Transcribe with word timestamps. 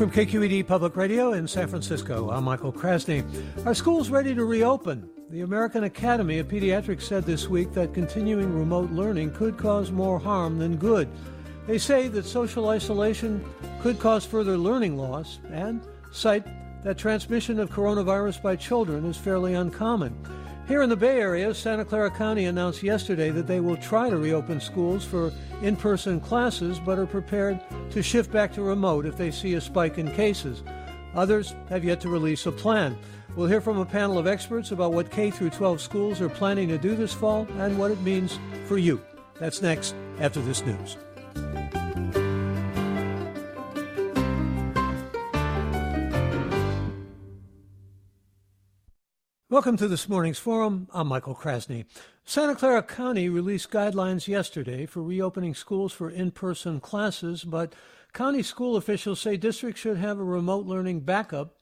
From 0.00 0.10
KQED 0.10 0.66
Public 0.66 0.96
Radio 0.96 1.34
in 1.34 1.46
San 1.46 1.68
Francisco, 1.68 2.30
I'm 2.30 2.44
Michael 2.44 2.72
Krasny. 2.72 3.22
Are 3.66 3.74
schools 3.74 4.08
ready 4.08 4.34
to 4.34 4.46
reopen? 4.46 5.06
The 5.28 5.42
American 5.42 5.84
Academy 5.84 6.38
of 6.38 6.48
Pediatrics 6.48 7.02
said 7.02 7.24
this 7.24 7.48
week 7.48 7.74
that 7.74 7.92
continuing 7.92 8.58
remote 8.58 8.90
learning 8.92 9.34
could 9.34 9.58
cause 9.58 9.90
more 9.90 10.18
harm 10.18 10.58
than 10.58 10.76
good. 10.76 11.06
They 11.66 11.76
say 11.76 12.08
that 12.08 12.24
social 12.24 12.70
isolation 12.70 13.44
could 13.82 13.98
cause 13.98 14.24
further 14.24 14.56
learning 14.56 14.96
loss 14.96 15.38
and 15.50 15.86
cite 16.12 16.46
that 16.82 16.96
transmission 16.96 17.60
of 17.60 17.68
coronavirus 17.68 18.42
by 18.42 18.56
children 18.56 19.04
is 19.04 19.18
fairly 19.18 19.52
uncommon. 19.52 20.16
Here 20.70 20.82
in 20.82 20.88
the 20.88 20.94
Bay 20.94 21.18
Area, 21.18 21.52
Santa 21.52 21.84
Clara 21.84 22.12
County 22.12 22.44
announced 22.44 22.80
yesterday 22.80 23.30
that 23.30 23.48
they 23.48 23.58
will 23.58 23.76
try 23.76 24.08
to 24.08 24.16
reopen 24.16 24.60
schools 24.60 25.04
for 25.04 25.32
in 25.62 25.74
person 25.74 26.20
classes, 26.20 26.78
but 26.78 26.96
are 26.96 27.06
prepared 27.06 27.58
to 27.90 28.04
shift 28.04 28.30
back 28.30 28.52
to 28.52 28.62
remote 28.62 29.04
if 29.04 29.16
they 29.16 29.32
see 29.32 29.54
a 29.54 29.60
spike 29.60 29.98
in 29.98 30.12
cases. 30.12 30.62
Others 31.16 31.56
have 31.70 31.82
yet 31.82 32.00
to 32.02 32.08
release 32.08 32.46
a 32.46 32.52
plan. 32.52 32.96
We'll 33.34 33.48
hear 33.48 33.60
from 33.60 33.78
a 33.78 33.84
panel 33.84 34.16
of 34.16 34.28
experts 34.28 34.70
about 34.70 34.92
what 34.92 35.10
K 35.10 35.32
12 35.32 35.80
schools 35.80 36.20
are 36.20 36.28
planning 36.28 36.68
to 36.68 36.78
do 36.78 36.94
this 36.94 37.12
fall 37.12 37.48
and 37.58 37.76
what 37.76 37.90
it 37.90 38.00
means 38.02 38.38
for 38.66 38.78
you. 38.78 39.00
That's 39.40 39.62
next 39.62 39.96
after 40.20 40.40
this 40.40 40.64
news. 40.64 40.96
Welcome 49.50 49.76
to 49.78 49.88
this 49.88 50.08
morning's 50.08 50.38
forum. 50.38 50.86
I'm 50.92 51.08
Michael 51.08 51.34
Krasny. 51.34 51.86
Santa 52.24 52.54
Clara 52.54 52.84
County 52.84 53.28
released 53.28 53.72
guidelines 53.72 54.28
yesterday 54.28 54.86
for 54.86 55.02
reopening 55.02 55.56
schools 55.56 55.92
for 55.92 56.08
in 56.08 56.30
person 56.30 56.78
classes, 56.78 57.42
but 57.42 57.74
county 58.12 58.44
school 58.44 58.76
officials 58.76 59.20
say 59.20 59.36
districts 59.36 59.80
should 59.80 59.96
have 59.96 60.20
a 60.20 60.22
remote 60.22 60.66
learning 60.66 61.00
backup 61.00 61.56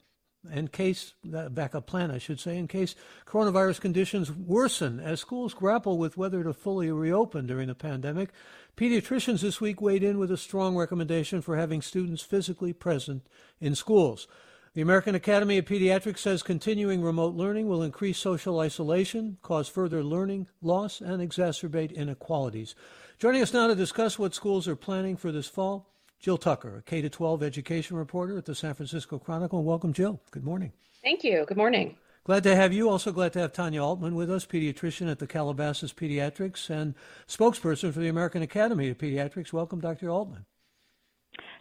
in 0.53 0.67
case, 0.67 1.15
uh, 1.35 1.49
backup 1.49 1.87
plan, 1.87 2.11
I 2.11 2.19
should 2.19 2.39
say, 2.39 2.59
in 2.59 2.67
case 2.67 2.93
coronavirus 3.25 3.81
conditions 3.81 4.31
worsen 4.31 4.99
as 4.99 5.19
schools 5.19 5.55
grapple 5.55 5.97
with 5.97 6.15
whether 6.15 6.43
to 6.43 6.53
fully 6.53 6.91
reopen 6.91 7.47
during 7.47 7.69
the 7.69 7.75
pandemic. 7.75 8.29
Pediatricians 8.77 9.41
this 9.41 9.59
week 9.59 9.81
weighed 9.81 10.03
in 10.03 10.19
with 10.19 10.29
a 10.29 10.37
strong 10.37 10.77
recommendation 10.77 11.41
for 11.41 11.57
having 11.57 11.81
students 11.81 12.21
physically 12.21 12.71
present 12.71 13.25
in 13.59 13.73
schools. 13.73 14.27
The 14.75 14.81
American 14.81 15.15
Academy 15.15 15.57
of 15.57 15.65
Pediatrics 15.65 16.19
says 16.19 16.43
continuing 16.43 17.01
remote 17.01 17.33
learning 17.33 17.67
will 17.67 17.81
increase 17.81 18.19
social 18.19 18.59
isolation, 18.59 19.37
cause 19.41 19.67
further 19.67 20.03
learning 20.03 20.47
loss, 20.61 21.01
and 21.01 21.21
exacerbate 21.21 21.95
inequalities. 21.95 22.75
Joining 23.17 23.41
us 23.41 23.51
now 23.51 23.65
to 23.65 23.73
discuss 23.73 24.19
what 24.19 24.35
schools 24.35 24.67
are 24.67 24.75
planning 24.75 25.17
for 25.17 25.31
this 25.31 25.47
fall, 25.47 25.89
Jill 26.19 26.37
Tucker, 26.37 26.77
a 26.77 26.81
K 26.83 27.01
12 27.01 27.41
education 27.41 27.97
reporter 27.97 28.37
at 28.37 28.45
the 28.45 28.53
San 28.53 28.75
Francisco 28.75 29.17
Chronicle. 29.17 29.63
Welcome, 29.63 29.91
Jill. 29.91 30.21
Good 30.29 30.43
morning. 30.43 30.71
Thank 31.01 31.23
you. 31.23 31.45
Good 31.47 31.57
morning. 31.57 31.95
Glad 32.23 32.43
to 32.43 32.55
have 32.55 32.71
you. 32.71 32.89
Also 32.89 33.11
glad 33.11 33.33
to 33.33 33.39
have 33.39 33.51
Tanya 33.51 33.79
Altmann 33.79 34.13
with 34.13 34.29
us, 34.29 34.45
pediatrician 34.45 35.09
at 35.09 35.17
the 35.17 35.25
Calabasas 35.25 35.93
Pediatrics 35.93 36.69
and 36.69 36.93
spokesperson 37.27 37.91
for 37.91 38.01
the 38.01 38.07
American 38.07 38.43
Academy 38.43 38.89
of 38.89 38.99
Pediatrics. 38.99 39.51
Welcome, 39.51 39.79
Dr. 39.79 40.07
Altmann. 40.07 40.45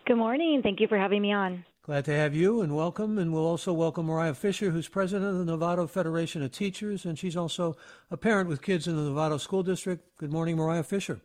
Good 0.06 0.16
morning. 0.16 0.60
Thank 0.62 0.80
you 0.80 0.88
for 0.88 0.98
having 0.98 1.22
me 1.22 1.32
on. 1.32 1.64
Glad 1.88 2.04
to 2.04 2.14
have 2.14 2.34
you 2.34 2.60
and 2.60 2.76
welcome. 2.76 3.16
And 3.16 3.32
we'll 3.32 3.46
also 3.46 3.72
welcome 3.72 4.04
Mariah 4.04 4.34
Fisher, 4.34 4.68
who's 4.68 4.88
president 4.88 5.30
of 5.30 5.46
the 5.46 5.50
Novato 5.50 5.88
Federation 5.88 6.42
of 6.42 6.52
Teachers, 6.52 7.06
and 7.06 7.18
she's 7.18 7.34
also 7.34 7.78
a 8.10 8.16
parent 8.18 8.46
with 8.46 8.60
kids 8.60 8.86
in 8.86 8.94
the 8.94 9.10
Novato 9.10 9.40
School 9.40 9.62
District. 9.62 10.04
Good 10.18 10.30
morning, 10.30 10.58
Mariah 10.58 10.82
Fisher. 10.82 11.22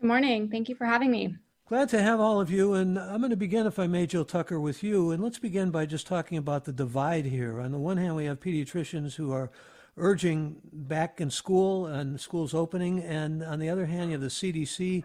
Good 0.00 0.06
morning. 0.06 0.48
Thank 0.48 0.70
you 0.70 0.74
for 0.74 0.86
having 0.86 1.10
me. 1.10 1.36
Glad 1.68 1.90
to 1.90 2.00
have 2.00 2.18
all 2.18 2.40
of 2.40 2.50
you. 2.50 2.72
And 2.72 2.98
I'm 2.98 3.18
going 3.18 3.28
to 3.28 3.36
begin, 3.36 3.66
if 3.66 3.78
I 3.78 3.86
may, 3.88 4.06
Jill 4.06 4.24
Tucker, 4.24 4.58
with 4.58 4.82
you. 4.82 5.10
And 5.10 5.22
let's 5.22 5.38
begin 5.38 5.70
by 5.70 5.84
just 5.84 6.06
talking 6.06 6.38
about 6.38 6.64
the 6.64 6.72
divide 6.72 7.26
here. 7.26 7.60
On 7.60 7.70
the 7.70 7.78
one 7.78 7.98
hand, 7.98 8.16
we 8.16 8.24
have 8.24 8.40
pediatricians 8.40 9.16
who 9.16 9.32
are 9.32 9.50
urging 9.98 10.62
back 10.72 11.20
in 11.20 11.28
school 11.28 11.84
and 11.84 12.18
schools 12.18 12.54
opening. 12.54 13.02
And 13.02 13.42
on 13.42 13.58
the 13.58 13.68
other 13.68 13.84
hand, 13.84 14.06
you 14.06 14.12
have 14.12 14.22
the 14.22 14.28
CDC 14.28 15.04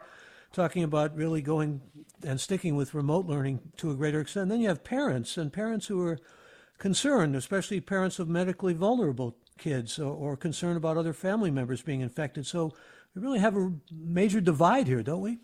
talking 0.55 0.83
about 0.83 1.15
really 1.15 1.41
going 1.41 1.81
and 2.23 2.39
sticking 2.39 2.75
with 2.75 2.93
remote 2.93 3.27
learning 3.27 3.59
to 3.77 3.91
a 3.91 3.95
greater 3.95 4.21
extent. 4.21 4.49
Then 4.49 4.61
you 4.61 4.69
have 4.69 4.83
parents 4.83 5.37
and 5.37 5.51
parents 5.51 5.87
who 5.87 6.01
are 6.01 6.17
concerned, 6.77 7.35
especially 7.35 7.81
parents 7.81 8.19
of 8.19 8.27
medically 8.27 8.73
vulnerable 8.73 9.35
kids 9.57 9.99
or, 9.99 10.13
or 10.13 10.37
concerned 10.37 10.77
about 10.77 10.97
other 10.97 11.13
family 11.13 11.51
members 11.51 11.81
being 11.81 12.01
infected. 12.01 12.45
So 12.47 12.73
we 13.13 13.21
really 13.21 13.39
have 13.39 13.55
a 13.55 13.71
major 13.91 14.41
divide 14.41 14.87
here, 14.87 15.03
don't 15.03 15.21
we? 15.21 15.39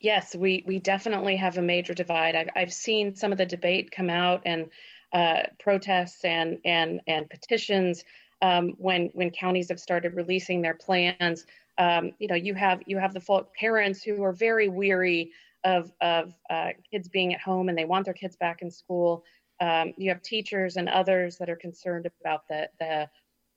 Yes, 0.00 0.34
we, 0.34 0.62
we 0.66 0.78
definitely 0.78 1.36
have 1.36 1.58
a 1.58 1.62
major 1.62 1.94
divide. 1.94 2.36
I've, 2.36 2.48
I've 2.54 2.72
seen 2.72 3.14
some 3.14 3.32
of 3.32 3.38
the 3.38 3.46
debate 3.46 3.90
come 3.90 4.10
out 4.10 4.42
and 4.44 4.70
uh, 5.12 5.42
protests 5.58 6.24
and, 6.24 6.58
and, 6.64 7.00
and 7.06 7.28
petitions 7.28 8.04
um, 8.42 8.74
when, 8.78 9.10
when 9.14 9.30
counties 9.30 9.68
have 9.70 9.80
started 9.80 10.14
releasing 10.14 10.62
their 10.62 10.74
plans 10.74 11.46
um, 11.78 12.12
you 12.18 12.28
know 12.28 12.34
you 12.34 12.54
have 12.54 12.82
you 12.86 12.98
have 12.98 13.14
the 13.14 13.46
parents 13.58 14.02
who 14.02 14.22
are 14.24 14.32
very 14.32 14.68
weary 14.68 15.32
of 15.64 15.92
of 16.00 16.32
uh, 16.48 16.70
kids 16.90 17.08
being 17.08 17.34
at 17.34 17.40
home 17.40 17.68
and 17.68 17.76
they 17.76 17.84
want 17.84 18.04
their 18.04 18.14
kids 18.14 18.36
back 18.36 18.62
in 18.62 18.70
school. 18.70 19.24
Um, 19.60 19.94
you 19.96 20.10
have 20.10 20.22
teachers 20.22 20.76
and 20.76 20.88
others 20.88 21.38
that 21.38 21.50
are 21.50 21.56
concerned 21.56 22.08
about 22.20 22.46
the 22.48 22.68
the 22.78 23.08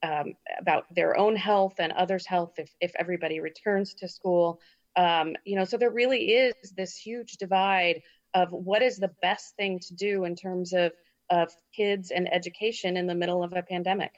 um, 0.01 0.33
about 0.59 0.85
their 0.95 1.17
own 1.17 1.35
health 1.35 1.75
and 1.79 1.91
others' 1.91 2.25
health 2.25 2.53
if 2.57 2.73
if 2.81 2.93
everybody 2.97 3.39
returns 3.39 3.93
to 3.95 4.07
school. 4.07 4.59
Um, 4.95 5.35
you 5.45 5.55
know, 5.55 5.65
so 5.65 5.77
there 5.77 5.91
really 5.91 6.31
is 6.31 6.53
this 6.75 6.95
huge 6.97 7.37
divide 7.37 8.01
of 8.33 8.51
what 8.51 8.81
is 8.81 8.97
the 8.97 9.11
best 9.21 9.55
thing 9.55 9.79
to 9.79 9.93
do 9.95 10.25
in 10.25 10.35
terms 10.35 10.73
of 10.73 10.93
of 11.29 11.51
kids 11.75 12.11
and 12.11 12.31
education 12.33 12.97
in 12.97 13.05
the 13.05 13.15
middle 13.15 13.43
of 13.43 13.53
a 13.53 13.61
pandemic. 13.61 14.11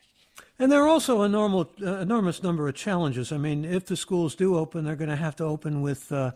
And 0.59 0.71
there 0.71 0.83
are 0.83 0.87
also 0.87 1.21
a 1.21 1.29
normal, 1.29 1.71
uh, 1.81 1.97
enormous 1.97 2.43
number 2.43 2.67
of 2.67 2.75
challenges. 2.75 3.31
I 3.31 3.37
mean, 3.37 3.65
if 3.65 3.85
the 3.85 3.97
schools 3.97 4.35
do 4.35 4.57
open, 4.57 4.85
they're 4.85 4.95
going 4.95 5.09
to 5.09 5.15
have 5.15 5.35
to 5.37 5.43
open 5.43 5.81
with 5.81 6.11
uh, 6.11 6.31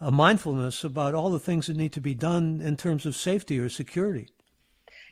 a 0.00 0.10
mindfulness 0.10 0.84
about 0.84 1.14
all 1.14 1.30
the 1.30 1.38
things 1.38 1.66
that 1.66 1.76
need 1.76 1.92
to 1.92 2.00
be 2.00 2.14
done 2.14 2.60
in 2.62 2.76
terms 2.76 3.04
of 3.04 3.14
safety 3.14 3.58
or 3.58 3.68
security. 3.68 4.28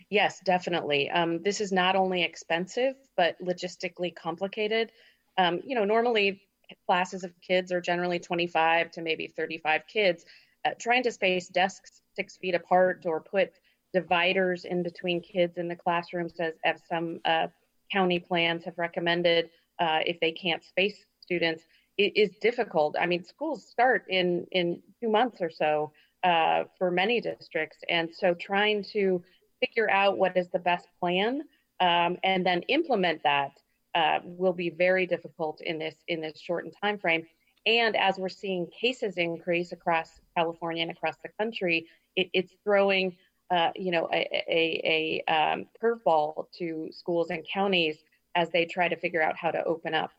Yes, 0.09 0.41
definitely. 0.45 1.11
Um, 1.11 1.43
this 1.43 1.61
is 1.61 1.73
not 1.73 1.97
only 1.97 2.23
expensive, 2.23 2.95
but 3.17 3.37
logistically 3.43 4.15
complicated. 4.15 4.93
Um, 5.37 5.61
you 5.65 5.75
know, 5.75 5.85
normally 5.85 6.41
classes 6.87 7.25
of 7.25 7.33
kids 7.41 7.73
are 7.73 7.81
generally 7.81 8.19
25 8.19 8.91
to 8.93 9.03
maybe 9.03 9.27
35 9.27 9.83
kids. 9.87 10.25
Uh, 10.65 10.71
trying 10.79 11.03
to 11.03 11.13
space 11.13 11.49
desks 11.49 12.03
six 12.15 12.37
feet 12.37 12.55
apart 12.55 13.05
or 13.07 13.21
put 13.21 13.53
dividers 13.93 14.65
in 14.65 14.83
between 14.83 15.21
kids 15.21 15.59
in 15.59 15.69
the 15.69 15.77
classrooms, 15.77 16.33
as, 16.41 16.55
as 16.65 16.81
some 16.89 17.21
uh, 17.25 17.47
county 17.93 18.19
plans 18.19 18.65
have 18.65 18.79
recommended 18.79 19.51
uh, 19.79 20.01
if 20.07 20.19
they 20.21 20.33
can't 20.33 20.65
space 20.65 21.05
students 21.21 21.63
it 21.99 22.17
is 22.17 22.31
difficult. 22.41 22.97
I 22.99 23.07
mean, 23.07 23.25
schools 23.25 23.67
start 23.67 24.05
in 24.09 24.47
in 24.53 24.83
two 25.01 25.09
months 25.09 25.41
or 25.41 25.51
so 25.51 25.93
uh, 26.23 26.65
for 26.79 26.91
many 26.91 27.21
districts, 27.21 27.79
and 27.89 28.11
so 28.13 28.35
trying 28.35 28.85
to 28.93 29.23
figure 29.61 29.91
out 29.91 30.19
what 30.19 30.37
is 30.37 30.49
the 30.51 30.59
best 30.59 30.87
plan 31.01 31.43
um, 31.81 32.19
and 32.23 32.45
then 32.45 32.61
implement 32.69 33.23
that 33.23 33.53
uh, 33.95 34.19
will 34.25 34.53
be 34.53 34.69
very 34.69 35.07
difficult 35.07 35.61
in 35.63 35.79
this 35.79 35.95
in 36.09 36.21
this 36.21 36.39
shortened 36.39 36.75
time 36.83 36.99
frame. 36.99 37.27
And 37.65 37.97
as 37.97 38.17
we're 38.17 38.29
seeing 38.29 38.69
cases 38.69 39.17
increase 39.17 39.73
across 39.73 40.21
California 40.37 40.83
and 40.83 40.91
across 40.91 41.17
the 41.23 41.31
country, 41.41 41.87
it, 42.15 42.29
it's 42.33 42.53
throwing 42.63 43.17
uh, 43.51 43.71
you 43.77 43.91
know, 43.91 44.09
a, 44.13 44.45
a, 44.49 45.23
a 45.29 45.33
um, 45.33 45.67
curveball 45.83 46.47
to 46.59 46.89
schools 46.93 47.31
and 47.31 47.47
counties 47.53 47.97
as 48.35 48.51
they 48.51 48.67
try 48.67 48.89
to 48.89 48.97
figure 48.97 49.23
out 49.23 49.37
how 49.37 49.51
to 49.51 49.63
open 49.65 49.95
up. 49.95 50.11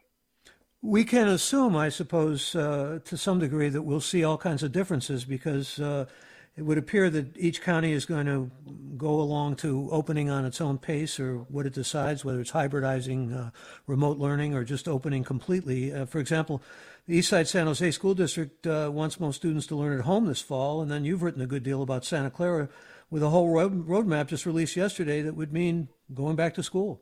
We 0.82 1.04
can 1.04 1.28
assume, 1.28 1.76
I 1.76 1.90
suppose, 1.90 2.56
uh, 2.56 3.00
to 3.04 3.18
some 3.18 3.40
degree, 3.40 3.70
that 3.70 3.82
we'll 3.82 4.00
see 4.00 4.24
all 4.24 4.38
kinds 4.38 4.64
of 4.64 4.72
differences 4.72 5.26
because 5.26 5.80
uh, 5.80 6.06
it 6.56 6.62
would 6.62 6.78
appear 6.78 7.10
that 7.10 7.36
each 7.36 7.62
county 7.62 7.92
is 7.92 8.06
going 8.06 8.28
to 8.28 8.50
go 8.96 9.20
along 9.20 9.58
to 9.58 9.90
opening 9.92 10.30
on 10.30 10.46
its 10.46 10.62
own 10.62 10.78
pace 10.78 11.20
or 11.20 11.40
what 11.50 11.66
it 11.66 11.74
decides, 11.74 12.24
whether 12.24 12.40
it's 12.40 12.52
hybridizing 12.52 13.36
uh, 13.36 13.52
remote 13.88 14.18
learning 14.18 14.54
or 14.54 14.64
just 14.64 14.88
opening 14.88 15.24
completely. 15.24 15.92
Uh, 15.94 16.06
for 16.06 16.20
example, 16.20 16.62
the 17.08 17.20
Eastside 17.20 17.48
San 17.48 17.68
Jose 17.68 17.92
School 17.92 18.14
District 18.14 18.66
wants 18.66 19.20
most 19.20 19.38
students 19.38 19.66
to 19.68 19.76
learn 19.76 19.98
at 19.98 20.06
home 20.06 20.26
this 20.26 20.42
fall, 20.42 20.82
and 20.82 20.92
then 20.92 21.06
you've 21.06 21.24
written 21.24 21.42
a 21.42 21.48
good 21.48 21.64
deal 21.64 21.82
about 21.82 22.06
Santa 22.06 22.30
Clara 22.30 22.70
with 23.10 23.24
a 23.24 23.30
whole 23.30 23.50
road, 23.50 23.88
roadmap 23.88 24.28
just 24.28 24.46
released 24.46 24.76
yesterday 24.76 25.22
that 25.22 25.36
would 25.36 25.54
mean 25.54 25.90
going 26.14 26.36
back 26.36 26.54
to 26.56 26.64
school. 26.64 27.02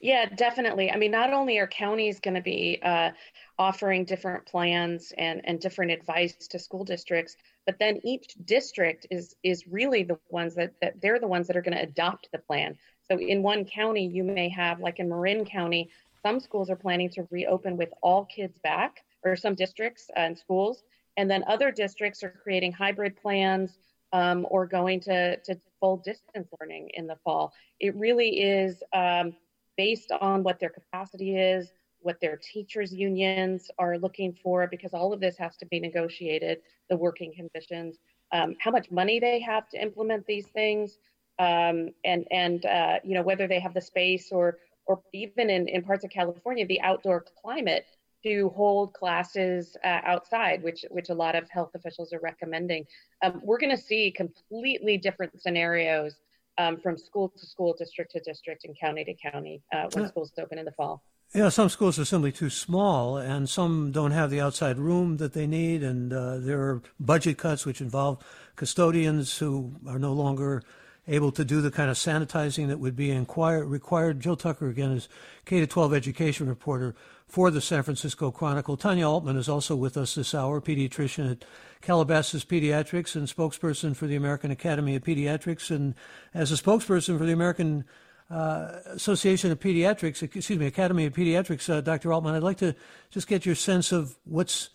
Yeah, 0.00 0.26
definitely. 0.26 0.90
I 0.90 0.96
mean, 0.96 1.10
not 1.10 1.32
only 1.32 1.58
are 1.58 1.66
counties 1.66 2.20
going 2.20 2.34
to 2.34 2.42
be 2.42 2.78
uh, 2.82 3.10
offering 3.58 4.04
different 4.04 4.44
plans 4.46 5.12
and, 5.16 5.40
and 5.44 5.58
different 5.58 5.92
advice 5.92 6.34
to 6.48 6.58
school 6.58 6.84
districts, 6.84 7.36
but 7.64 7.78
then 7.78 8.00
each 8.04 8.34
district 8.44 9.06
is 9.10 9.34
is 9.42 9.66
really 9.66 10.02
the 10.02 10.18
ones 10.28 10.54
that, 10.56 10.74
that 10.80 11.00
they're 11.00 11.18
the 11.18 11.26
ones 11.26 11.46
that 11.46 11.56
are 11.56 11.62
going 11.62 11.76
to 11.76 11.82
adopt 11.82 12.28
the 12.32 12.38
plan. 12.38 12.76
So 13.08 13.18
in 13.18 13.42
one 13.42 13.64
county, 13.64 14.06
you 14.06 14.24
may 14.24 14.48
have, 14.50 14.80
like 14.80 14.98
in 14.98 15.08
Marin 15.08 15.44
County, 15.44 15.90
some 16.22 16.40
schools 16.40 16.70
are 16.70 16.76
planning 16.76 17.10
to 17.10 17.26
reopen 17.30 17.76
with 17.76 17.92
all 18.02 18.26
kids 18.26 18.58
back, 18.58 19.04
or 19.22 19.36
some 19.36 19.54
districts 19.54 20.10
and 20.16 20.38
schools, 20.38 20.82
and 21.16 21.30
then 21.30 21.44
other 21.46 21.70
districts 21.70 22.22
are 22.22 22.34
creating 22.42 22.72
hybrid 22.72 23.16
plans 23.16 23.78
um, 24.14 24.46
or 24.48 24.64
going 24.64 25.00
to, 25.00 25.36
to 25.38 25.58
full 25.80 25.96
distance 25.98 26.48
learning 26.60 26.88
in 26.94 27.06
the 27.06 27.16
fall. 27.24 27.52
It 27.80 27.94
really 27.96 28.40
is 28.40 28.80
um, 28.92 29.34
based 29.76 30.12
on 30.12 30.44
what 30.44 30.60
their 30.60 30.70
capacity 30.70 31.36
is, 31.36 31.72
what 31.98 32.20
their 32.20 32.36
teachers 32.36 32.94
unions 32.94 33.70
are 33.76 33.98
looking 33.98 34.32
for, 34.32 34.68
because 34.68 34.94
all 34.94 35.12
of 35.12 35.18
this 35.18 35.36
has 35.38 35.56
to 35.56 35.66
be 35.66 35.80
negotiated, 35.80 36.58
the 36.88 36.96
working 36.96 37.34
conditions, 37.34 37.98
um, 38.30 38.54
how 38.60 38.70
much 38.70 38.88
money 38.92 39.18
they 39.18 39.40
have 39.40 39.68
to 39.70 39.82
implement 39.82 40.24
these 40.26 40.46
things, 40.46 40.98
um, 41.40 41.90
and 42.04 42.24
and 42.30 42.66
uh, 42.66 42.98
you 43.02 43.14
know 43.14 43.22
whether 43.22 43.48
they 43.48 43.58
have 43.58 43.74
the 43.74 43.80
space 43.80 44.30
or 44.30 44.58
or 44.86 45.02
even 45.12 45.50
in, 45.50 45.66
in 45.66 45.82
parts 45.82 46.04
of 46.04 46.10
California, 46.10 46.66
the 46.66 46.80
outdoor 46.82 47.24
climate 47.42 47.86
to 48.24 48.50
hold 48.50 48.92
classes 48.94 49.76
uh, 49.84 50.00
outside, 50.04 50.62
which 50.62 50.84
which 50.90 51.10
a 51.10 51.14
lot 51.14 51.34
of 51.34 51.48
health 51.50 51.70
officials 51.74 52.12
are 52.12 52.20
recommending. 52.20 52.86
Um, 53.22 53.40
we're 53.44 53.58
going 53.58 53.76
to 53.76 53.82
see 53.82 54.10
completely 54.10 54.96
different 54.98 55.40
scenarios 55.40 56.16
um, 56.58 56.78
from 56.78 56.96
school 56.96 57.28
to 57.28 57.46
school, 57.46 57.74
district 57.78 58.12
to 58.12 58.20
district, 58.20 58.64
and 58.64 58.78
county 58.78 59.04
to 59.04 59.14
county 59.14 59.62
uh, 59.72 59.88
when 59.92 60.08
schools 60.08 60.32
open 60.38 60.58
in 60.58 60.64
the 60.64 60.72
fall. 60.72 61.02
Yeah, 61.34 61.48
some 61.48 61.68
schools 61.68 61.98
are 61.98 62.04
simply 62.04 62.30
too 62.30 62.50
small, 62.50 63.16
and 63.16 63.48
some 63.48 63.90
don't 63.90 64.12
have 64.12 64.30
the 64.30 64.40
outside 64.40 64.78
room 64.78 65.16
that 65.16 65.32
they 65.32 65.48
need, 65.48 65.82
and 65.82 66.12
uh, 66.12 66.38
there 66.38 66.60
are 66.60 66.82
budget 67.00 67.38
cuts 67.38 67.66
which 67.66 67.80
involve 67.80 68.24
custodians 68.54 69.38
who 69.38 69.74
are 69.86 69.98
no 69.98 70.12
longer 70.12 70.62
able 71.06 71.32
to 71.32 71.44
do 71.44 71.60
the 71.60 71.70
kind 71.70 71.90
of 71.90 71.96
sanitizing 71.96 72.68
that 72.68 72.80
would 72.80 72.96
be 72.96 73.12
required. 73.12 74.20
Jill 74.20 74.36
Tucker, 74.36 74.68
again, 74.68 74.92
is 74.92 75.08
K 75.44 75.64
12 75.64 75.92
education 75.92 76.48
reporter 76.48 76.94
for 77.26 77.50
the 77.50 77.60
San 77.60 77.82
Francisco 77.82 78.30
Chronicle. 78.30 78.76
Tanya 78.76 79.04
Altmann 79.04 79.36
is 79.36 79.48
also 79.48 79.74
with 79.74 79.96
us 79.96 80.14
this 80.14 80.34
hour, 80.34 80.60
pediatrician 80.60 81.30
at 81.30 81.44
Calabasas 81.80 82.44
Pediatrics 82.44 83.14
and 83.14 83.28
spokesperson 83.28 83.94
for 83.94 84.06
the 84.06 84.16
American 84.16 84.50
Academy 84.50 84.94
of 84.94 85.02
Pediatrics. 85.02 85.70
And 85.70 85.94
as 86.32 86.52
a 86.52 86.54
spokesperson 86.54 87.18
for 87.18 87.26
the 87.26 87.32
American 87.32 87.84
uh, 88.30 88.78
Association 88.86 89.50
of 89.50 89.60
Pediatrics, 89.60 90.22
excuse 90.22 90.58
me, 90.58 90.66
Academy 90.66 91.06
of 91.06 91.12
Pediatrics, 91.12 91.68
uh, 91.68 91.80
Dr. 91.80 92.10
Altmann, 92.10 92.34
I'd 92.34 92.42
like 92.42 92.58
to 92.58 92.74
just 93.10 93.26
get 93.26 93.44
your 93.44 93.54
sense 93.54 93.92
of 93.92 94.16
what's 94.24 94.70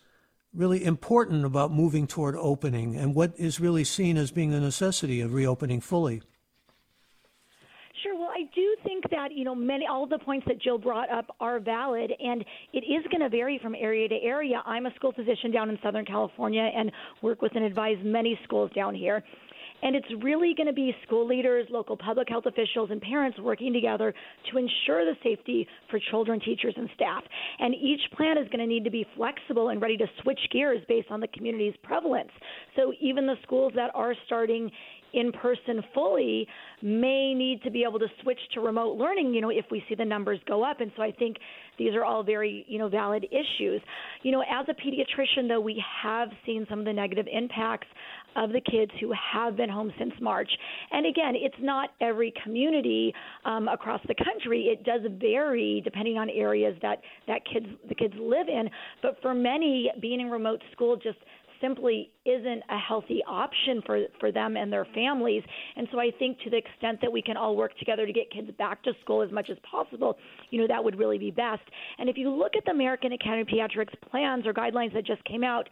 really 0.54 0.84
important 0.84 1.46
about 1.46 1.72
moving 1.72 2.08
toward 2.08 2.36
opening 2.36 2.96
and 2.96 3.14
what 3.16 3.34
is 3.38 3.60
really 3.60 3.84
seen 3.84 4.18
as 4.18 4.32
being 4.32 4.52
the 4.52 4.60
necessity 4.60 5.22
of 5.22 5.34
reopening 5.34 5.82
fully? 5.82 6.22
Sure. 8.04 8.18
Well, 8.18 8.30
I 8.30 8.44
do 8.56 8.76
think 8.84 9.10
that 9.12 9.34
you 9.34 9.44
know 9.44 9.54
many 9.54 9.86
all 9.86 10.08
the 10.08 10.20
points 10.20 10.46
that 10.48 10.62
Jill 10.62 10.78
brought 10.78 11.12
up 11.12 11.36
are 11.42 11.60
valid, 11.60 12.14
and 12.18 12.46
it 12.72 12.80
is 12.80 13.06
going 13.12 13.22
to 13.22 13.30
vary 13.30 13.60
from 13.62 13.76
area 13.76 14.08
to 14.08 14.16
area. 14.16 14.62
I'm 14.66 14.86
a 14.86 14.94
school 14.96 15.12
physician 15.12 15.52
down 15.52 15.70
in 15.70 15.78
Southern 15.84 16.06
California 16.06 16.62
and 16.62 16.92
work 17.22 17.42
with 17.42 17.54
and 17.56 17.66
advise 17.66 17.98
many 18.02 18.40
schools 18.46 18.72
down 18.74 18.96
here. 18.96 19.22
And 19.82 19.96
it's 19.96 20.08
really 20.22 20.54
going 20.56 20.68
to 20.68 20.74
be 20.74 20.94
school 21.06 21.28
leaders, 21.28 21.68
local 21.70 21.96
public 21.96 22.28
health 22.30 22.46
officials, 22.46 22.90
and 22.92 23.02
parents 23.02 23.40
working 23.40 23.74
together 23.74 24.14
to 24.52 24.58
ensure 24.58 25.06
the 25.06 25.16
safety 25.24 25.68
for 25.90 26.00
children, 26.12 26.40
teachers, 26.40 26.74
and 26.76 26.90
staff. 26.96 27.24
And 27.60 27.74
each 27.76 28.02
plan 28.16 28.38
is 28.38 28.48
going 28.50 28.60
to 28.60 28.68
need 28.68 28.84
to 28.84 28.92
be 28.92 29.06
flexible 29.16 29.70
and 29.70 29.82
ready 29.82 29.98
to 29.98 30.06
switch 30.22 30.40
gears 30.52 30.80
based 30.88 31.10
on 31.10 31.20
the 31.20 31.28
community's 31.28 31.76
prevalence. 31.84 32.32
So 32.76 32.94
even 33.00 33.26
the 33.26 33.36
schools 33.44 33.74
that 33.76 33.92
are 33.94 34.14
starting 34.26 34.70
in 35.14 35.32
person 35.32 35.84
fully 35.94 36.48
may 36.82 37.34
need 37.34 37.62
to 37.64 37.72
be 37.72 37.84
able 37.88 38.00
to 38.00 38.08
switch 38.22 38.40
to 38.54 38.62
remote 38.62 38.98
learning, 38.98 39.34
you 39.34 39.42
know, 39.42 39.50
if 39.50 39.66
we 39.72 39.84
see 39.90 39.96
the 39.96 40.06
numbers 40.06 40.40
go 40.48 40.64
up. 40.64 40.82
And 40.82 40.92
so 40.96 41.04
I 41.04 41.12
think 41.12 41.38
these 41.78 41.94
are 41.94 42.06
all 42.06 42.24
very, 42.24 42.66
you 42.68 42.78
know, 42.78 42.90
valid 42.90 43.26
issues. 43.32 43.82
You 44.24 44.32
know, 44.32 44.42
as 44.42 44.66
a 44.70 44.74
pediatrician, 44.74 45.48
though, 45.48 45.62
we 45.62 45.84
have 46.04 46.30
seen 46.46 46.66
some 46.70 46.80
of 46.80 46.86
the 46.86 46.94
negative 46.94 47.26
impacts 47.32 47.88
of 48.36 48.52
the 48.52 48.62
kids 48.62 48.92
who 49.00 49.12
have 49.34 49.58
been 49.58 49.70
home 49.70 49.92
since 49.98 50.14
March. 50.22 50.50
And 50.92 51.06
again, 51.06 51.34
it's 51.36 51.56
not 51.60 51.90
every 52.00 52.34
community 52.44 53.14
um, 53.46 53.68
across 53.68 54.02
the 54.08 54.16
country. 54.16 54.66
It 54.66 54.84
does 54.84 55.02
vary 55.20 55.82
depending 55.84 56.18
on 56.18 56.30
areas 56.30 56.78
that 56.82 57.02
that 57.28 57.42
kids 57.52 57.66
the 57.88 57.96
kids 57.96 58.14
live 58.20 58.48
in. 58.48 58.70
But 59.02 59.18
for 59.22 59.34
many, 59.34 59.92
being 60.02 60.22
in 60.22 60.30
remote 60.30 60.62
school 60.72 60.96
just 60.96 61.18
simply 61.62 62.12
isn't 62.26 62.64
a 62.70 62.78
healthy 62.78 63.22
option 63.28 63.82
for 63.86 64.04
for 64.20 64.32
them 64.32 64.58
and 64.58 64.72
their 64.72 64.86
families. 64.94 65.44
And 65.76 65.88
so 65.92 66.00
I 66.00 66.12
think 66.18 66.40
to 66.42 66.50
the 66.50 66.58
extent 66.58 67.00
that 67.02 67.12
we 67.12 67.22
can 67.22 67.38
all 67.38 67.56
work 67.56 67.78
together 67.78 68.06
to 68.06 68.14
get 68.14 68.32
kids 68.32 68.50
back 68.58 68.84
to 68.84 68.94
school 69.02 69.22
as 69.22 69.32
much 69.32 69.50
as 69.50 69.58
possible, 69.70 70.18
you 70.50 70.62
know, 70.62 70.68
that 70.68 70.84
would 70.84 70.98
really 70.98 71.18
be 71.18 71.32
best. 71.32 71.62
And 71.98 72.10
if 72.10 72.18
you 72.18 72.30
look 72.30 72.56
at 72.58 72.66
the 72.66 72.72
American 72.72 73.14
Academy 73.14 73.42
of 73.42 73.48
Pediatrics 73.48 73.94
plans 74.10 74.46
or 74.46 74.54
guidelines 74.54 74.94
that 74.94 75.06
just 75.06 75.24
came 75.26 75.44
out, 75.44 75.68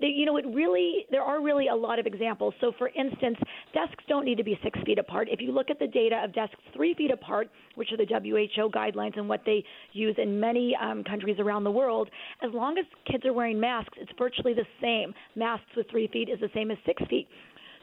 they, 0.00 0.08
you 0.08 0.24
know, 0.24 0.36
it 0.36 0.46
really 0.46 1.06
there 1.10 1.22
are 1.22 1.42
really 1.42 1.68
a 1.68 1.74
lot 1.74 1.98
of 1.98 2.06
examples. 2.06 2.54
So, 2.60 2.72
for 2.78 2.88
instance, 2.88 3.36
desks 3.74 4.04
don't 4.08 4.24
need 4.24 4.38
to 4.38 4.44
be 4.44 4.58
six 4.62 4.78
feet 4.84 4.98
apart. 4.98 5.28
If 5.30 5.40
you 5.40 5.52
look 5.52 5.70
at 5.70 5.78
the 5.78 5.86
data 5.86 6.22
of 6.24 6.32
desks 6.32 6.56
three 6.74 6.94
feet 6.94 7.10
apart, 7.10 7.48
which 7.74 7.90
are 7.92 7.96
the 7.96 8.06
WHO 8.06 8.70
guidelines 8.70 9.16
and 9.16 9.28
what 9.28 9.42
they 9.44 9.64
use 9.92 10.16
in 10.18 10.38
many 10.38 10.76
um, 10.80 11.04
countries 11.04 11.36
around 11.38 11.64
the 11.64 11.70
world, 11.70 12.08
as 12.42 12.50
long 12.52 12.78
as 12.78 12.84
kids 13.10 13.24
are 13.24 13.32
wearing 13.32 13.58
masks, 13.58 13.96
it's 14.00 14.12
virtually 14.18 14.54
the 14.54 14.66
same. 14.80 15.14
Masks 15.36 15.66
with 15.76 15.88
three 15.90 16.08
feet 16.08 16.28
is 16.28 16.40
the 16.40 16.50
same 16.54 16.70
as 16.70 16.78
six 16.84 17.02
feet. 17.08 17.28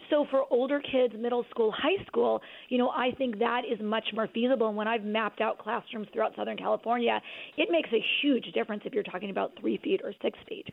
So 0.09 0.25
for 0.31 0.45
older 0.49 0.79
kids, 0.79 1.13
middle 1.17 1.45
school, 1.49 1.71
high 1.71 2.03
school, 2.05 2.41
you 2.69 2.77
know, 2.77 2.89
I 2.89 3.11
think 3.17 3.39
that 3.39 3.63
is 3.69 3.79
much 3.81 4.05
more 4.13 4.27
feasible. 4.33 4.67
And 4.67 4.77
when 4.77 4.87
I've 4.87 5.03
mapped 5.03 5.41
out 5.41 5.57
classrooms 5.57 6.07
throughout 6.13 6.33
Southern 6.35 6.57
California, 6.57 7.21
it 7.57 7.69
makes 7.69 7.89
a 7.91 8.03
huge 8.21 8.45
difference 8.53 8.83
if 8.85 8.93
you're 8.93 9.03
talking 9.03 9.29
about 9.29 9.51
three 9.59 9.77
feet 9.83 10.01
or 10.03 10.13
six 10.21 10.37
feet. 10.47 10.67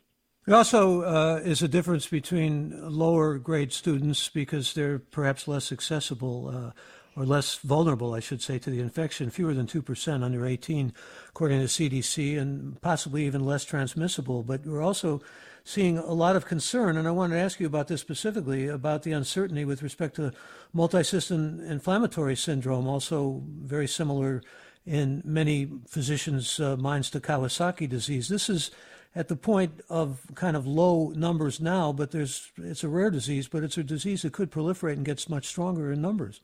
There 0.46 0.56
also 0.56 1.02
uh, 1.02 1.40
is 1.42 1.62
a 1.62 1.68
difference 1.68 2.06
between 2.06 2.78
lower 2.90 3.38
grade 3.38 3.72
students 3.72 4.28
because 4.28 4.74
they're 4.74 4.98
perhaps 4.98 5.48
less 5.48 5.72
accessible 5.72 6.48
uh, 6.48 6.70
or 7.16 7.24
less 7.24 7.56
vulnerable, 7.56 8.12
I 8.12 8.20
should 8.20 8.42
say, 8.42 8.58
to 8.58 8.70
the 8.70 8.80
infection, 8.80 9.30
fewer 9.30 9.54
than 9.54 9.66
2% 9.66 10.22
under 10.22 10.44
18, 10.44 10.92
according 11.28 11.60
to 11.60 11.66
CDC, 11.66 12.38
and 12.38 12.80
possibly 12.82 13.24
even 13.24 13.44
less 13.44 13.64
transmissible. 13.64 14.42
But 14.42 14.66
we're 14.66 14.82
also 14.82 15.22
seeing 15.64 15.96
a 15.96 16.12
lot 16.12 16.36
of 16.36 16.44
concern, 16.44 16.96
and 16.96 17.08
I 17.08 17.10
wanted 17.10 17.36
to 17.36 17.40
ask 17.40 17.58
you 17.58 17.66
about 17.66 17.88
this 17.88 18.02
specifically 18.02 18.68
about 18.68 19.02
the 19.02 19.12
uncertainty 19.12 19.64
with 19.64 19.82
respect 19.82 20.16
to 20.16 20.32
multisystem 20.74 21.66
inflammatory 21.68 22.36
syndrome, 22.36 22.86
also 22.86 23.42
very 23.46 23.88
similar 23.88 24.42
in 24.84 25.22
many 25.24 25.70
physicians' 25.88 26.60
uh, 26.60 26.76
minds 26.76 27.08
to 27.10 27.20
Kawasaki 27.20 27.88
disease. 27.88 28.28
This 28.28 28.50
is 28.50 28.70
at 29.16 29.28
the 29.28 29.36
point 29.36 29.80
of 29.88 30.20
kind 30.34 30.56
of 30.56 30.66
low 30.66 31.12
numbers 31.16 31.60
now, 31.60 31.92
but 31.92 32.10
there's 32.10 32.52
it's 32.58 32.84
a 32.84 32.88
rare 32.88 33.10
disease, 33.10 33.48
but 33.48 33.62
it's 33.62 33.78
a 33.78 33.84
disease 33.84 34.22
that 34.22 34.34
could 34.34 34.50
proliferate 34.50 34.94
and 34.94 35.04
gets 35.06 35.30
much 35.30 35.46
stronger 35.46 35.90
in 35.90 36.02
numbers. 36.02 36.42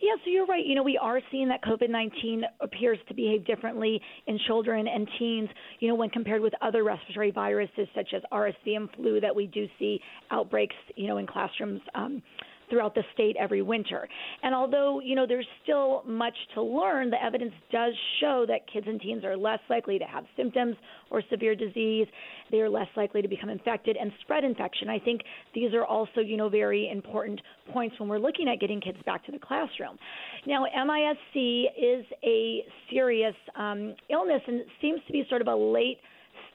Yeah, 0.00 0.14
so 0.24 0.30
you're 0.30 0.46
right. 0.46 0.64
You 0.64 0.76
know, 0.76 0.82
we 0.82 0.96
are 0.96 1.20
seeing 1.30 1.48
that 1.48 1.62
COVID 1.62 1.90
19 1.90 2.42
appears 2.60 2.98
to 3.08 3.14
behave 3.14 3.44
differently 3.44 4.00
in 4.26 4.38
children 4.46 4.86
and 4.86 5.08
teens, 5.18 5.48
you 5.80 5.88
know, 5.88 5.96
when 5.96 6.08
compared 6.10 6.40
with 6.40 6.52
other 6.62 6.84
respiratory 6.84 7.32
viruses 7.32 7.88
such 7.94 8.14
as 8.14 8.22
RSV 8.32 8.76
and 8.76 8.88
flu 8.94 9.20
that 9.20 9.34
we 9.34 9.46
do 9.46 9.66
see 9.78 10.00
outbreaks, 10.30 10.76
you 10.94 11.08
know, 11.08 11.18
in 11.18 11.26
classrooms. 11.26 11.80
Um, 11.94 12.22
throughout 12.70 12.94
the 12.94 13.02
state 13.14 13.36
every 13.38 13.62
winter. 13.62 14.08
And 14.42 14.54
although, 14.54 15.00
you 15.00 15.14
know, 15.14 15.26
there's 15.26 15.46
still 15.62 16.02
much 16.06 16.34
to 16.54 16.62
learn, 16.62 17.10
the 17.10 17.22
evidence 17.22 17.52
does 17.70 17.92
show 18.20 18.44
that 18.48 18.60
kids 18.72 18.86
and 18.88 19.00
teens 19.00 19.24
are 19.24 19.36
less 19.36 19.60
likely 19.68 19.98
to 19.98 20.04
have 20.04 20.24
symptoms 20.36 20.76
or 21.10 21.22
severe 21.30 21.54
disease. 21.54 22.06
They 22.50 22.60
are 22.60 22.70
less 22.70 22.88
likely 22.96 23.22
to 23.22 23.28
become 23.28 23.50
infected 23.50 23.96
and 24.00 24.12
spread 24.22 24.44
infection. 24.44 24.88
I 24.88 24.98
think 24.98 25.22
these 25.54 25.74
are 25.74 25.84
also, 25.84 26.20
you 26.20 26.36
know, 26.36 26.48
very 26.48 26.90
important 26.90 27.40
points 27.72 27.98
when 27.98 28.08
we're 28.08 28.18
looking 28.18 28.48
at 28.48 28.60
getting 28.60 28.80
kids 28.80 28.98
back 29.04 29.24
to 29.26 29.32
the 29.32 29.38
classroom. 29.38 29.98
Now, 30.46 30.64
MISC 30.64 31.70
is 31.76 32.04
a 32.24 32.64
serious 32.90 33.34
um, 33.56 33.94
illness 34.10 34.42
and 34.46 34.62
seems 34.80 35.00
to 35.06 35.12
be 35.12 35.24
sort 35.28 35.42
of 35.42 35.48
a 35.48 35.56
late 35.56 35.98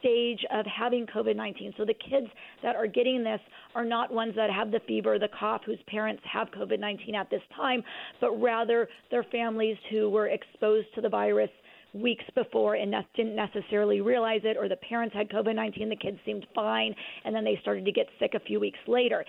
stage 0.03 0.39
of 0.51 0.65
having 0.65 1.05
COVID 1.07 1.35
19. 1.35 1.73
So 1.77 1.85
the 1.85 1.93
kids 1.93 2.27
that 2.61 2.75
are 2.75 2.87
getting 2.87 3.23
this 3.23 3.39
are 3.73 3.85
not 3.85 4.13
ones 4.13 4.33
that 4.35 4.49
have 4.49 4.71
the 4.71 4.81
fever, 4.87 5.17
the 5.17 5.29
cough, 5.39 5.61
whose 5.65 5.79
parents 5.87 6.21
have 6.31 6.49
COVID 6.51 6.79
19 6.79 7.15
at 7.15 7.29
this 7.29 7.41
time, 7.55 7.81
but 8.19 8.31
rather 8.41 8.89
their 9.09 9.23
families 9.23 9.77
who 9.89 10.09
were 10.09 10.27
exposed 10.27 10.87
to 10.95 11.01
the 11.01 11.09
virus 11.09 11.49
weeks 11.93 12.23
before 12.35 12.75
and 12.75 12.93
didn't 13.15 13.35
necessarily 13.35 14.01
realize 14.01 14.41
it, 14.43 14.57
or 14.57 14.67
the 14.67 14.75
parents 14.77 15.15
had 15.15 15.29
COVID 15.29 15.55
19, 15.55 15.89
the 15.89 15.95
kids 15.95 16.17
seemed 16.25 16.45
fine, 16.55 16.93
and 17.25 17.35
then 17.35 17.43
they 17.43 17.57
started 17.61 17.85
to 17.85 17.91
get 17.91 18.07
sick 18.19 18.33
a 18.33 18.39
few 18.39 18.59
weeks 18.59 18.79
later. 18.87 19.23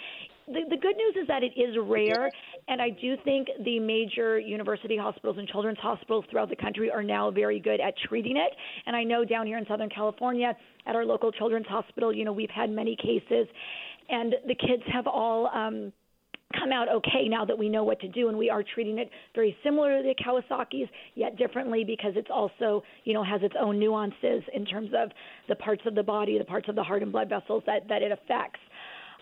The, 0.46 0.60
the 0.68 0.76
good 0.76 0.96
news 0.96 1.16
is 1.22 1.26
that 1.28 1.42
it 1.42 1.52
is 1.58 1.76
rare, 1.82 2.30
and 2.68 2.80
I 2.80 2.90
do 2.90 3.16
think 3.24 3.48
the 3.64 3.78
major 3.78 4.38
university 4.38 4.96
hospitals 4.96 5.38
and 5.38 5.48
children's 5.48 5.78
hospitals 5.78 6.24
throughout 6.30 6.50
the 6.50 6.56
country 6.56 6.90
are 6.90 7.02
now 7.02 7.30
very 7.30 7.60
good 7.60 7.80
at 7.80 7.94
treating 8.08 8.36
it. 8.36 8.52
And 8.86 8.94
I 8.94 9.04
know 9.04 9.24
down 9.24 9.46
here 9.46 9.56
in 9.56 9.66
Southern 9.66 9.88
California, 9.88 10.54
at 10.86 10.96
our 10.96 11.04
local 11.04 11.32
children's 11.32 11.66
hospital, 11.66 12.14
you 12.14 12.24
know, 12.24 12.32
we've 12.32 12.50
had 12.50 12.70
many 12.70 12.94
cases, 12.96 13.46
and 14.08 14.34
the 14.46 14.54
kids 14.54 14.82
have 14.92 15.06
all. 15.06 15.48
Um, 15.48 15.92
come 16.58 16.72
out 16.72 16.88
okay 16.88 17.28
now 17.28 17.44
that 17.44 17.58
we 17.58 17.68
know 17.68 17.84
what 17.84 18.00
to 18.00 18.08
do 18.08 18.28
and 18.28 18.36
we 18.36 18.50
are 18.50 18.62
treating 18.62 18.98
it 18.98 19.10
very 19.34 19.56
similar 19.62 19.98
to 19.98 20.02
the 20.02 20.14
Kawasaki's 20.14 20.88
yet 21.14 21.36
differently 21.36 21.84
because 21.84 22.12
it's 22.16 22.30
also 22.32 22.82
you 23.04 23.14
know 23.14 23.24
has 23.24 23.42
its 23.42 23.54
own 23.60 23.78
nuances 23.78 24.42
in 24.54 24.64
terms 24.64 24.90
of 24.96 25.10
the 25.48 25.54
parts 25.56 25.82
of 25.86 25.94
the 25.94 26.02
body 26.02 26.38
the 26.38 26.44
parts 26.44 26.68
of 26.68 26.74
the 26.74 26.82
heart 26.82 27.02
and 27.02 27.12
blood 27.12 27.28
vessels 27.28 27.62
that 27.66 27.88
that 27.88 28.02
it 28.02 28.12
affects. 28.12 28.60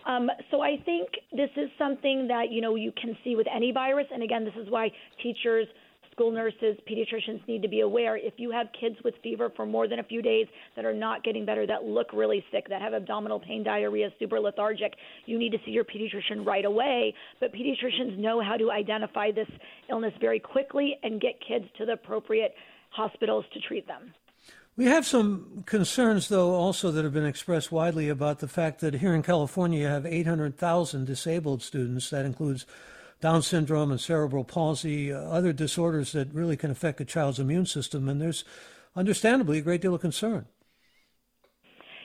Um, 0.04 0.28
so 0.50 0.60
I 0.60 0.78
think 0.84 1.08
this 1.30 1.50
is 1.56 1.70
something 1.78 2.26
that 2.28 2.50
you 2.50 2.60
know 2.60 2.74
you 2.74 2.92
can 3.00 3.16
see 3.22 3.36
with 3.36 3.46
any 3.54 3.72
virus. 3.72 4.06
And 4.12 4.22
again 4.22 4.44
this 4.44 4.54
is 4.60 4.70
why 4.70 4.90
teachers 5.22 5.66
school 6.12 6.30
nurses, 6.30 6.76
pediatricians 6.88 7.46
need 7.48 7.62
to 7.62 7.68
be 7.68 7.80
aware 7.80 8.16
if 8.16 8.34
you 8.36 8.50
have 8.50 8.68
kids 8.78 8.96
with 9.02 9.14
fever 9.22 9.50
for 9.56 9.66
more 9.66 9.88
than 9.88 9.98
a 9.98 10.04
few 10.04 10.22
days 10.22 10.46
that 10.76 10.84
are 10.84 10.92
not 10.92 11.24
getting 11.24 11.44
better, 11.44 11.66
that 11.66 11.84
look 11.84 12.12
really 12.12 12.44
sick, 12.52 12.68
that 12.68 12.80
have 12.80 12.92
abdominal 12.92 13.40
pain, 13.40 13.64
diarrhea, 13.64 14.10
super 14.18 14.38
lethargic, 14.38 14.94
you 15.26 15.38
need 15.38 15.50
to 15.52 15.58
see 15.64 15.72
your 15.72 15.84
pediatrician 15.84 16.46
right 16.46 16.64
away. 16.64 17.14
But 17.40 17.52
pediatricians 17.52 18.18
know 18.18 18.42
how 18.42 18.56
to 18.56 18.70
identify 18.70 19.32
this 19.32 19.48
illness 19.90 20.12
very 20.20 20.38
quickly 20.38 20.98
and 21.02 21.20
get 21.20 21.40
kids 21.46 21.64
to 21.78 21.86
the 21.86 21.92
appropriate 21.92 22.54
hospitals 22.90 23.44
to 23.54 23.60
treat 23.60 23.86
them. 23.86 24.12
We 24.74 24.86
have 24.86 25.06
some 25.06 25.64
concerns, 25.66 26.28
though, 26.28 26.54
also 26.54 26.90
that 26.92 27.04
have 27.04 27.12
been 27.12 27.26
expressed 27.26 27.70
widely 27.70 28.08
about 28.08 28.38
the 28.38 28.48
fact 28.48 28.80
that 28.80 28.94
here 28.94 29.14
in 29.14 29.22
California 29.22 29.80
you 29.80 29.86
have 29.86 30.06
800,000 30.06 31.04
disabled 31.04 31.62
students. 31.62 32.08
That 32.08 32.24
includes 32.24 32.64
down 33.22 33.40
syndrome 33.40 33.92
and 33.92 34.00
cerebral 34.00 34.44
palsy, 34.44 35.12
uh, 35.12 35.16
other 35.16 35.52
disorders 35.52 36.10
that 36.12 36.34
really 36.34 36.56
can 36.56 36.70
affect 36.72 37.00
a 37.00 37.04
child's 37.04 37.38
immune 37.38 37.64
system. 37.64 38.08
And 38.08 38.20
there's 38.20 38.44
understandably 38.96 39.58
a 39.58 39.62
great 39.62 39.80
deal 39.80 39.94
of 39.94 40.00
concern. 40.00 40.46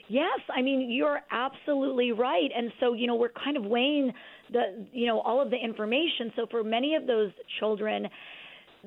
Yes, 0.09 0.39
I 0.55 0.61
mean 0.61 0.89
you're 0.89 1.19
absolutely 1.31 2.13
right. 2.13 2.49
And 2.55 2.71
so, 2.79 2.93
you 2.93 3.07
know, 3.07 3.15
we're 3.15 3.29
kind 3.29 3.57
of 3.57 3.65
weighing 3.65 4.13
the 4.53 4.87
you 4.93 5.07
know, 5.07 5.19
all 5.19 5.41
of 5.41 5.49
the 5.49 5.57
information. 5.57 6.31
So 6.35 6.45
for 6.49 6.63
many 6.63 6.95
of 6.95 7.07
those 7.07 7.31
children, 7.59 8.07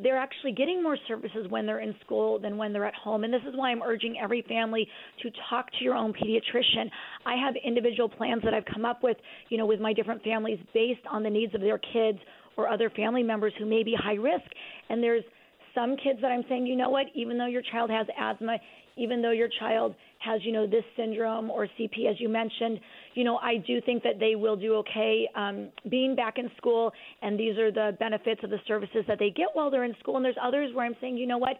they're 0.02 0.18
actually 0.18 0.52
getting 0.52 0.82
more 0.82 0.96
services 1.08 1.46
when 1.48 1.66
they're 1.66 1.80
in 1.80 1.94
school 2.04 2.38
than 2.38 2.56
when 2.56 2.72
they're 2.72 2.86
at 2.86 2.94
home. 2.94 3.24
And 3.24 3.32
this 3.32 3.42
is 3.48 3.54
why 3.54 3.70
I'm 3.70 3.82
urging 3.82 4.16
every 4.22 4.42
family 4.48 4.86
to 5.22 5.30
talk 5.48 5.70
to 5.78 5.84
your 5.84 5.94
own 5.94 6.12
pediatrician. 6.12 6.90
I 7.26 7.36
have 7.36 7.54
individual 7.64 8.08
plans 8.08 8.42
that 8.44 8.54
I've 8.54 8.64
come 8.72 8.84
up 8.84 9.02
with, 9.02 9.16
you 9.48 9.58
know, 9.58 9.66
with 9.66 9.80
my 9.80 9.92
different 9.92 10.22
families 10.22 10.58
based 10.74 11.02
on 11.10 11.22
the 11.22 11.30
needs 11.30 11.54
of 11.54 11.60
their 11.60 11.78
kids 11.78 12.18
or 12.56 12.68
other 12.68 12.90
family 12.90 13.22
members 13.22 13.52
who 13.58 13.66
may 13.66 13.82
be 13.82 13.94
high 13.94 14.14
risk. 14.14 14.46
And 14.88 15.02
there's 15.02 15.24
some 15.74 15.96
kids 15.96 16.20
that 16.22 16.30
I'm 16.30 16.44
saying, 16.48 16.66
you 16.66 16.76
know 16.76 16.90
what, 16.90 17.06
even 17.14 17.38
though 17.38 17.46
your 17.46 17.62
child 17.70 17.90
has 17.90 18.06
asthma, 18.18 18.58
even 18.96 19.22
though 19.22 19.30
your 19.30 19.48
child 19.58 19.94
has, 20.18 20.40
you 20.44 20.52
know, 20.52 20.66
this 20.66 20.84
syndrome 20.96 21.50
or 21.50 21.66
CP, 21.78 22.10
as 22.10 22.20
you 22.20 22.28
mentioned, 22.28 22.80
you 23.14 23.24
know, 23.24 23.38
I 23.38 23.56
do 23.56 23.80
think 23.80 24.02
that 24.02 24.18
they 24.20 24.34
will 24.34 24.56
do 24.56 24.74
okay 24.76 25.28
um, 25.34 25.70
being 25.90 26.14
back 26.14 26.38
in 26.38 26.50
school, 26.56 26.92
and 27.22 27.38
these 27.38 27.56
are 27.58 27.72
the 27.72 27.96
benefits 27.98 28.42
of 28.44 28.50
the 28.50 28.58
services 28.66 29.04
that 29.08 29.18
they 29.18 29.30
get 29.30 29.48
while 29.54 29.70
they're 29.70 29.84
in 29.84 29.94
school. 30.00 30.16
And 30.16 30.24
there's 30.24 30.36
others 30.42 30.74
where 30.74 30.84
I'm 30.84 30.96
saying, 31.00 31.16
you 31.16 31.26
know 31.26 31.38
what, 31.38 31.56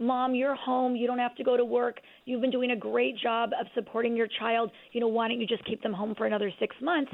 Mom, 0.00 0.34
you're 0.34 0.54
home. 0.54 0.94
You 0.94 1.08
don't 1.08 1.18
have 1.18 1.34
to 1.36 1.44
go 1.44 1.56
to 1.56 1.64
work. 1.64 2.00
You've 2.24 2.40
been 2.40 2.52
doing 2.52 2.70
a 2.70 2.76
great 2.76 3.18
job 3.18 3.50
of 3.60 3.66
supporting 3.74 4.16
your 4.16 4.28
child. 4.38 4.70
You 4.92 5.00
know, 5.00 5.08
why 5.08 5.26
don't 5.26 5.40
you 5.40 5.46
just 5.46 5.64
keep 5.64 5.82
them 5.82 5.92
home 5.92 6.14
for 6.16 6.26
another 6.26 6.52
six 6.60 6.76
months? 6.80 7.10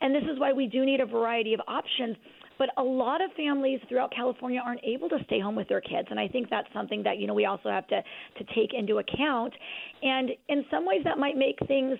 And 0.00 0.14
this 0.14 0.22
is 0.22 0.38
why 0.38 0.52
we 0.52 0.68
do 0.68 0.84
need 0.84 1.00
a 1.00 1.06
variety 1.06 1.52
of 1.52 1.60
options. 1.66 2.16
But 2.58 2.70
a 2.76 2.82
lot 2.82 3.20
of 3.20 3.30
families 3.36 3.80
throughout 3.88 4.12
California 4.14 4.60
aren't 4.64 4.82
able 4.84 5.08
to 5.10 5.18
stay 5.24 5.40
home 5.40 5.54
with 5.54 5.68
their 5.68 5.80
kids, 5.80 6.08
and 6.10 6.18
I 6.18 6.28
think 6.28 6.50
that's 6.50 6.68
something 6.72 7.02
that 7.04 7.18
you 7.18 7.26
know 7.26 7.34
we 7.34 7.46
also 7.46 7.70
have 7.70 7.86
to 7.88 8.02
to 8.02 8.44
take 8.54 8.74
into 8.74 8.98
account. 8.98 9.54
And 10.02 10.30
in 10.48 10.64
some 10.70 10.84
ways, 10.84 11.02
that 11.04 11.18
might 11.18 11.36
make 11.36 11.58
things 11.66 11.98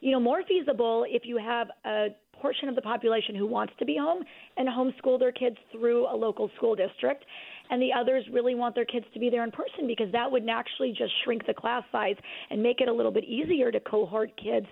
you 0.00 0.12
know 0.12 0.20
more 0.20 0.42
feasible 0.48 1.04
if 1.08 1.22
you 1.24 1.36
have 1.36 1.68
a 1.84 2.08
portion 2.40 2.68
of 2.68 2.74
the 2.74 2.82
population 2.82 3.34
who 3.34 3.46
wants 3.46 3.72
to 3.78 3.84
be 3.84 3.96
home 3.96 4.22
and 4.56 4.68
homeschool 4.68 5.18
their 5.18 5.32
kids 5.32 5.56
through 5.72 6.06
a 6.06 6.16
local 6.16 6.50
school 6.56 6.74
district 6.74 7.24
and 7.70 7.82
the 7.82 7.90
others 7.92 8.24
really 8.32 8.54
want 8.54 8.74
their 8.74 8.84
kids 8.84 9.04
to 9.12 9.20
be 9.20 9.28
there 9.28 9.44
in 9.44 9.50
person 9.50 9.86
because 9.86 10.10
that 10.12 10.30
would 10.30 10.44
naturally 10.44 10.94
just 10.96 11.12
shrink 11.24 11.44
the 11.46 11.54
class 11.54 11.82
size 11.92 12.16
and 12.50 12.62
make 12.62 12.80
it 12.80 12.88
a 12.88 12.92
little 12.92 13.12
bit 13.12 13.24
easier 13.24 13.70
to 13.70 13.80
cohort 13.80 14.30
kids 14.42 14.66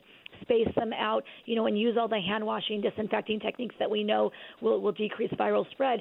space 0.46 0.72
them 0.76 0.92
out, 0.92 1.24
you 1.44 1.56
know, 1.56 1.66
and 1.66 1.78
use 1.78 1.96
all 1.98 2.08
the 2.08 2.20
hand 2.20 2.46
washing, 2.46 2.80
disinfecting 2.80 3.40
techniques 3.40 3.74
that 3.78 3.90
we 3.90 4.04
know 4.04 4.30
will, 4.62 4.80
will 4.80 4.92
decrease 4.92 5.30
viral 5.32 5.68
spread. 5.72 6.00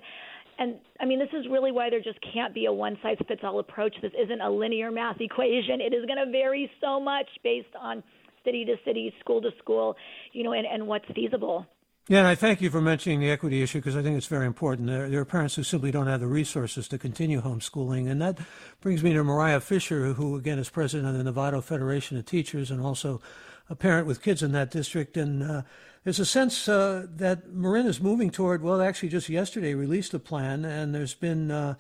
And 0.58 0.76
I 1.02 1.06
mean, 1.06 1.20
this 1.20 1.30
is 1.34 1.46
really 1.52 1.72
why 1.72 1.90
there 1.90 2.02
just 2.02 2.20
can't 2.34 2.54
be 2.54 2.66
a 2.66 2.72
one 2.72 2.98
size 3.04 3.18
fits 3.28 3.42
all 3.44 3.60
approach. 3.60 3.94
This 4.02 4.14
isn't 4.18 4.42
a 4.42 4.50
linear 4.50 4.92
math 4.92 5.20
equation. 5.20 5.82
It 5.82 5.94
is 5.94 6.06
going 6.06 6.24
to 6.24 6.32
vary 6.32 6.72
so 6.80 7.00
much 7.00 7.28
based 7.44 7.76
on 7.80 8.04
city 8.46 8.64
to 8.66 8.76
city, 8.86 9.14
school 9.20 9.42
to 9.42 9.50
school, 9.58 9.96
you 10.32 10.44
know, 10.44 10.54
and, 10.54 10.66
and 10.66 10.88
what's 10.88 11.06
feasible. 11.14 11.66
Yeah, 12.08 12.20
and 12.20 12.28
I 12.28 12.36
thank 12.36 12.62
you 12.62 12.70
for 12.70 12.82
mentioning 12.82 13.20
the 13.20 13.32
equity 13.32 13.64
issue 13.64 13.80
because 13.80 13.98
I 13.98 14.04
think 14.04 14.16
it's 14.16 14.28
very 14.28 14.46
important. 14.46 14.88
There, 14.88 15.10
there, 15.10 15.22
are 15.22 15.26
parents 15.26 15.56
who 15.56 15.64
simply 15.64 15.90
don't 15.90 16.06
have 16.06 16.20
the 16.20 16.28
resources 16.28 16.88
to 16.90 17.00
continue 17.00 17.42
homeschooling. 17.42 18.08
And 18.08 18.22
that 18.22 18.38
brings 18.80 19.02
me 19.02 19.14
to 19.14 19.24
Mariah 19.24 19.60
Fisher, 19.60 20.14
who, 20.14 20.36
again, 20.36 20.60
is 20.60 20.70
president 20.70 21.10
of 21.10 21.26
the 21.26 21.32
Novato 21.32 21.64
Federation 21.64 22.16
of 22.20 22.26
Teachers 22.26 22.70
and 22.70 22.80
also 22.80 23.22
a 23.70 23.76
parent 23.76 24.08
with 24.08 24.22
kids 24.22 24.44
in 24.44 24.52
that 24.54 24.72
district. 24.72 25.18
And 25.18 25.44
uh, 25.44 25.62
there's 26.04 26.20
a 26.20 26.26
sense 26.26 26.68
uh, 26.68 27.08
that 27.16 27.52
Marin 27.52 27.88
is 27.88 28.02
moving 28.02 28.30
toward, 28.30 28.62
well, 28.62 28.82
actually, 28.82 29.10
just 29.10 29.30
yesterday 29.30 29.74
released 29.74 30.14
a 30.14 30.20
plan, 30.20 30.66
and 30.66 30.94
there's 30.94 31.16
been 31.16 31.52
uh, 31.52 31.76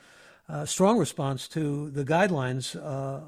a 0.49 0.65
strong 0.65 0.97
response 0.97 1.47
to 1.49 1.89
the 1.91 2.03
guidelines 2.03 2.75
uh, 2.75 2.79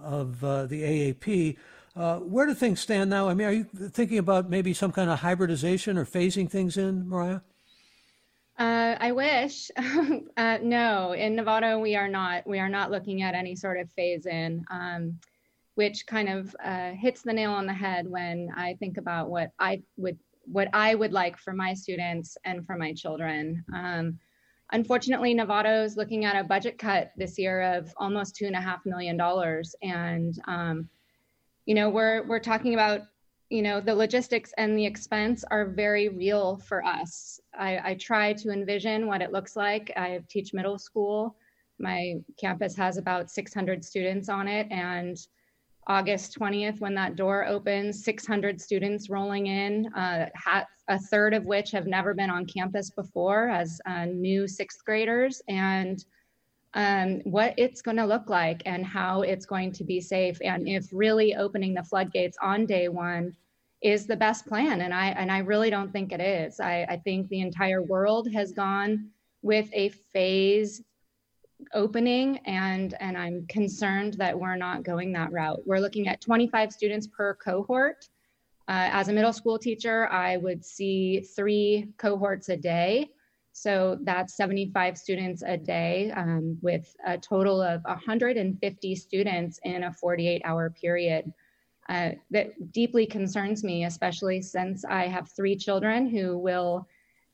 of 0.04 0.44
uh, 0.44 0.66
the 0.66 0.82
AAP 0.82 1.58
uh, 1.98 2.20
where 2.20 2.46
do 2.46 2.54
things 2.54 2.80
stand 2.80 3.10
now? 3.10 3.28
I 3.28 3.34
mean, 3.34 3.48
are 3.48 3.52
you 3.52 3.64
thinking 3.64 4.20
about 4.20 4.52
maybe 4.52 4.72
some 4.72 4.92
kind 4.92 5.10
of 5.10 5.20
hybridization 5.20 5.98
or 5.98 6.06
phasing 6.06 6.50
things 6.50 6.78
in, 6.78 7.10
Mariah? 7.10 7.40
Uh, 8.60 8.96
I 9.00 9.12
wish. 9.12 9.72
uh, 10.38 10.60
no, 10.62 11.14
in 11.14 11.36
Novato, 11.36 11.82
we 11.82 11.96
are 11.96 12.08
not. 12.08 12.46
We 12.46 12.60
are 12.60 12.70
not 12.70 12.92
looking 12.92 13.24
at 13.24 13.34
any 13.34 13.56
sort 13.56 13.80
of 13.80 13.92
phase 13.94 14.28
in, 14.28 14.64
um, 14.70 15.20
which 15.78 16.08
kind 16.08 16.28
of 16.28 16.56
uh, 16.66 16.90
hits 16.94 17.22
the 17.22 17.32
nail 17.32 17.52
on 17.52 17.68
the 17.68 17.74
head 17.74 18.08
when 18.10 18.50
I 18.58 18.74
think 18.80 18.98
about 18.98 19.30
what 19.30 19.52
I 19.60 19.84
would 19.98 20.18
what 20.46 20.70
I 20.74 20.96
would 20.96 21.14
like 21.14 21.38
for 21.38 21.54
my 21.54 21.76
students 21.76 22.36
and 22.46 22.66
for 22.66 22.78
my 22.78 22.94
children. 22.94 23.64
Um, 23.76 24.18
unfortunately, 24.72 25.36
Novato 25.36 25.86
is 25.86 25.96
looking 25.96 26.26
at 26.26 26.36
a 26.36 26.48
budget 26.48 26.80
cut 26.80 27.12
this 27.16 27.38
year 27.38 27.62
of 27.62 27.94
almost 27.98 28.36
two 28.36 28.48
and 28.48 28.56
a 28.56 28.62
half 28.62 28.88
million 28.88 29.18
dollars, 29.18 29.76
and 29.84 30.34
um, 30.48 30.90
you 31.68 31.76
know 31.76 31.90
we're 31.90 32.26
we're 32.26 32.40
talking 32.40 32.74
about 32.74 33.02
you 33.52 33.62
know 33.62 33.80
the 33.80 33.94
logistics 33.94 34.54
and 34.58 34.76
the 34.76 34.86
expense 34.86 35.44
are 35.52 35.68
very 35.68 36.10
real 36.10 36.58
for 36.58 36.84
us. 36.84 37.40
I, 37.54 37.92
I, 37.92 37.94
try 37.94 38.34
to 38.34 38.50
envision 38.50 39.06
what 39.06 39.22
it 39.22 39.32
looks 39.32 39.56
like. 39.56 39.92
I 39.96 40.22
teach 40.28 40.56
middle 40.56 40.80
school. 40.80 41.36
My 41.78 42.16
campus 42.40 42.76
has 42.76 42.98
about 42.98 43.30
600 43.30 43.86
students 43.86 44.28
on 44.28 44.48
it. 44.48 44.68
And 44.72 45.18
august 45.88 46.38
20th 46.40 46.80
when 46.80 46.94
that 46.94 47.16
door 47.16 47.46
opens 47.46 48.04
600 48.04 48.62
students 48.62 49.10
rolling 49.10 49.48
in 49.48 49.88
uh, 49.94 50.30
a 50.88 51.00
third 51.00 51.34
of 51.34 51.46
which 51.46 51.72
have 51.72 51.88
never 51.88 52.14
been 52.14 52.30
on 52.30 52.46
campus 52.46 52.90
before 52.90 53.50
as 53.50 53.80
uh, 53.86 54.06
new 54.06 54.48
sixth 54.48 54.84
graders. 54.86 55.42
And 55.48 56.04
um, 56.74 57.22
what 57.24 57.54
it's 57.58 57.82
going 57.82 57.98
to 57.98 58.06
look 58.06 58.30
like 58.30 58.62
and 58.66 58.86
how 58.86 59.22
it's 59.22 59.46
going 59.46 59.72
to 59.74 59.84
be 59.84 60.00
safe 60.00 60.38
and 60.44 60.68
if 60.68 60.88
really 60.92 61.36
opening 61.36 61.74
the 61.74 61.84
floodgates 61.84 62.38
on 62.42 62.66
day 62.66 62.88
one 62.88 63.36
is 63.82 64.06
the 64.06 64.16
best 64.16 64.46
plan. 64.48 64.82
And 64.82 64.94
i 64.94 65.08
and 65.10 65.32
i 65.32 65.40
really 65.40 65.70
don't 65.70 65.92
think 65.92 66.12
it 66.12 66.22
is. 66.22 66.60
I, 66.60 66.86
I 66.90 66.98
think 66.98 67.30
the 67.30 67.42
entire 67.42 67.82
world 67.82 68.32
has 68.34 68.52
gone 68.52 69.10
with 69.42 69.70
a 69.74 69.90
phase 69.90 70.82
opening 71.74 72.38
and 72.46 72.96
and 73.00 73.18
i'm 73.18 73.46
concerned 73.48 74.14
that 74.14 74.38
we're 74.38 74.56
not 74.56 74.84
going 74.84 75.12
that 75.14 75.32
route. 75.32 75.60
We're 75.66 75.80
looking 75.80 76.08
at 76.08 76.22
25 76.22 76.72
students 76.72 77.08
per 77.08 77.34
cohort. 77.36 78.08
Uh, 78.70 78.90
as 78.92 79.08
a 79.08 79.14
middle 79.14 79.34
school 79.34 79.58
teacher 79.58 80.08
i 80.08 80.38
would 80.38 80.64
see 80.64 81.22
three 81.22 81.88
cohorts 81.98 82.50
a 82.50 82.58
day. 82.58 83.10
So 83.54 83.98
that's 84.04 84.38
75 84.38 85.00
students 85.00 85.42
a 85.42 85.58
day 85.58 86.12
um, 86.16 86.60
with 86.62 86.96
a 87.06 87.18
total 87.18 87.60
of 87.60 87.84
150 87.86 88.96
students 88.96 89.60
in 89.64 89.86
a 89.86 89.94
48 89.94 90.44
hour 90.46 90.70
period. 90.70 91.34
Uh, 91.90 92.12
that 92.30 92.72
deeply 92.72 93.08
concerns 93.08 93.64
me, 93.64 93.86
especially 93.86 94.42
since 94.42 94.86
I 94.86 95.08
have 95.08 95.32
three 95.32 95.56
children 95.56 96.08
who 96.08 96.38
will 96.38 96.88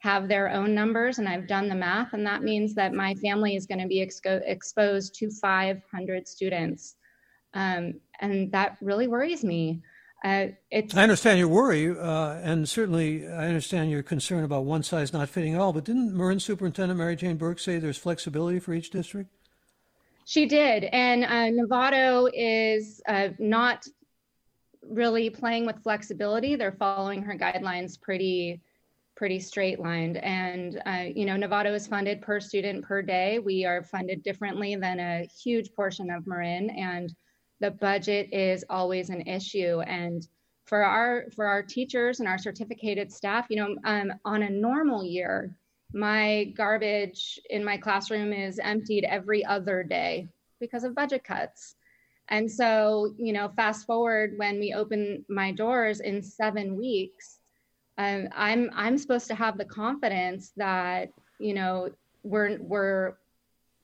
have 0.03 0.27
their 0.27 0.49
own 0.49 0.75
numbers, 0.75 1.17
and 1.17 1.29
I've 1.29 1.47
done 1.47 1.69
the 1.69 1.75
math, 1.75 2.11
and 2.11 2.25
that 2.25 2.43
means 2.43 2.75
that 2.75 2.93
my 2.93 3.15
family 3.15 3.55
is 3.55 3.65
going 3.65 3.79
to 3.79 3.87
be 3.87 4.05
exco- 4.05 4.41
exposed 4.45 5.15
to 5.15 5.31
500 5.31 6.27
students. 6.27 6.95
Um, 7.53 8.01
and 8.19 8.51
that 8.51 8.75
really 8.81 9.07
worries 9.07 9.45
me. 9.45 9.81
Uh, 10.25 10.47
I 10.73 11.03
understand 11.03 11.39
your 11.39 11.47
worry, 11.47 11.97
uh, 11.97 12.33
and 12.43 12.67
certainly 12.67 13.25
I 13.25 13.47
understand 13.47 13.91
your 13.91 14.03
concern 14.03 14.43
about 14.43 14.65
one 14.65 14.83
size 14.83 15.13
not 15.13 15.29
fitting 15.29 15.55
all. 15.55 15.71
But 15.71 15.85
didn't 15.85 16.13
Marin 16.13 16.41
Superintendent 16.41 16.97
Mary 16.97 17.15
Jane 17.15 17.37
Burke 17.37 17.59
say 17.59 17.79
there's 17.79 17.97
flexibility 17.97 18.59
for 18.59 18.73
each 18.73 18.89
district? 18.89 19.29
She 20.25 20.47
did, 20.47 20.83
and 20.83 21.23
uh, 21.23 21.63
Novato 21.63 22.29
is 22.33 23.01
uh, 23.07 23.29
not 23.39 23.87
really 24.81 25.29
playing 25.29 25.65
with 25.65 25.81
flexibility. 25.81 26.57
They're 26.57 26.73
following 26.73 27.21
her 27.23 27.37
guidelines 27.37 27.99
pretty 27.99 28.61
pretty 29.15 29.39
straight 29.39 29.79
lined. 29.79 30.17
And, 30.17 30.81
uh, 30.85 31.05
you 31.13 31.25
know, 31.25 31.35
Novato 31.35 31.73
is 31.73 31.87
funded 31.87 32.21
per 32.21 32.39
student 32.39 32.83
per 32.83 33.01
day. 33.01 33.39
We 33.39 33.65
are 33.65 33.83
funded 33.83 34.23
differently 34.23 34.75
than 34.75 34.99
a 34.99 35.27
huge 35.43 35.73
portion 35.73 36.09
of 36.09 36.27
Marin, 36.27 36.69
and 36.71 37.13
the 37.59 37.71
budget 37.71 38.29
is 38.33 38.65
always 38.69 39.09
an 39.09 39.21
issue. 39.21 39.81
And 39.81 40.27
for 40.65 40.83
our 40.83 41.25
for 41.35 41.45
our 41.45 41.61
teachers 41.61 42.19
and 42.19 42.27
our 42.27 42.37
certificated 42.37 43.11
staff, 43.11 43.47
you 43.49 43.57
know, 43.57 43.75
um, 43.85 44.13
on 44.25 44.43
a 44.43 44.49
normal 44.49 45.03
year, 45.03 45.55
my 45.93 46.45
garbage 46.57 47.39
in 47.49 47.63
my 47.63 47.77
classroom 47.77 48.33
is 48.33 48.59
emptied 48.59 49.05
every 49.05 49.45
other 49.45 49.83
day 49.83 50.27
because 50.59 50.83
of 50.83 50.95
budget 50.95 51.23
cuts. 51.23 51.75
And 52.29 52.49
so, 52.49 53.13
you 53.17 53.33
know, 53.33 53.49
fast 53.49 53.85
forward 53.85 54.33
when 54.37 54.59
we 54.59 54.73
open 54.73 55.25
my 55.29 55.51
doors 55.51 55.99
in 55.99 56.23
seven 56.23 56.77
weeks, 56.77 57.39
um, 57.97 58.27
I'm 58.35 58.69
I'm 58.73 58.97
supposed 58.97 59.27
to 59.27 59.35
have 59.35 59.57
the 59.57 59.65
confidence 59.65 60.51
that 60.57 61.09
you 61.39 61.53
know 61.53 61.89
we're 62.23 62.57
we're 62.59 63.13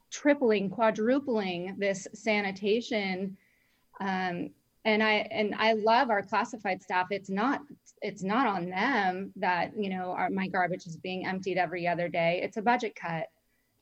tripling, 0.09 0.69
quadrupling 0.69 1.75
this 1.77 2.07
sanitation, 2.13 3.37
um, 3.99 4.49
and 4.85 5.03
I 5.03 5.27
and 5.31 5.53
I 5.55 5.73
love 5.73 6.09
our 6.09 6.23
classified 6.23 6.81
staff. 6.81 7.07
It's 7.11 7.29
not 7.29 7.61
it's 8.01 8.23
not 8.23 8.47
on 8.47 8.69
them 8.69 9.31
that 9.35 9.73
you 9.77 9.89
know 9.89 10.11
our, 10.11 10.29
my 10.29 10.47
garbage 10.47 10.87
is 10.87 10.97
being 10.97 11.27
emptied 11.27 11.57
every 11.57 11.87
other 11.87 12.09
day. 12.09 12.39
It's 12.43 12.57
a 12.57 12.63
budget 12.63 12.95
cut, 12.95 13.27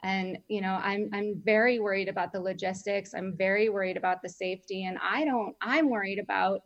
and 0.03 0.37
you 0.49 0.59
know 0.59 0.73
I'm 0.83 1.09
I'm 1.13 1.41
very 1.45 1.79
worried 1.79 2.09
about 2.09 2.33
the 2.33 2.41
logistics. 2.41 3.13
I'm 3.13 3.37
very 3.37 3.69
worried 3.69 3.95
about 3.95 4.21
the 4.21 4.29
safety, 4.29 4.85
and 4.85 4.97
I 5.01 5.23
don't. 5.23 5.55
I'm 5.61 5.89
worried 5.89 6.19
about 6.19 6.63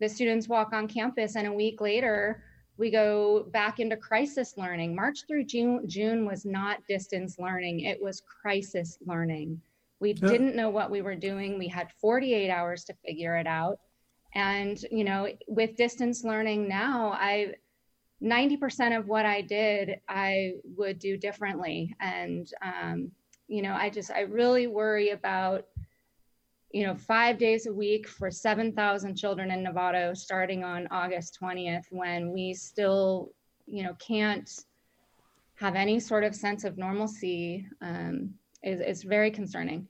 the 0.00 0.08
students 0.08 0.48
walk 0.48 0.72
on 0.72 0.88
campus 0.88 1.36
and 1.36 1.46
a 1.46 1.52
week 1.52 1.80
later 1.80 2.42
we 2.76 2.90
go 2.90 3.44
back 3.52 3.78
into 3.78 3.96
crisis 3.96 4.54
learning. 4.56 4.94
March 4.94 5.20
through 5.28 5.44
June, 5.44 5.88
June 5.88 6.26
was 6.26 6.44
not 6.44 6.78
distance 6.88 7.38
learning, 7.38 7.80
it 7.80 8.02
was 8.02 8.22
crisis 8.42 8.98
learning. 9.06 9.60
We 10.00 10.12
yeah. 10.12 10.28
didn't 10.28 10.56
know 10.56 10.70
what 10.70 10.90
we 10.90 11.02
were 11.02 11.14
doing. 11.14 11.58
We 11.58 11.68
had 11.68 11.90
48 12.00 12.50
hours 12.50 12.84
to 12.84 12.94
figure 13.06 13.36
it 13.36 13.46
out. 13.46 13.78
And, 14.34 14.78
you 14.90 15.04
know, 15.04 15.28
with 15.46 15.76
distance 15.76 16.24
learning 16.24 16.68
now, 16.68 17.12
I 17.12 17.54
90% 18.22 18.98
of 18.98 19.06
what 19.06 19.26
I 19.26 19.42
did, 19.42 20.00
I 20.08 20.54
would 20.76 20.98
do 20.98 21.16
differently. 21.16 21.94
And, 22.00 22.50
um, 22.62 23.12
you 23.48 23.62
know, 23.62 23.74
I 23.74 23.90
just, 23.90 24.10
I 24.10 24.20
really 24.22 24.66
worry 24.66 25.10
about 25.10 25.66
you 26.74 26.84
know, 26.84 26.96
five 26.96 27.38
days 27.38 27.66
a 27.66 27.72
week 27.72 28.08
for 28.08 28.32
7,000 28.32 29.14
children 29.14 29.52
in 29.52 29.64
Novato 29.64 30.14
starting 30.14 30.64
on 30.64 30.88
August 30.90 31.38
20th 31.40 31.84
when 31.90 32.32
we 32.32 32.52
still, 32.52 33.30
you 33.64 33.84
know, 33.84 33.94
can't 34.00 34.50
have 35.54 35.76
any 35.76 36.00
sort 36.00 36.24
of 36.24 36.34
sense 36.34 36.64
of 36.64 36.76
normalcy 36.76 37.64
um, 37.80 38.34
is, 38.64 38.80
is 38.80 39.04
very 39.04 39.30
concerning. 39.30 39.86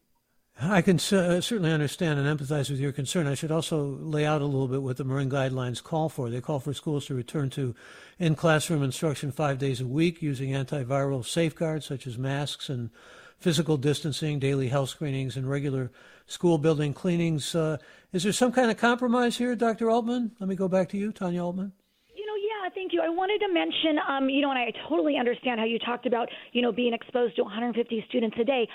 I 0.61 0.83
can 0.83 0.97
uh, 0.97 1.41
certainly 1.41 1.73
understand 1.73 2.21
and 2.21 2.39
empathize 2.39 2.69
with 2.69 2.79
your 2.79 2.93
concern. 2.93 3.27
I 3.27 3.35
should 3.35 3.51
also 3.51 3.83
lay 3.83 4.27
out 4.27 4.43
a 4.43 4.45
little 4.45 4.69
bit 4.69 4.83
what 4.83 4.99
the 4.99 5.05
Marin 5.05 5.31
guidelines 5.31 5.83
call 5.83 6.11
for. 6.11 6.29
They 6.29 6.43
call 6.43 6.61
for 6.61 6.75
schools 6.75 7.07
to 7.07 7.15
return 7.15 7.49
to 7.51 7.75
in 8.19 8.35
classroom 8.35 8.83
instruction 8.83 9.33
five 9.33 9.59
days 9.59 9.81
a 9.81 9.87
week 9.87 10.21
using 10.21 10.51
antiviral 10.51 11.25
safeguards 11.25 11.87
such 11.87 12.07
as 12.07 12.19
masks 12.19 12.69
and 12.69 12.91
physical 13.45 13.77
distancing, 13.77 14.39
daily 14.39 14.69
health 14.69 14.89
screenings, 14.89 15.37
and 15.37 15.47
regular 15.47 15.91
school 16.27 16.57
building 16.57 16.95
cleanings. 16.95 17.55
Uh, 17.55 17.77
is 18.11 18.23
there 18.23 18.33
some 18.33 18.51
kind 18.51 18.71
of 18.71 18.79
compromise 18.79 19.37
here, 19.37 19.55
Dr. 19.55 19.85
Altmann? 19.89 20.31
Let 20.41 20.49
me 20.49 20.57
go 20.57 20.67
back 20.67 20.89
to 20.89 20.97
you, 20.97 21.13
Tanya 21.13 21.41
Altmann. 21.41 21.73
You 22.17 22.25
know, 22.25 22.37
yeah, 22.41 22.71
thank 22.75 22.95
you. 22.95 23.03
I 23.03 23.11
wanted 23.11 23.41
to 23.41 23.53
mention, 23.53 23.99
um, 24.09 24.31
you 24.31 24.41
know, 24.41 24.49
and 24.49 24.59
I 24.59 24.73
totally 24.89 25.19
understand 25.19 25.61
how 25.61 25.67
you 25.67 25.79
talked 25.79 26.07
about, 26.07 26.31
you 26.53 26.63
know, 26.63 26.73
being 26.73 26.95
exposed 26.95 27.37
to 27.37 27.43
150 27.43 28.07
students 28.09 28.35
a 28.41 28.45
day. 28.45 28.67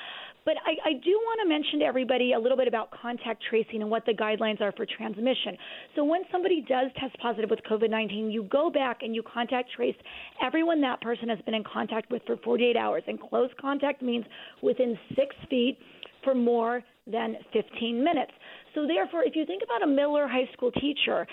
But 0.46 0.56
I, 0.66 0.90
I 0.90 0.94
do 0.94 1.12
want 1.12 1.40
to 1.44 1.50
mention 1.50 1.80
to 1.80 1.86
everybody 1.86 2.34
a 2.34 2.40
little 2.40 2.58
bit 2.58 2.68
about 2.68 2.90
contact 2.92 3.44
tracing 3.50 3.82
and 3.82 3.92
what 3.92 4.06
the 4.06 4.14
guidelines 4.14 4.62
are 4.62 4.72
for 4.72 4.86
transmission. 4.86 5.58
So 5.96 6.04
when 6.04 6.22
somebody 6.32 6.66
does 6.68 6.92
test 7.00 7.18
positive 7.22 7.50
with 7.50 7.60
COVID 7.70 7.90
19, 7.90 8.32
you 8.32 8.44
go 8.44 8.70
back 8.70 9.00
and 9.02 9.14
you 9.14 9.24
contact 9.24 9.72
trace 9.76 9.96
everyone 10.42 10.82
that 10.82 11.02
person 11.02 11.30
has 11.30 11.40
been 11.46 11.54
in 11.54 11.64
contact 11.64 12.12
with 12.12 12.22
for 12.26 12.38
48 12.38 12.76
hours. 12.78 13.04
And 13.08 13.20
close 13.20 13.50
contact 13.60 14.02
means 14.02 14.26
within 14.62 14.98
six 15.16 15.36
feet 15.50 15.78
for 16.24 16.34
more 16.36 16.84
than 17.08 17.36
15 17.54 18.04
minutes. 18.04 18.32
So, 18.76 18.86
therefore, 18.86 19.24
if 19.24 19.36
you 19.36 19.46
think 19.46 19.64
about 19.64 19.84
a 19.84 19.88
Miller 19.88 20.28
High 20.28 20.50
School 20.54 20.72
teacher, 20.72 21.26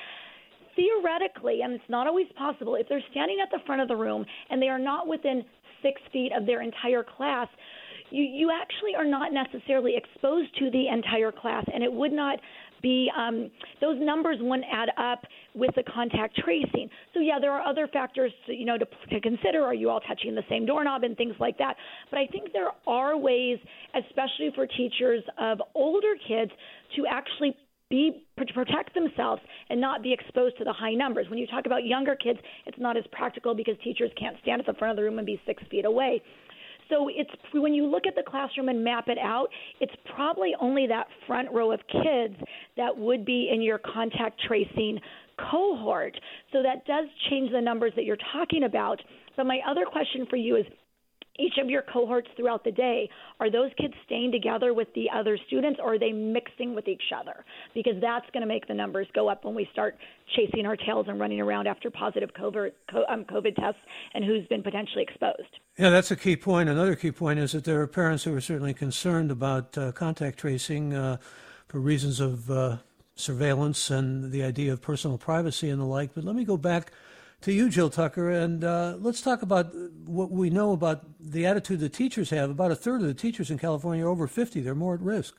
theoretically, 0.75 1.63
and 1.63 1.73
it's 1.73 1.85
not 1.89 2.07
always 2.07 2.27
possible, 2.37 2.77
if 2.77 2.89
they're 2.89 3.03
standing 3.11 3.39
at 3.43 3.51
the 3.51 3.59
front 3.67 3.83
of 3.83 3.89
the 3.89 3.97
room 3.97 4.25
and 4.51 4.61
they 4.61 4.69
are 4.69 4.79
not 4.79 5.09
within 5.09 5.43
six 5.83 6.01
feet 6.13 6.31
of 6.37 6.47
their 6.47 6.63
entire 6.63 7.03
class, 7.03 7.49
you, 8.11 8.23
you 8.23 8.51
actually 8.51 8.95
are 8.97 9.05
not 9.05 9.33
necessarily 9.33 9.95
exposed 9.97 10.57
to 10.59 10.71
the 10.71 10.89
entire 10.89 11.33
class, 11.33 11.65
and 11.73 11.83
it 11.83 11.93
would 11.93 12.13
not 12.13 12.39
be 12.83 13.11
um, 13.17 13.51
those 13.81 13.97
numbers 13.99 14.37
wouldn't 14.41 14.67
add 14.73 14.91
up 14.99 15.25
with 15.55 15.75
the 15.75 15.83
contact 15.83 16.37
tracing. 16.37 16.89
So 17.15 17.21
yeah, 17.21 17.39
there 17.41 17.51
are 17.53 17.63
other 17.63 17.89
factors 17.89 18.33
to, 18.47 18.53
you 18.53 18.65
know 18.65 18.79
to, 18.79 18.87
to 19.11 19.21
consider. 19.21 19.65
Are 19.65 19.75
you 19.75 19.91
all 19.91 20.01
touching 20.01 20.35
the 20.35 20.45
same 20.49 20.67
doorknob 20.67 21.03
and 21.03 21.17
things 21.17 21.35
like 21.41 21.59
that? 21.59 21.77
But 22.11 22.19
I 22.19 22.27
think 22.27 22.53
there 22.53 22.71
are 22.87 23.17
ways, 23.17 23.59
especially 23.95 24.51
for 24.55 24.67
teachers 24.67 25.23
of 25.39 25.61
older 25.75 26.15
kids, 26.29 26.53
to 26.97 27.05
actually 27.11 27.57
be 27.89 28.25
protect 28.37 28.95
themselves 28.95 29.41
and 29.71 29.81
not 29.81 30.03
be 30.03 30.13
exposed 30.13 30.59
to 30.59 30.65
the 30.65 30.73
high 30.73 30.95
numbers. 30.95 31.27
When 31.31 31.39
you 31.39 31.47
talk 31.47 31.67
about 31.67 31.85
younger 31.85 32.17
kids, 32.17 32.39
it's 32.67 32.79
not 32.79 32.97
as 32.97 33.05
practical 33.13 33.55
because 33.55 33.77
teachers 33.83 34.11
can't 34.19 34.37
stand 34.43 34.61
at 34.61 34.67
the 34.67 34.75
front 34.75 34.91
of 34.91 34.97
the 34.97 35.03
room 35.03 35.19
and 35.19 35.27
be 35.27 35.41
six 35.47 35.63
feet 35.71 35.85
away. 35.85 36.21
So 36.89 37.09
it's 37.09 37.31
when 37.53 37.75
you 37.75 37.87
look 37.87 38.07
at 38.07 38.15
the 38.15 38.23
classroom 38.23 38.69
and 38.69 38.83
map 38.83 39.09
it 39.09 39.19
out, 39.19 39.47
it's 39.81 39.95
probably 40.15 40.53
only 40.61 40.87
that 40.87 41.07
front 41.27 41.51
row 41.53 41.73
of 41.73 41.81
kids 41.89 42.37
that 42.77 42.97
would 42.97 43.25
be 43.25 43.51
in 43.53 43.63
your 43.63 43.79
contact 43.79 44.41
tracing 44.47 45.01
cohort. 45.51 46.19
So 46.53 46.63
that 46.63 46.87
does 46.87 47.07
change 47.31 47.51
the 47.53 47.61
numbers 47.61 47.93
that 47.97 48.05
you're 48.05 48.19
talking 48.33 48.65
about. 48.65 49.01
But 49.37 49.47
my 49.47 49.59
other 49.69 49.85
question 49.85 50.27
for 50.31 50.37
you 50.37 50.57
is 50.57 50.65
each 51.39 51.55
of 51.63 51.69
your 51.69 51.83
cohorts 51.83 52.29
throughout 52.37 52.65
the 52.65 52.71
day, 52.71 53.09
are 53.41 53.51
those 53.51 53.71
kids 53.79 53.95
staying 54.05 54.33
together 54.33 54.75
with 54.75 54.89
the 54.95 55.07
other 55.15 55.39
students 55.47 55.81
or 55.83 55.95
are 55.95 55.99
they 55.99 56.13
mixing 56.13 56.75
with 56.75 56.89
each 56.89 57.13
other? 57.19 57.45
Because 57.75 57.95
that's 58.01 58.27
going 58.33 58.43
to 58.43 58.47
make 58.47 58.67
the 58.69 58.75
numbers 58.75 59.07
go 59.15 59.29
up 59.29 59.45
when 59.45 59.55
we 59.55 59.69
start 59.73 59.97
chasing 60.35 60.67
our 60.67 60.77
tails 60.77 61.07
and 61.09 61.21
running 61.21 61.41
around 61.41 61.67
after 61.67 61.91
positive 61.91 62.31
COVID, 62.39 62.73
um, 63.09 63.25
COVID 63.25 63.57
tests 63.57 63.81
and 64.15 64.25
who's 64.25 64.47
been 64.49 64.63
potentially 64.63 65.03
exposed. 65.03 65.61
Yeah, 65.79 65.91
that's 65.91 66.11
a 66.11 66.17
key 66.17 66.37
point. 66.37 66.69
Another 66.69 66.97
key 66.97 67.13
point 67.13 67.39
is 67.39 67.53
that 67.53 67.65
there 67.65 67.81
are 67.81 67.87
parents 67.87 68.25
who 68.25 68.35
are 68.35 68.41
certainly 68.41 68.75
concerned 68.75 69.31
about 69.31 69.77
uh, 69.77 69.93
contact 69.93 70.39
tracing 70.39 70.95
uh, 70.95 71.19
for 71.69 71.81
reasons 71.81 72.21
of 72.21 72.51
uh, 72.51 72.77
surveillance 73.15 73.91
and 73.91 74.31
the 74.31 74.43
idea 74.43 74.73
of 74.73 74.81
personal 74.81 75.19
privacy 75.19 75.69
and 75.69 75.81
the 75.81 75.85
like. 75.85 76.15
But 76.15 76.25
let 76.25 76.35
me 76.35 76.45
go 76.45 76.57
back 76.57 76.93
to 77.43 77.53
you, 77.53 77.69
Jill 77.69 77.91
Tucker, 77.91 78.31
and 78.31 78.65
uh, 78.65 78.97
let's 78.99 79.21
talk 79.21 79.43
about 79.43 79.75
what 80.07 80.31
we 80.31 80.51
know 80.51 80.73
about 80.73 81.05
the 81.21 81.47
attitude 81.47 81.81
the 81.81 81.89
teachers 81.89 82.31
have. 82.31 82.51
About 82.51 82.71
a 82.71 82.77
third 82.77 83.03
of 83.03 83.07
the 83.07 83.15
teachers 83.15 83.51
in 83.51 83.59
California 83.59 84.05
are 84.05 84.09
over 84.09 84.27
50. 84.27 84.61
They're 84.61 84.75
more 84.75 84.95
at 84.95 85.01
risk. 85.01 85.37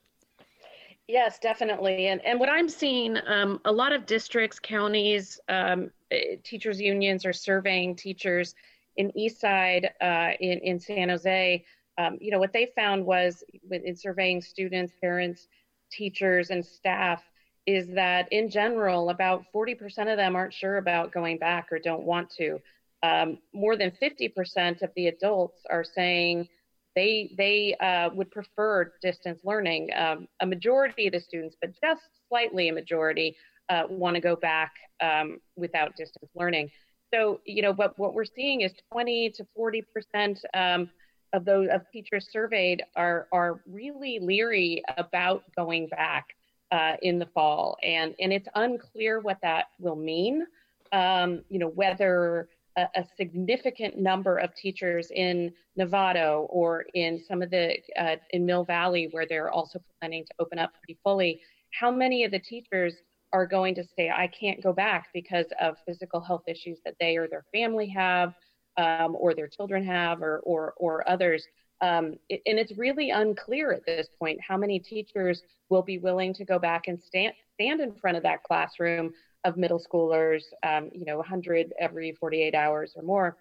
Yes, 1.07 1.39
definitely. 1.39 2.07
And, 2.07 2.23
and 2.25 2.39
what 2.39 2.49
I'm 2.49 2.67
seeing, 2.67 3.17
um, 3.27 3.61
a 3.65 3.71
lot 3.71 3.93
of 3.93 4.05
districts, 4.05 4.59
counties, 4.59 5.39
um, 5.47 5.89
eh, 6.11 6.35
teachers' 6.43 6.81
unions 6.81 7.25
are 7.25 7.33
surveying 7.33 7.95
teachers 7.95 8.55
in 8.97 9.11
Eastside, 9.17 9.89
uh, 10.01 10.33
in, 10.41 10.59
in 10.59 10.79
San 10.79 11.09
Jose. 11.09 11.63
Um, 11.97 12.17
you 12.19 12.29
know, 12.29 12.39
what 12.39 12.51
they 12.51 12.67
found 12.75 13.05
was 13.05 13.43
in 13.71 13.95
surveying 13.95 14.41
students, 14.41 14.93
parents, 15.01 15.47
teachers, 15.89 16.49
and 16.49 16.63
staff 16.65 17.23
is 17.67 17.85
that 17.93 18.31
in 18.31 18.49
general, 18.49 19.09
about 19.09 19.43
40% 19.53 19.75
of 20.09 20.17
them 20.17 20.35
aren't 20.37 20.53
sure 20.53 20.77
about 20.77 21.11
going 21.11 21.37
back 21.37 21.67
or 21.69 21.79
don't 21.79 22.03
want 22.03 22.31
to. 22.37 22.59
Um, 23.03 23.39
more 23.53 23.75
than 23.75 23.91
50% 24.01 24.81
of 24.81 24.89
the 24.95 25.07
adults 25.07 25.59
are 25.69 25.83
saying 25.83 26.47
they 26.95 27.29
they 27.37 27.75
uh, 27.79 28.09
would 28.15 28.31
prefer 28.31 28.93
distance 29.03 29.39
learning. 29.43 29.89
Um, 29.95 30.27
a 30.41 30.47
majority 30.47 31.07
of 31.07 31.13
the 31.13 31.19
students, 31.19 31.55
but 31.61 31.71
just 31.83 32.01
slightly 32.27 32.69
a 32.69 32.73
majority, 32.73 33.35
uh, 33.69 33.83
want 33.87 34.15
to 34.15 34.21
go 34.21 34.35
back 34.35 34.71
um, 35.03 35.39
without 35.55 35.95
distance 35.95 36.31
learning. 36.33 36.71
So, 37.13 37.41
you 37.45 37.61
know, 37.61 37.73
what, 37.73 37.99
what 37.99 38.13
we're 38.13 38.25
seeing 38.25 38.61
is 38.61 38.71
20 38.91 39.31
to 39.35 39.45
40 39.55 39.83
percent 39.93 40.39
um, 40.55 40.89
of 41.33 41.45
those 41.45 41.67
of 41.71 41.81
teachers 41.91 42.29
surveyed 42.31 42.81
are 42.95 43.27
are 43.31 43.61
really 43.67 44.19
leery 44.21 44.81
about 44.97 45.43
going 45.55 45.87
back 45.87 46.25
uh, 46.71 46.93
in 47.01 47.19
the 47.19 47.25
fall, 47.27 47.77
and 47.83 48.13
and 48.19 48.33
it's 48.33 48.47
unclear 48.55 49.19
what 49.19 49.37
that 49.41 49.65
will 49.79 49.95
mean. 49.95 50.45
Um, 50.91 51.43
you 51.49 51.59
know, 51.59 51.69
whether 51.69 52.47
a, 52.77 52.87
a, 52.95 53.05
significant 53.17 53.97
number 53.97 54.37
of 54.37 54.55
teachers 54.55 55.11
in 55.13 55.51
Novato 55.77 56.45
or 56.49 56.85
in 56.93 57.21
some 57.27 57.41
of 57.41 57.49
the 57.49 57.75
uh, 57.99 58.15
in 58.31 58.45
Mill 58.45 58.63
Valley, 58.63 59.09
where 59.11 59.25
they're 59.27 59.49
also 59.49 59.79
planning 59.99 60.23
to 60.25 60.33
open 60.39 60.59
up 60.59 60.71
pretty 60.79 60.97
fully, 61.03 61.41
how 61.71 61.91
many 61.91 62.23
of 62.23 62.31
the 62.31 62.39
teachers 62.39 62.93
are 63.33 63.45
going 63.45 63.75
to 63.75 63.83
say, 63.95 64.09
I 64.09 64.27
can't 64.27 64.63
go 64.63 64.71
back 64.71 65.09
because 65.13 65.47
of 65.59 65.75
physical 65.85 66.21
health 66.21 66.43
issues 66.47 66.79
that 66.85 66.95
they 66.99 67.17
or 67.17 67.27
their 67.27 67.43
family 67.51 67.87
have, 67.89 68.33
um, 68.77 69.17
or 69.19 69.33
their 69.33 69.47
children 69.47 69.83
have, 69.83 70.21
or 70.21 70.39
or, 70.39 70.73
or 70.77 71.09
others. 71.09 71.43
Um, 71.81 72.15
and 72.29 72.57
it's 72.59 72.77
really 72.77 73.11
unclear 73.11 73.71
at 73.71 73.85
this 73.85 74.07
point 74.17 74.39
how 74.41 74.57
many 74.57 74.79
teachers 74.79 75.43
will 75.69 75.83
be 75.83 75.99
willing 75.99 76.33
to 76.35 76.45
go 76.45 76.57
back 76.57 76.87
and 76.87 76.99
stand 77.01 77.33
stand 77.53 77.81
in 77.81 77.93
front 77.93 78.17
of 78.17 78.23
that 78.23 78.43
classroom 78.43 79.13
of 79.43 79.57
middle 79.57 79.81
schoolers, 79.81 80.43
um, 80.63 80.89
you 80.93 81.05
know, 81.05 81.17
100 81.17 81.73
every 81.79 82.13
48 82.19 82.55
hours 82.55 82.93
or 82.95 83.03
more, 83.03 83.37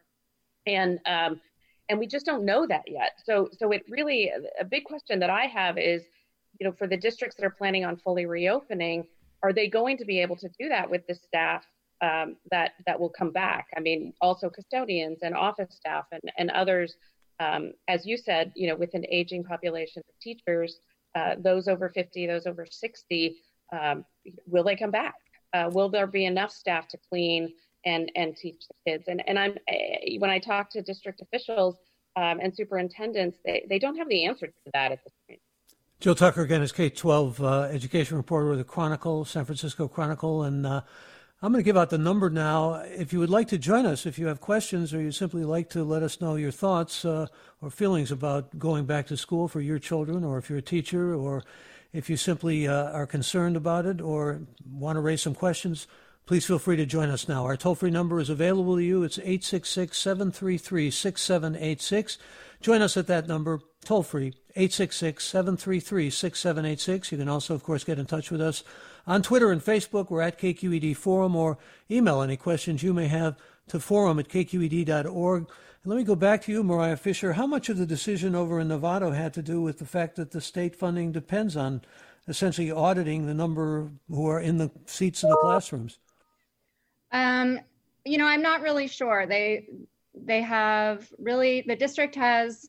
and 0.66 1.01
um, 1.07 1.40
and 1.88 1.99
we 1.99 2.07
just 2.07 2.27
don't 2.27 2.44
know 2.44 2.66
that 2.66 2.85
yet. 2.87 3.12
So 3.25 3.49
so 3.59 3.72
it 3.72 3.85
really 3.88 4.31
a 4.61 4.64
big 4.64 4.85
question 4.85 5.18
that 5.20 5.31
I 5.31 5.46
have 5.46 5.79
is, 5.79 6.03
you 6.61 6.66
know, 6.66 6.75
for 6.77 6.87
the 6.87 6.96
districts 6.96 7.37
that 7.37 7.44
are 7.46 7.51
planning 7.51 7.85
on 7.85 7.96
fully 7.96 8.27
reopening, 8.27 9.07
are 9.42 9.53
they 9.53 9.68
going 9.68 9.96
to 9.99 10.05
be 10.05 10.20
able 10.20 10.37
to 10.37 10.49
do 10.59 10.68
that 10.68 10.90
with 10.90 11.07
the 11.07 11.14
staff 11.14 11.64
um, 12.03 12.37
that 12.51 12.72
that 12.87 12.99
will 12.99 13.11
come 13.11 13.31
back? 13.31 13.68
I 13.77 13.81
mean, 13.81 14.12
also 14.20 14.51
custodians 14.51 15.20
and 15.22 15.35
office 15.35 15.75
staff 15.75 16.07
and 16.12 16.22
and 16.37 16.51
others. 16.51 16.96
Um, 17.38 17.72
as 17.88 18.07
you 18.07 18.16
said, 18.16 18.53
you 18.55 18.68
know, 18.68 18.77
with 18.77 18.94
an 18.94 19.05
aging 19.11 19.44
population 19.44 20.03
of 20.09 20.20
teachers, 20.20 20.81
uh, 21.14 21.35
those 21.38 21.68
over 21.68 21.88
50, 21.88 22.27
those 22.27 22.46
over 22.46 22.66
60, 22.68 23.37
um, 23.72 24.05
will 24.46 24.64
they 24.64 24.77
come 24.77 24.90
back? 24.90 25.14
Uh, 25.53 25.70
will 25.72 25.88
there 25.88 26.07
be 26.07 26.27
enough 26.27 26.51
staff 26.51 26.88
to 26.88 26.99
clean 27.09 27.53
and 27.85 28.11
and 28.16 28.37
teach 28.37 28.64
the 28.68 28.90
kids? 28.90 29.05
And 29.09 29.22
and 29.29 29.38
I'm 29.38 29.55
eh, 29.68 30.18
when 30.18 30.31
I 30.31 30.38
talk 30.38 30.70
to 30.70 30.83
district 30.83 31.22
officials 31.22 31.77
um, 32.16 32.40
and 32.42 32.55
superintendents, 32.55 33.38
they, 33.44 33.64
they 33.68 33.79
don't 33.79 33.96
have 33.96 34.09
the 34.09 34.25
answer 34.25 34.46
to 34.46 34.70
that 34.72 34.92
at 34.92 35.05
this 35.05 35.12
point. 35.29 35.40
Jill 36.01 36.14
Tucker 36.14 36.42
again 36.42 36.62
is 36.62 36.72
K 36.72 36.90
12 36.90 37.42
uh, 37.42 37.61
education 37.62 38.16
reporter 38.18 38.51
with 38.51 38.59
the 38.59 38.64
Chronicle, 38.64 39.25
San 39.25 39.44
Francisco 39.46 39.88
Chronicle. 39.88 40.42
And 40.42 40.66
uh, 40.66 40.83
I'm 41.42 41.53
going 41.53 41.62
to 41.62 41.68
give 41.68 41.77
out 41.77 41.90
the 41.90 41.99
number 41.99 42.31
now. 42.31 42.77
If 42.77 43.12
you 43.12 43.18
would 43.18 43.29
like 43.29 43.49
to 43.49 43.59
join 43.59 43.85
us, 43.85 44.07
if 44.07 44.18
you 44.18 44.27
have 44.29 44.40
questions 44.40 44.94
or 44.94 45.03
you 45.03 45.12
simply 45.12 45.44
like 45.44 45.68
to 45.70 45.85
let 45.85 46.03
us 46.03 46.18
know 46.18 46.37
your 46.37 46.51
thoughts 46.51 47.05
uh, 47.05 47.27
or 47.61 47.68
feelings 47.68 48.11
about 48.11 48.59
going 48.59 48.87
back 48.87 49.07
to 49.09 49.18
school 49.18 49.46
for 49.46 49.61
your 49.61 49.79
children, 49.79 50.25
or 50.25 50.38
if 50.38 50.49
you're 50.49 50.61
a 50.61 50.62
teacher, 50.62 51.14
or 51.14 51.44
if 51.92 52.09
you 52.09 52.16
simply 52.16 52.66
uh, 52.66 52.90
are 52.90 53.07
concerned 53.07 53.55
about 53.55 53.85
it 53.85 54.01
or 54.01 54.40
want 54.66 54.96
to 54.96 55.01
raise 55.01 55.20
some 55.20 55.35
questions, 55.35 55.87
please 56.25 56.46
feel 56.46 56.59
free 56.59 56.77
to 56.77 56.87
join 56.87 57.11
us 57.11 57.29
now. 57.29 57.44
Our 57.44 57.59
toll 57.59 57.75
free 57.75 57.90
number 57.90 58.18
is 58.18 58.31
available 58.31 58.77
to 58.77 58.83
you. 58.83 59.03
It's 59.03 59.18
866 59.18 59.99
733 59.99 60.90
6786. 60.90 62.16
Join 62.62 62.81
us 62.81 62.96
at 62.96 63.09
that 63.09 63.29
number, 63.29 63.61
toll 63.85 64.03
free, 64.03 64.29
866 64.57 65.22
733 65.22 66.09
6786. 66.09 67.12
You 67.12 67.18
can 67.18 67.29
also, 67.29 67.55
of 67.55 67.62
course, 67.62 67.85
get 67.85 67.99
in 67.99 68.07
touch 68.07 68.31
with 68.31 68.40
us 68.40 68.64
on 69.07 69.23
Twitter 69.23 69.51
and 69.51 69.62
Facebook. 69.62 70.11
We're 70.11 70.23
at 70.23 70.38
KQED 70.38 70.97
Forum 70.97 71.37
or 71.37 71.59
email 71.90 72.23
any 72.23 72.37
questions 72.37 72.83
you 72.83 72.92
may 72.92 73.07
have 73.07 73.37
to 73.69 73.81
forum 73.81 74.19
at 74.19 74.29
kqed.org. 74.29 75.42
And 75.42 75.90
let 75.92 75.97
me 75.97 76.05
go 76.05 76.16
back 76.16 76.42
to 76.42 76.53
you, 76.53 76.64
Mariah 76.64 76.97
Fisher. 76.97 77.35
How 77.35 77.47
much 77.47 77.69
of 77.69 77.79
the 77.79 77.87
decision 77.87 78.35
over 78.35 78.61
in 78.61 78.69
Novato 78.69 79.14
had 79.14 79.35
to 79.35 79.42
do 79.42 79.61
with 79.61 79.79
the 79.79 79.85
fact 79.85 80.16
that 80.16 80.33
the 80.33 80.40
state 80.40 80.75
funding 80.75 81.12
depends 81.12 81.57
on 81.57 81.83
essentially 82.29 82.71
auditing 82.71 83.27
the 83.27 83.35
number 83.35 83.90
who 84.09 84.27
are 84.27 84.40
in 84.40 84.59
the 84.59 84.71
seats 84.87 85.23
in 85.23 85.31
the 85.31 85.37
classrooms? 85.37 85.99
Um, 87.12 87.61
you 88.05 88.19
know, 88.19 88.27
I'm 88.27 88.42
not 88.42 88.62
really 88.62 88.88
sure. 88.88 89.27
They 89.27 89.69
they 90.14 90.40
have 90.40 91.12
really 91.19 91.62
the 91.66 91.77
district 91.77 92.14
has 92.14 92.69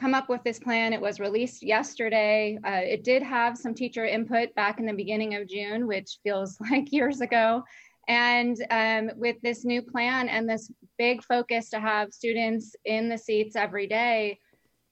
come 0.00 0.14
up 0.14 0.28
with 0.28 0.42
this 0.42 0.58
plan. 0.58 0.92
It 0.92 1.00
was 1.00 1.20
released 1.20 1.62
yesterday. 1.62 2.58
Uh, 2.64 2.80
it 2.82 3.04
did 3.04 3.22
have 3.22 3.58
some 3.58 3.74
teacher 3.74 4.06
input 4.06 4.54
back 4.54 4.80
in 4.80 4.86
the 4.86 4.94
beginning 4.94 5.34
of 5.34 5.46
June, 5.46 5.86
which 5.86 6.18
feels 6.22 6.58
like 6.70 6.92
years 6.92 7.20
ago. 7.20 7.62
And 8.08 8.56
um, 8.70 9.10
with 9.16 9.36
this 9.42 9.64
new 9.64 9.82
plan 9.82 10.28
and 10.28 10.48
this 10.48 10.72
big 10.98 11.22
focus 11.22 11.68
to 11.70 11.80
have 11.80 12.12
students 12.12 12.74
in 12.84 13.08
the 13.08 13.18
seats 13.18 13.54
every 13.54 13.86
day, 13.86 14.38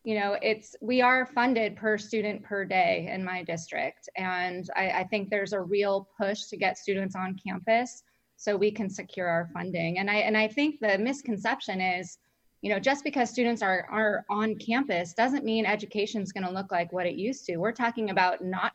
you 0.05 0.15
know, 0.19 0.37
it's 0.41 0.77
we 0.81 1.03
are 1.03 1.27
funded 1.27 1.77
per 1.77 1.99
student 1.99 2.43
per 2.43 2.65
day 2.65 3.11
in 3.13 3.25
my 3.25 3.43
district, 3.43 4.09
and 4.17 4.71
I, 4.77 4.91
I 4.91 5.05
think 5.05 5.29
there's 5.29 5.53
a 5.53 5.61
real 5.61 6.09
push 6.19 6.45
to 6.45 6.57
get 6.57 6.79
students 6.79 7.17
on 7.17 7.37
campus 7.45 8.05
so 8.37 8.57
we 8.57 8.71
can 8.71 8.89
secure 8.89 9.27
our 9.27 9.51
funding. 9.53 9.99
And 9.99 10.09
I 10.09 10.17
and 10.19 10.37
I 10.37 10.49
think 10.49 10.79
the 10.81 10.97
misconception 10.97 11.81
is, 11.81 12.17
you 12.63 12.71
know, 12.71 12.81
just 12.81 13.05
because 13.05 13.31
students 13.31 13.63
are 13.63 13.87
are 13.91 14.25
on 14.29 14.57
campus 14.57 15.15
doesn't 15.15 15.45
mean 15.45 15.65
education 15.65 16.23
is 16.23 16.33
going 16.33 16.45
to 16.45 16.53
look 16.53 16.73
like 16.73 16.93
what 16.93 17.07
it 17.07 17.15
used 17.15 17.45
to. 17.47 17.57
We're 17.57 17.73
talking 17.73 18.11
about 18.11 18.45
not 18.45 18.73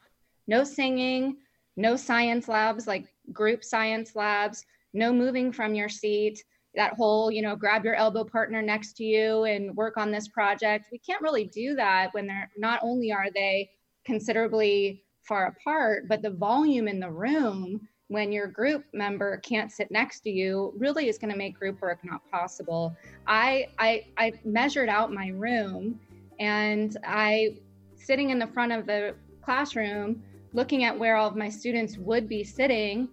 no 0.47 0.63
singing, 0.63 1.37
no 1.75 1.95
science 1.95 2.47
labs 2.47 2.87
like 2.87 3.07
group 3.31 3.63
science 3.63 4.15
labs, 4.15 4.65
no 4.93 5.11
moving 5.11 5.51
from 5.51 5.75
your 5.75 5.89
seat. 5.89 6.43
That 6.75 6.93
whole, 6.93 7.29
you 7.29 7.41
know, 7.41 7.55
grab 7.55 7.85
your 7.85 7.95
elbow 7.95 8.23
partner 8.23 8.61
next 8.61 8.93
to 8.97 9.03
you 9.03 9.43
and 9.43 9.75
work 9.75 9.97
on 9.97 10.11
this 10.11 10.27
project. 10.27 10.87
We 10.91 10.97
can't 10.97 11.21
really 11.21 11.45
do 11.45 11.75
that 11.75 12.13
when 12.13 12.25
they're 12.25 12.49
not 12.57 12.79
only 12.81 13.11
are 13.11 13.29
they 13.33 13.69
considerably 14.05 15.03
far 15.21 15.47
apart, 15.47 16.07
but 16.07 16.21
the 16.21 16.31
volume 16.31 16.87
in 16.87 16.99
the 16.99 17.11
room 17.11 17.87
when 18.13 18.31
your 18.31 18.47
group 18.47 18.85
member 18.93 19.37
can't 19.37 19.71
sit 19.71 19.89
next 19.89 20.21
to 20.21 20.29
you 20.29 20.71
really 20.77 21.09
is 21.09 21.17
going 21.17 21.31
to 21.31 21.37
make 21.37 21.57
group 21.57 21.81
work 21.81 21.99
not 22.03 22.21
possible. 22.31 22.95
I, 23.25 23.67
I 23.79 24.05
I 24.17 24.33
measured 24.45 24.87
out 24.87 25.11
my 25.11 25.29
room 25.29 25.99
and 26.39 26.95
I 27.03 27.57
sitting 27.95 28.29
in 28.29 28.37
the 28.37 28.47
front 28.47 28.71
of 28.71 28.85
the 28.85 29.15
classroom 29.43 30.21
looking 30.53 30.83
at 30.83 30.97
where 30.97 31.15
all 31.15 31.27
of 31.27 31.35
my 31.35 31.49
students 31.49 31.97
would 31.97 32.29
be 32.29 32.43
sitting 32.43 33.09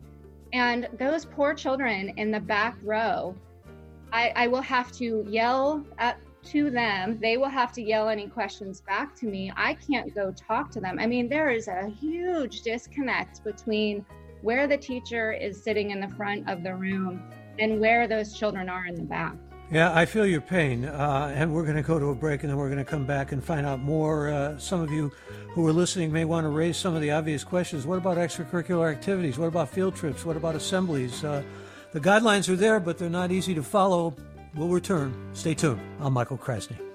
and 0.52 0.86
those 0.98 1.24
poor 1.24 1.54
children 1.54 2.12
in 2.18 2.30
the 2.30 2.40
back 2.40 2.76
row 2.82 3.34
I, 4.12 4.32
I 4.36 4.46
will 4.48 4.62
have 4.62 4.92
to 4.92 5.24
yell 5.28 5.84
at 5.98 6.18
to 6.42 6.70
them. 6.70 7.18
They 7.20 7.36
will 7.36 7.48
have 7.48 7.72
to 7.72 7.82
yell 7.82 8.08
any 8.08 8.26
questions 8.26 8.80
back 8.80 9.14
to 9.16 9.26
me. 9.26 9.52
I 9.56 9.74
can't 9.74 10.14
go 10.14 10.32
talk 10.32 10.70
to 10.72 10.80
them. 10.80 10.98
I 10.98 11.06
mean, 11.06 11.28
there 11.28 11.50
is 11.50 11.68
a 11.68 11.88
huge 12.00 12.62
disconnect 12.62 13.44
between 13.44 14.04
where 14.42 14.66
the 14.66 14.76
teacher 14.76 15.32
is 15.32 15.62
sitting 15.62 15.90
in 15.90 16.00
the 16.00 16.08
front 16.08 16.48
of 16.48 16.62
the 16.62 16.74
room 16.74 17.22
and 17.58 17.80
where 17.80 18.06
those 18.08 18.32
children 18.32 18.68
are 18.68 18.86
in 18.86 18.94
the 18.94 19.02
back. 19.02 19.34
Yeah, 19.70 19.94
I 19.94 20.04
feel 20.04 20.26
your 20.26 20.40
pain. 20.40 20.84
Uh, 20.84 21.32
and 21.34 21.54
we're 21.54 21.62
going 21.62 21.76
to 21.76 21.82
go 21.82 21.98
to 21.98 22.06
a 22.06 22.14
break 22.14 22.42
and 22.42 22.50
then 22.50 22.56
we're 22.56 22.68
going 22.68 22.84
to 22.84 22.90
come 22.90 23.06
back 23.06 23.30
and 23.30 23.42
find 23.42 23.64
out 23.64 23.78
more. 23.78 24.28
Uh, 24.28 24.58
some 24.58 24.80
of 24.80 24.90
you 24.90 25.12
who 25.50 25.66
are 25.66 25.72
listening 25.72 26.12
may 26.12 26.24
want 26.24 26.44
to 26.44 26.48
raise 26.48 26.76
some 26.76 26.94
of 26.94 27.00
the 27.00 27.12
obvious 27.12 27.44
questions. 27.44 27.86
What 27.86 27.98
about 27.98 28.16
extracurricular 28.16 28.90
activities? 28.90 29.38
What 29.38 29.46
about 29.46 29.68
field 29.68 29.94
trips? 29.94 30.24
What 30.24 30.36
about 30.36 30.56
assemblies? 30.56 31.22
Uh, 31.22 31.44
the 31.92 32.00
guidelines 32.00 32.48
are 32.48 32.56
there, 32.56 32.80
but 32.80 32.98
they're 32.98 33.08
not 33.08 33.30
easy 33.30 33.54
to 33.54 33.62
follow. 33.62 34.16
We'll 34.56 34.68
return. 34.68 35.14
Stay 35.34 35.54
tuned. 35.54 35.80
I'm 36.00 36.12
Michael 36.12 36.38
Krasny. 36.38 36.89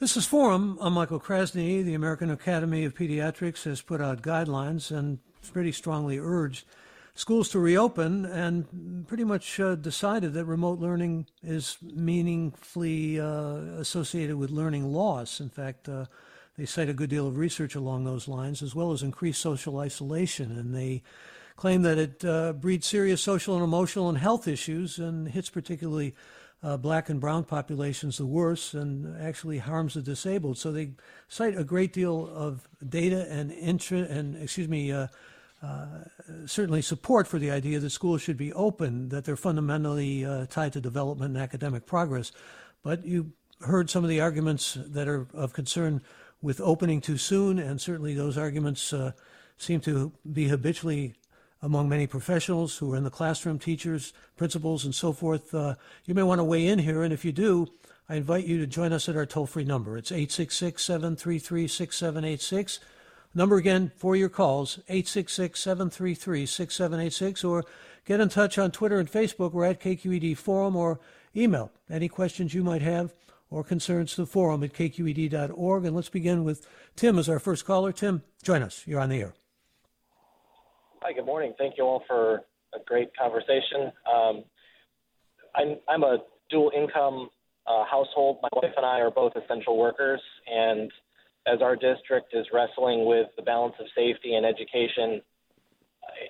This 0.00 0.16
is 0.16 0.24
Forum. 0.24 0.78
I'm 0.80 0.94
Michael 0.94 1.20
Krasny. 1.20 1.84
The 1.84 1.92
American 1.92 2.30
Academy 2.30 2.86
of 2.86 2.94
Pediatrics 2.94 3.64
has 3.64 3.82
put 3.82 4.00
out 4.00 4.22
guidelines 4.22 4.90
and 4.90 5.18
pretty 5.52 5.72
strongly 5.72 6.18
urged 6.18 6.64
schools 7.12 7.50
to 7.50 7.58
reopen 7.58 8.24
and 8.24 9.06
pretty 9.06 9.24
much 9.24 9.60
uh, 9.60 9.74
decided 9.74 10.32
that 10.32 10.46
remote 10.46 10.78
learning 10.78 11.26
is 11.42 11.76
meaningfully 11.82 13.20
uh, 13.20 13.56
associated 13.76 14.36
with 14.36 14.48
learning 14.48 14.90
loss. 14.90 15.38
In 15.38 15.50
fact, 15.50 15.86
uh, 15.86 16.06
they 16.56 16.64
cite 16.64 16.88
a 16.88 16.94
good 16.94 17.10
deal 17.10 17.26
of 17.26 17.36
research 17.36 17.74
along 17.74 18.04
those 18.04 18.26
lines, 18.26 18.62
as 18.62 18.74
well 18.74 18.92
as 18.92 19.02
increased 19.02 19.42
social 19.42 19.80
isolation. 19.80 20.50
And 20.50 20.74
they 20.74 21.02
claim 21.56 21.82
that 21.82 21.98
it 21.98 22.24
uh, 22.24 22.54
breeds 22.54 22.86
serious 22.86 23.20
social 23.20 23.54
and 23.54 23.62
emotional 23.62 24.08
and 24.08 24.16
health 24.16 24.48
issues 24.48 24.98
and 24.98 25.28
hits 25.28 25.50
particularly 25.50 26.14
uh, 26.62 26.76
black 26.76 27.08
and 27.08 27.20
brown 27.20 27.44
populations 27.44 28.18
the 28.18 28.26
worst 28.26 28.74
and 28.74 29.20
actually 29.20 29.58
harms 29.58 29.94
the 29.94 30.02
disabled. 30.02 30.58
So 30.58 30.72
they 30.72 30.92
cite 31.28 31.56
a 31.56 31.64
great 31.64 31.92
deal 31.92 32.28
of 32.34 32.68
data 32.86 33.26
and 33.30 33.50
interest 33.52 34.10
and 34.10 34.36
excuse 34.36 34.68
me, 34.68 34.92
uh, 34.92 35.06
uh, 35.62 35.86
certainly 36.46 36.82
support 36.82 37.26
for 37.26 37.38
the 37.38 37.50
idea 37.50 37.78
that 37.78 37.90
schools 37.90 38.22
should 38.22 38.38
be 38.38 38.52
open, 38.54 39.10
that 39.10 39.24
they're 39.24 39.36
fundamentally 39.36 40.24
uh, 40.24 40.46
tied 40.46 40.72
to 40.72 40.80
development 40.80 41.34
and 41.34 41.42
academic 41.42 41.86
progress. 41.86 42.32
But 42.82 43.04
you 43.04 43.32
heard 43.60 43.90
some 43.90 44.02
of 44.02 44.08
the 44.08 44.20
arguments 44.20 44.78
that 44.80 45.06
are 45.06 45.26
of 45.34 45.52
concern 45.52 46.00
with 46.40 46.60
opening 46.62 47.02
too 47.02 47.18
soon, 47.18 47.58
and 47.58 47.78
certainly 47.78 48.14
those 48.14 48.38
arguments 48.38 48.92
uh, 48.92 49.12
seem 49.58 49.80
to 49.80 50.12
be 50.32 50.48
habitually 50.48 51.14
among 51.62 51.88
many 51.88 52.06
professionals 52.06 52.78
who 52.78 52.92
are 52.92 52.96
in 52.96 53.04
the 53.04 53.10
classroom, 53.10 53.58
teachers, 53.58 54.12
principals, 54.36 54.84
and 54.84 54.94
so 54.94 55.12
forth. 55.12 55.54
Uh, 55.54 55.74
you 56.06 56.14
may 56.14 56.22
want 56.22 56.38
to 56.38 56.44
weigh 56.44 56.66
in 56.66 56.78
here, 56.78 57.02
and 57.02 57.12
if 57.12 57.24
you 57.24 57.32
do, 57.32 57.68
I 58.08 58.16
invite 58.16 58.46
you 58.46 58.58
to 58.58 58.66
join 58.66 58.92
us 58.92 59.08
at 59.08 59.16
our 59.16 59.26
toll 59.26 59.46
free 59.46 59.64
number. 59.64 59.96
It's 59.96 60.10
866 60.10 60.82
733 60.82 61.68
6786. 61.68 62.80
Number 63.34 63.56
again 63.56 63.92
for 63.96 64.16
your 64.16 64.28
calls 64.28 64.78
866 64.88 65.60
733 65.60 66.46
6786, 66.46 67.44
or 67.44 67.64
get 68.04 68.20
in 68.20 68.28
touch 68.28 68.58
on 68.58 68.72
Twitter 68.72 68.98
and 68.98 69.10
Facebook. 69.10 69.52
We're 69.52 69.66
at 69.66 69.80
KQED 69.80 70.36
Forum, 70.36 70.74
or 70.74 70.98
email 71.36 71.70
any 71.88 72.08
questions 72.08 72.54
you 72.54 72.64
might 72.64 72.82
have 72.82 73.14
or 73.50 73.64
concerns 73.64 74.14
to 74.14 74.22
the 74.22 74.26
forum 74.26 74.62
at 74.62 74.72
kqed.org. 74.72 75.84
And 75.84 75.96
let's 75.96 76.08
begin 76.08 76.44
with 76.44 76.66
Tim 76.96 77.18
as 77.18 77.28
our 77.28 77.38
first 77.38 77.64
caller. 77.64 77.92
Tim, 77.92 78.22
join 78.42 78.62
us. 78.62 78.84
You're 78.86 79.00
on 79.00 79.08
the 79.10 79.20
air. 79.20 79.34
Hi, 81.02 81.14
good 81.14 81.24
morning. 81.24 81.54
Thank 81.56 81.78
you 81.78 81.84
all 81.84 82.02
for 82.06 82.42
a 82.74 82.78
great 82.84 83.08
conversation. 83.16 83.90
Um, 84.06 84.44
I'm, 85.56 85.76
I'm 85.88 86.02
a 86.02 86.18
dual 86.50 86.70
income 86.76 87.30
uh, 87.66 87.84
household. 87.90 88.36
My 88.42 88.50
wife 88.52 88.72
and 88.76 88.84
I 88.84 89.00
are 89.00 89.10
both 89.10 89.32
essential 89.34 89.78
workers, 89.78 90.20
and 90.46 90.92
as 91.46 91.62
our 91.62 91.74
district 91.74 92.34
is 92.34 92.44
wrestling 92.52 93.06
with 93.06 93.28
the 93.38 93.42
balance 93.42 93.76
of 93.80 93.86
safety 93.96 94.34
and 94.34 94.44
education, 94.44 95.22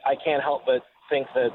I, 0.06 0.12
I 0.12 0.14
can't 0.24 0.40
help 0.40 0.66
but 0.66 0.82
think 1.10 1.26
that 1.34 1.50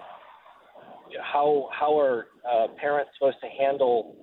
how 1.24 1.70
how 1.72 1.98
are 1.98 2.26
uh, 2.44 2.68
parents 2.78 3.12
supposed 3.18 3.38
to 3.44 3.48
handle 3.48 4.18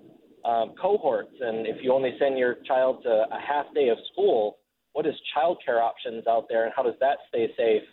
um, 0.44 0.74
cohorts? 0.78 1.32
And 1.40 1.66
if 1.66 1.76
you 1.82 1.94
only 1.94 2.14
send 2.20 2.36
your 2.36 2.56
child 2.66 3.02
to 3.04 3.08
a 3.08 3.40
half 3.40 3.64
day 3.74 3.88
of 3.88 3.96
school, 4.12 4.58
what 4.92 5.06
is 5.06 5.14
childcare 5.34 5.80
options 5.80 6.26
out 6.26 6.44
there, 6.50 6.64
and 6.64 6.74
how 6.76 6.82
does 6.82 6.96
that 7.00 7.16
stay 7.30 7.48
safe? 7.56 7.84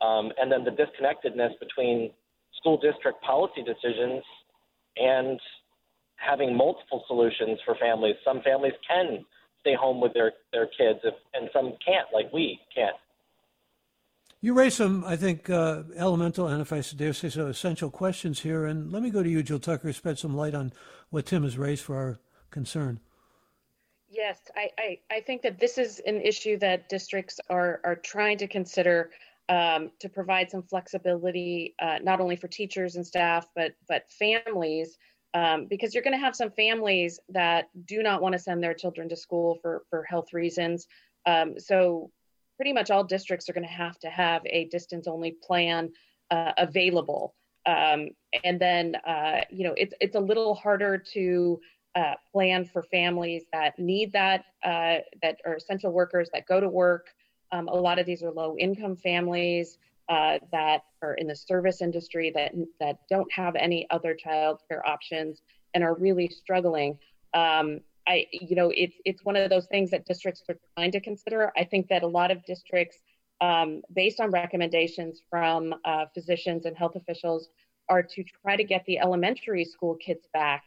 Um, 0.00 0.32
and 0.38 0.50
then 0.52 0.64
the 0.64 0.70
disconnectedness 0.70 1.58
between 1.58 2.10
school 2.56 2.78
district 2.78 3.22
policy 3.22 3.62
decisions 3.62 4.22
and 4.96 5.40
having 6.16 6.56
multiple 6.56 7.04
solutions 7.06 7.58
for 7.64 7.74
families. 7.76 8.16
Some 8.24 8.42
families 8.42 8.72
can 8.86 9.24
stay 9.60 9.74
home 9.74 10.00
with 10.00 10.12
their, 10.14 10.32
their 10.52 10.66
kids, 10.66 11.00
if, 11.04 11.14
and 11.34 11.50
some 11.52 11.74
can't, 11.84 12.06
like 12.12 12.32
we 12.32 12.58
can't. 12.74 12.96
You 14.40 14.54
raised 14.54 14.76
some, 14.76 15.04
I 15.04 15.16
think, 15.16 15.50
uh, 15.50 15.82
elemental 15.96 16.46
and, 16.46 16.60
if 16.60 16.72
I 16.72 16.82
dare 16.96 17.12
say 17.12 17.30
so, 17.30 17.46
essential 17.48 17.90
questions 17.90 18.40
here. 18.40 18.66
And 18.66 18.92
let 18.92 19.02
me 19.02 19.10
go 19.10 19.22
to 19.22 19.28
you, 19.28 19.42
Jill 19.42 19.58
Tucker, 19.58 19.92
spread 19.92 20.18
some 20.18 20.36
light 20.36 20.54
on 20.54 20.72
what 21.10 21.26
Tim 21.26 21.42
has 21.42 21.58
raised 21.58 21.82
for 21.82 21.96
our 21.96 22.18
concern. 22.50 23.00
Yes, 24.08 24.38
I, 24.54 24.70
I, 24.78 24.98
I 25.10 25.20
think 25.20 25.42
that 25.42 25.58
this 25.58 25.78
is 25.78 26.00
an 26.06 26.20
issue 26.20 26.58
that 26.58 26.88
districts 26.88 27.40
are, 27.50 27.80
are 27.82 27.96
trying 27.96 28.38
to 28.38 28.46
consider 28.46 29.10
um, 29.48 29.90
to 30.00 30.08
provide 30.08 30.50
some 30.50 30.62
flexibility, 30.62 31.74
uh, 31.80 31.98
not 32.02 32.20
only 32.20 32.36
for 32.36 32.48
teachers 32.48 32.96
and 32.96 33.06
staff, 33.06 33.46
but, 33.54 33.74
but 33.88 34.10
families 34.10 34.98
um, 35.34 35.66
because 35.66 35.92
you're 35.92 36.02
going 36.02 36.14
to 36.14 36.24
have 36.24 36.34
some 36.34 36.50
families 36.50 37.20
that 37.28 37.68
do 37.84 38.02
not 38.02 38.22
want 38.22 38.32
to 38.32 38.38
send 38.38 38.62
their 38.62 38.72
children 38.72 39.08
to 39.10 39.16
school 39.16 39.58
for, 39.60 39.82
for 39.90 40.02
health 40.04 40.32
reasons. 40.32 40.86
Um, 41.26 41.58
so, 41.58 42.10
pretty 42.56 42.72
much 42.72 42.90
all 42.90 43.04
districts 43.04 43.50
are 43.50 43.52
going 43.52 43.66
to 43.66 43.72
have 43.72 43.98
to 43.98 44.08
have 44.08 44.40
a 44.46 44.64
distance 44.66 45.06
only 45.06 45.36
plan 45.42 45.92
uh, 46.30 46.52
available. 46.56 47.34
Um, 47.66 48.08
and 48.44 48.58
then, 48.58 48.94
uh, 49.06 49.42
you 49.50 49.64
know, 49.64 49.74
it's, 49.76 49.92
it's 50.00 50.16
a 50.16 50.20
little 50.20 50.54
harder 50.54 50.96
to 51.12 51.60
uh, 51.94 52.14
plan 52.32 52.64
for 52.64 52.82
families 52.84 53.44
that 53.52 53.78
need 53.78 54.12
that, 54.12 54.44
uh, 54.64 54.98
that 55.20 55.38
are 55.44 55.56
essential 55.56 55.92
workers 55.92 56.30
that 56.32 56.46
go 56.46 56.60
to 56.60 56.68
work. 56.68 57.08
Um, 57.52 57.68
a 57.68 57.74
lot 57.74 57.98
of 57.98 58.06
these 58.06 58.22
are 58.22 58.30
low 58.30 58.56
income 58.58 58.96
families 58.96 59.78
uh, 60.08 60.38
that 60.52 60.82
are 61.02 61.14
in 61.14 61.26
the 61.26 61.36
service 61.36 61.82
industry 61.82 62.30
that 62.34 62.52
that 62.80 62.98
don't 63.08 63.30
have 63.32 63.56
any 63.56 63.86
other 63.90 64.14
child 64.14 64.60
care 64.68 64.86
options 64.86 65.42
and 65.74 65.82
are 65.82 65.94
really 65.94 66.28
struggling. 66.28 66.98
Um, 67.34 67.80
I, 68.08 68.26
you 68.30 68.54
know, 68.54 68.72
it's 68.74 68.96
it's 69.04 69.24
one 69.24 69.36
of 69.36 69.50
those 69.50 69.66
things 69.66 69.90
that 69.90 70.06
districts 70.06 70.42
are 70.48 70.56
trying 70.76 70.92
to 70.92 71.00
consider. 71.00 71.52
I 71.56 71.64
think 71.64 71.88
that 71.88 72.02
a 72.02 72.06
lot 72.06 72.30
of 72.30 72.44
districts, 72.44 72.98
um, 73.40 73.82
based 73.92 74.20
on 74.20 74.30
recommendations 74.30 75.22
from 75.28 75.74
uh, 75.84 76.06
physicians 76.14 76.66
and 76.66 76.76
health 76.76 76.94
officials, 76.94 77.48
are 77.88 78.02
to 78.02 78.24
try 78.42 78.56
to 78.56 78.64
get 78.64 78.84
the 78.86 78.98
elementary 78.98 79.64
school 79.64 79.96
kids 79.96 80.26
back 80.32 80.62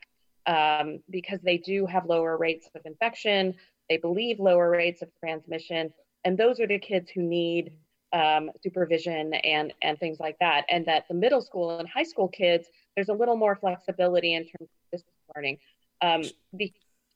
um, 0.48 1.00
because 1.10 1.40
they 1.42 1.58
do 1.58 1.86
have 1.86 2.06
lower 2.06 2.38
rates 2.38 2.70
of 2.76 2.82
infection. 2.86 3.56
They 3.90 3.98
believe 3.98 4.40
lower 4.40 4.70
rates 4.70 5.02
of 5.02 5.10
transmission, 5.20 5.94
and 6.26 6.38
those 6.38 6.60
are 6.60 6.68
the 6.68 6.80
kids 6.80 7.10
who 7.10 7.22
need 7.22 7.74
um, 8.12 8.50
supervision 8.64 9.34
and 9.36 9.74
and 9.82 10.00
things 10.00 10.20
like 10.20 10.38
that. 10.40 10.66
And 10.70 10.86
that 10.86 11.06
the 11.08 11.14
middle 11.14 11.42
school 11.42 11.80
and 11.80 11.88
high 11.88 12.04
school 12.04 12.28
kids 12.28 12.68
there's 12.96 13.10
a 13.10 13.14
little 13.14 13.36
more 13.38 13.56
flexibility 13.56 14.34
in 14.34 14.44
terms 14.44 14.70
of 14.70 14.92
distance 14.92 15.16
learning. 15.36 15.58
Um, 16.02 16.24
the, 16.54 16.74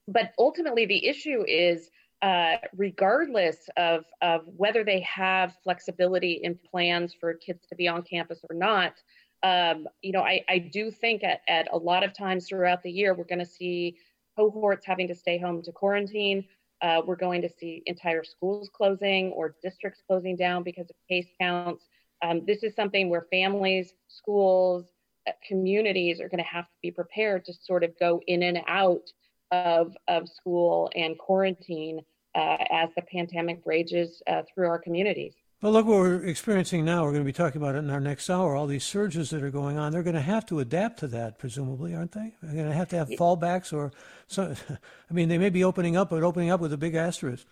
but 0.08 0.34
ultimately 0.38 0.86
the 0.86 1.06
issue 1.08 1.44
is 1.48 1.89
uh, 2.22 2.56
regardless 2.78 3.70
of, 3.76 4.06
of 4.22 4.44
whether 4.56 4.86
they 4.86 5.02
have 5.02 5.58
flexibility 5.62 6.39
in 6.44 6.58
plans 6.72 7.13
for 7.13 7.34
kids 7.34 7.66
to 7.68 7.76
be 7.76 7.88
on 7.88 8.02
campus 8.02 8.39
or 8.50 8.56
not 8.56 8.94
um, 9.44 9.88
you 10.02 10.13
know 10.13 10.22
I, 10.22 10.44
I 10.50 10.58
do 10.58 10.89
think 10.89 11.24
at, 11.24 11.42
at 11.48 11.68
a 11.72 11.78
lot 11.78 12.04
of 12.04 12.13
times 12.13 12.48
throughout 12.48 12.82
the 12.82 12.92
year 12.92 13.13
we're 13.13 13.26
going 13.26 13.39
to 13.39 13.46
see 13.46 13.98
cohorts 14.38 14.86
having 14.86 15.08
to 15.10 15.16
stay 15.16 15.38
home 15.38 15.62
to 15.63 15.72
quarantine 15.72 16.46
uh, 16.84 17.02
we're 17.06 17.15
going 17.15 17.41
to 17.41 17.50
see 17.60 17.82
entire 17.86 18.24
schools 18.24 18.69
closing 18.74 19.32
or 19.32 19.56
districts 19.63 20.02
closing 20.06 20.36
down 20.36 20.63
because 20.63 20.89
of 20.89 20.96
case 21.10 21.28
counts. 21.39 21.86
Um, 22.22 22.43
this 22.46 22.62
is 22.62 22.76
something 22.76 23.10
where 23.10 23.26
families, 23.32 23.93
schools, 24.10 24.86
uh, 25.28 25.32
communities 25.48 26.19
are 26.19 26.28
going 26.28 26.43
to 26.43 26.50
have 26.50 26.65
to 26.65 26.78
be 26.82 26.91
prepared 26.91 27.46
to 27.46 27.54
sort 27.54 27.84
of 27.84 27.98
go 28.00 28.22
in 28.28 28.43
and 28.43 28.60
out 28.67 29.10
of, 29.52 29.96
of 30.10 30.28
school 30.28 30.91
and 30.93 31.17
quarantine 31.17 32.02
uh, 32.36 32.58
as 32.72 32.89
the 32.96 33.02
pandemic 33.04 33.62
rages 33.65 34.22
uh, 34.28 34.41
through 34.54 34.67
our 34.67 34.80
communities. 34.80 35.34
But 35.63 35.71
look 35.71 35.86
what 35.86 35.99
we're 35.99 36.26
experiencing 36.26 36.84
now. 36.84 37.06
We're 37.06 37.13
going 37.13 37.23
to 37.23 37.26
be 37.26 37.32
talking 37.32 37.62
about 37.62 37.76
it 37.76 37.78
in 37.78 37.89
our 37.89 38.02
next 38.02 38.30
hour. 38.30 38.54
All 38.54 38.67
these 38.67 38.84
surges 38.84 39.30
that 39.30 39.41
are 39.41 39.49
going 39.49 39.78
on, 39.78 39.93
they're 39.93 40.04
going 40.04 40.13
to 40.13 40.19
have 40.19 40.45
to 40.47 40.60
adapt 40.60 40.99
to 40.99 41.08
that, 41.08 41.39
presumably, 41.39 41.95
aren't 41.95 42.12
they? 42.12 42.34
They're 42.41 42.54
going 42.54 42.67
to 42.67 42.73
have 42.73 42.89
to 42.89 42.97
have 42.97 43.08
fallbacks, 43.12 43.71
or 43.71 43.93
so. 44.28 44.54
I 45.10 45.13
mean, 45.13 45.30
they 45.30 45.38
may 45.38 45.49
be 45.49 45.63
opening 45.63 45.95
up, 45.95 46.10
but 46.10 46.21
opening 46.21 46.49
up 46.49 46.60
with 46.60 46.73
a 46.73 46.78
big 46.78 46.95
asterisk. 46.95 47.47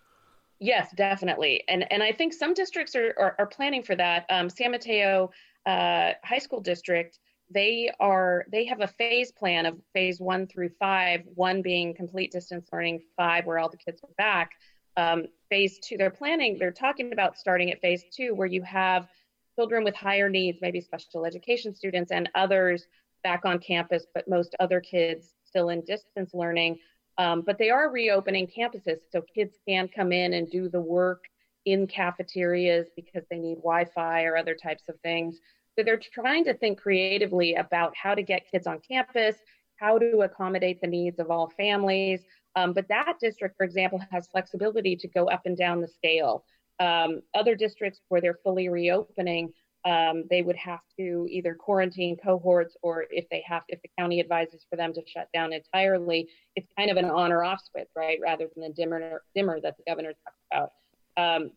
Yes, 0.59 0.91
definitely, 0.93 1.63
and 1.69 1.89
and 1.89 2.03
I 2.03 2.11
think 2.11 2.33
some 2.33 2.53
districts 2.53 2.97
are 2.97 3.15
are, 3.17 3.35
are 3.39 3.47
planning 3.47 3.81
for 3.81 3.95
that. 3.95 4.25
Um, 4.29 4.49
San 4.49 4.71
Mateo 4.71 5.31
uh, 5.65 6.11
High 6.21 6.39
School 6.39 6.59
District, 6.59 7.17
they 7.49 7.93
are 8.01 8.43
they 8.51 8.65
have 8.65 8.81
a 8.81 8.87
phase 8.87 9.31
plan 9.31 9.65
of 9.65 9.79
phase 9.93 10.19
one 10.19 10.47
through 10.47 10.71
five. 10.81 11.21
One 11.35 11.61
being 11.61 11.95
complete 11.95 12.33
distance 12.33 12.67
learning, 12.73 13.03
five 13.15 13.45
where 13.45 13.57
all 13.57 13.69
the 13.69 13.77
kids 13.77 14.01
are 14.03 14.13
back 14.17 14.51
um, 14.97 15.25
phase 15.49 15.79
two, 15.79 15.97
they're 15.97 16.09
planning, 16.09 16.57
they're 16.57 16.71
talking 16.71 17.13
about 17.13 17.37
starting 17.37 17.71
at 17.71 17.81
phase 17.81 18.03
two, 18.11 18.33
where 18.33 18.47
you 18.47 18.61
have 18.63 19.07
children 19.55 19.83
with 19.83 19.95
higher 19.95 20.29
needs, 20.29 20.59
maybe 20.61 20.81
special 20.81 21.25
education 21.25 21.73
students 21.73 22.11
and 22.11 22.29
others 22.35 22.87
back 23.23 23.45
on 23.45 23.59
campus, 23.59 24.05
but 24.13 24.27
most 24.27 24.55
other 24.59 24.79
kids 24.79 25.33
still 25.45 25.69
in 25.69 25.81
distance 25.81 26.33
learning. 26.33 26.77
Um, 27.17 27.41
but 27.41 27.57
they 27.57 27.69
are 27.69 27.91
reopening 27.91 28.47
campuses 28.47 28.99
so 29.11 29.21
kids 29.21 29.57
can 29.67 29.87
come 29.87 30.11
in 30.11 30.33
and 30.33 30.49
do 30.49 30.69
the 30.69 30.79
work 30.81 31.25
in 31.65 31.85
cafeterias 31.85 32.87
because 32.95 33.23
they 33.29 33.37
need 33.37 33.57
Wi 33.57 33.85
Fi 33.85 34.23
or 34.23 34.37
other 34.37 34.55
types 34.55 34.83
of 34.89 34.99
things. 35.01 35.39
So 35.77 35.83
they're 35.83 35.99
trying 35.99 36.45
to 36.45 36.53
think 36.53 36.79
creatively 36.79 37.55
about 37.55 37.95
how 37.95 38.15
to 38.15 38.23
get 38.23 38.49
kids 38.49 38.65
on 38.65 38.79
campus, 38.79 39.35
how 39.75 39.99
to 39.99 40.21
accommodate 40.21 40.81
the 40.81 40.87
needs 40.87 41.19
of 41.19 41.29
all 41.29 41.49
families, 41.49 42.21
um, 42.55 42.73
but 42.73 42.87
that 42.89 43.13
district, 43.19 43.57
for 43.57 43.63
example, 43.63 44.01
has 44.11 44.27
flexibility 44.27 44.95
to 44.95 45.07
go 45.07 45.25
up 45.29 45.41
and 45.45 45.57
down 45.57 45.81
the 45.81 45.87
scale. 45.87 46.43
Um, 46.79 47.21
other 47.35 47.55
districts 47.55 47.99
where 48.09 48.21
they're 48.21 48.39
fully 48.43 48.67
reopening, 48.69 49.53
um, 49.85 50.25
they 50.29 50.41
would 50.41 50.55
have 50.57 50.81
to 50.97 51.27
either 51.29 51.55
quarantine 51.55 52.17
cohorts 52.23 52.75
or 52.81 53.05
if 53.09 53.27
they 53.29 53.43
have, 53.47 53.63
if 53.67 53.81
the 53.81 53.89
county 53.97 54.19
advises 54.19 54.65
for 54.69 54.75
them 54.75 54.93
to 54.93 55.01
shut 55.07 55.27
down 55.33 55.53
entirely, 55.53 56.27
it's 56.55 56.67
kind 56.77 56.91
of 56.91 56.97
an 56.97 57.05
on 57.05 57.31
or 57.31 57.43
off 57.43 57.59
switch, 57.71 57.87
right? 57.95 58.19
Rather 58.21 58.47
than 58.55 58.63
the 58.63 58.73
dimmer, 58.73 59.23
dimmer 59.35 59.59
that 59.61 59.77
the 59.77 59.83
governor 59.87 60.13
talked 60.23 60.37
about. 60.51 60.71
Um, 61.17 61.51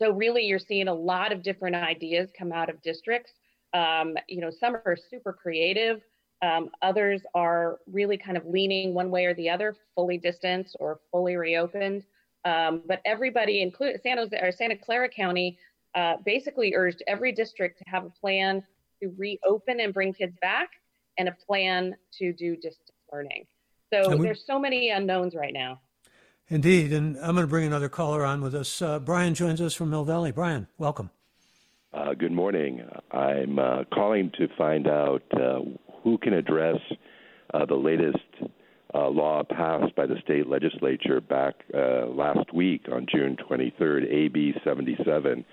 so 0.00 0.10
really, 0.10 0.42
you're 0.44 0.58
seeing 0.58 0.88
a 0.88 0.94
lot 0.94 1.32
of 1.32 1.42
different 1.42 1.76
ideas 1.76 2.30
come 2.36 2.52
out 2.52 2.68
of 2.68 2.82
districts. 2.82 3.32
Um, 3.72 4.14
you 4.28 4.40
know, 4.40 4.50
some 4.50 4.74
are 4.74 4.96
super 5.10 5.32
creative. 5.32 6.00
Um, 6.44 6.68
others 6.82 7.22
are 7.34 7.78
really 7.90 8.18
kind 8.18 8.36
of 8.36 8.44
leaning 8.46 8.92
one 8.92 9.10
way 9.10 9.24
or 9.24 9.34
the 9.34 9.48
other, 9.48 9.74
fully 9.94 10.18
distanced 10.18 10.76
or 10.78 11.00
fully 11.10 11.36
reopened. 11.36 12.04
Um, 12.44 12.82
but 12.86 13.00
everybody, 13.06 13.62
including 13.62 13.96
San 14.02 14.18
Jose 14.18 14.36
or 14.36 14.52
Santa 14.52 14.76
Clara 14.76 15.08
County, 15.08 15.58
uh, 15.94 16.16
basically 16.26 16.74
urged 16.74 17.02
every 17.06 17.32
district 17.32 17.78
to 17.78 17.84
have 17.86 18.04
a 18.04 18.10
plan 18.10 18.62
to 19.02 19.14
reopen 19.16 19.80
and 19.80 19.94
bring 19.94 20.12
kids 20.12 20.36
back, 20.42 20.68
and 21.16 21.28
a 21.28 21.36
plan 21.46 21.94
to 22.18 22.32
do 22.34 22.56
distance 22.56 22.90
learning. 23.10 23.46
So 23.92 24.16
we, 24.16 24.26
there's 24.26 24.44
so 24.46 24.58
many 24.58 24.90
unknowns 24.90 25.34
right 25.34 25.54
now. 25.54 25.80
Indeed, 26.48 26.92
and 26.92 27.16
I'm 27.18 27.34
going 27.34 27.46
to 27.46 27.46
bring 27.46 27.64
another 27.64 27.88
caller 27.88 28.24
on 28.24 28.42
with 28.42 28.54
us. 28.54 28.82
Uh, 28.82 28.98
Brian 28.98 29.34
joins 29.34 29.62
us 29.62 29.72
from 29.72 29.88
Mill 29.90 30.04
Valley. 30.04 30.30
Brian, 30.30 30.66
welcome. 30.76 31.10
Uh, 31.94 32.12
good 32.12 32.32
morning. 32.32 32.82
I'm 33.12 33.58
uh, 33.58 33.84
calling 33.94 34.30
to 34.36 34.48
find 34.58 34.88
out 34.88 35.22
uh, 35.32 35.60
who 36.04 36.18
can 36.18 36.34
address 36.34 36.78
uh, 37.52 37.66
the 37.66 37.74
latest 37.74 38.18
uh, 38.94 39.08
law 39.08 39.42
passed 39.42 39.94
by 39.96 40.06
the 40.06 40.16
state 40.22 40.46
legislature 40.46 41.20
back 41.20 41.54
last 41.72 42.52
week 42.54 42.82
on 42.92 43.06
June 43.12 43.36
23rd, 43.50 44.12
AB 44.12 44.54
77, 44.62 45.44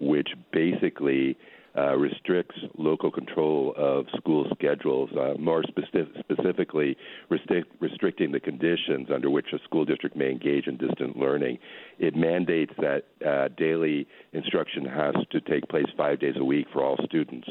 which 0.00 0.28
basically 0.52 1.36
uh, 1.76 1.96
restricts 1.96 2.56
local 2.76 3.10
control 3.10 3.72
of 3.78 4.04
school 4.18 4.46
schedules, 4.52 5.08
uh, 5.18 5.32
more 5.38 5.62
specific, 5.62 6.12
specifically 6.20 6.96
restrict, 7.30 7.68
restricting 7.80 8.30
the 8.30 8.40
conditions 8.40 9.08
under 9.12 9.30
which 9.30 9.46
a 9.54 9.58
school 9.64 9.84
district 9.84 10.14
may 10.14 10.30
engage 10.30 10.66
in 10.66 10.76
distant 10.76 11.16
learning. 11.16 11.58
It 11.98 12.14
mandates 12.14 12.72
that 12.78 13.04
uh, 13.26 13.48
daily 13.56 14.06
instruction 14.32 14.84
has 14.84 15.14
to 15.30 15.40
take 15.40 15.66
place 15.68 15.86
five 15.96 16.20
days 16.20 16.34
a 16.36 16.44
week 16.44 16.66
for 16.72 16.84
all 16.84 16.98
students. 17.06 17.48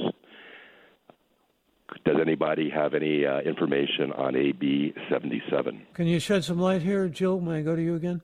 Does 2.06 2.18
anybody 2.20 2.70
have 2.70 2.94
any 2.94 3.26
uh, 3.26 3.40
information 3.40 4.12
on 4.14 4.36
AB 4.36 4.94
77? 5.10 5.86
Can 5.94 6.08
you 6.08 6.20
shed 6.20 6.44
some 6.44 6.60
light 6.60 6.82
here, 6.82 7.08
Jill? 7.08 7.40
May 7.40 7.60
I 7.60 7.62
go 7.62 7.76
to 7.76 7.82
you 7.82 7.96
again? 7.96 8.22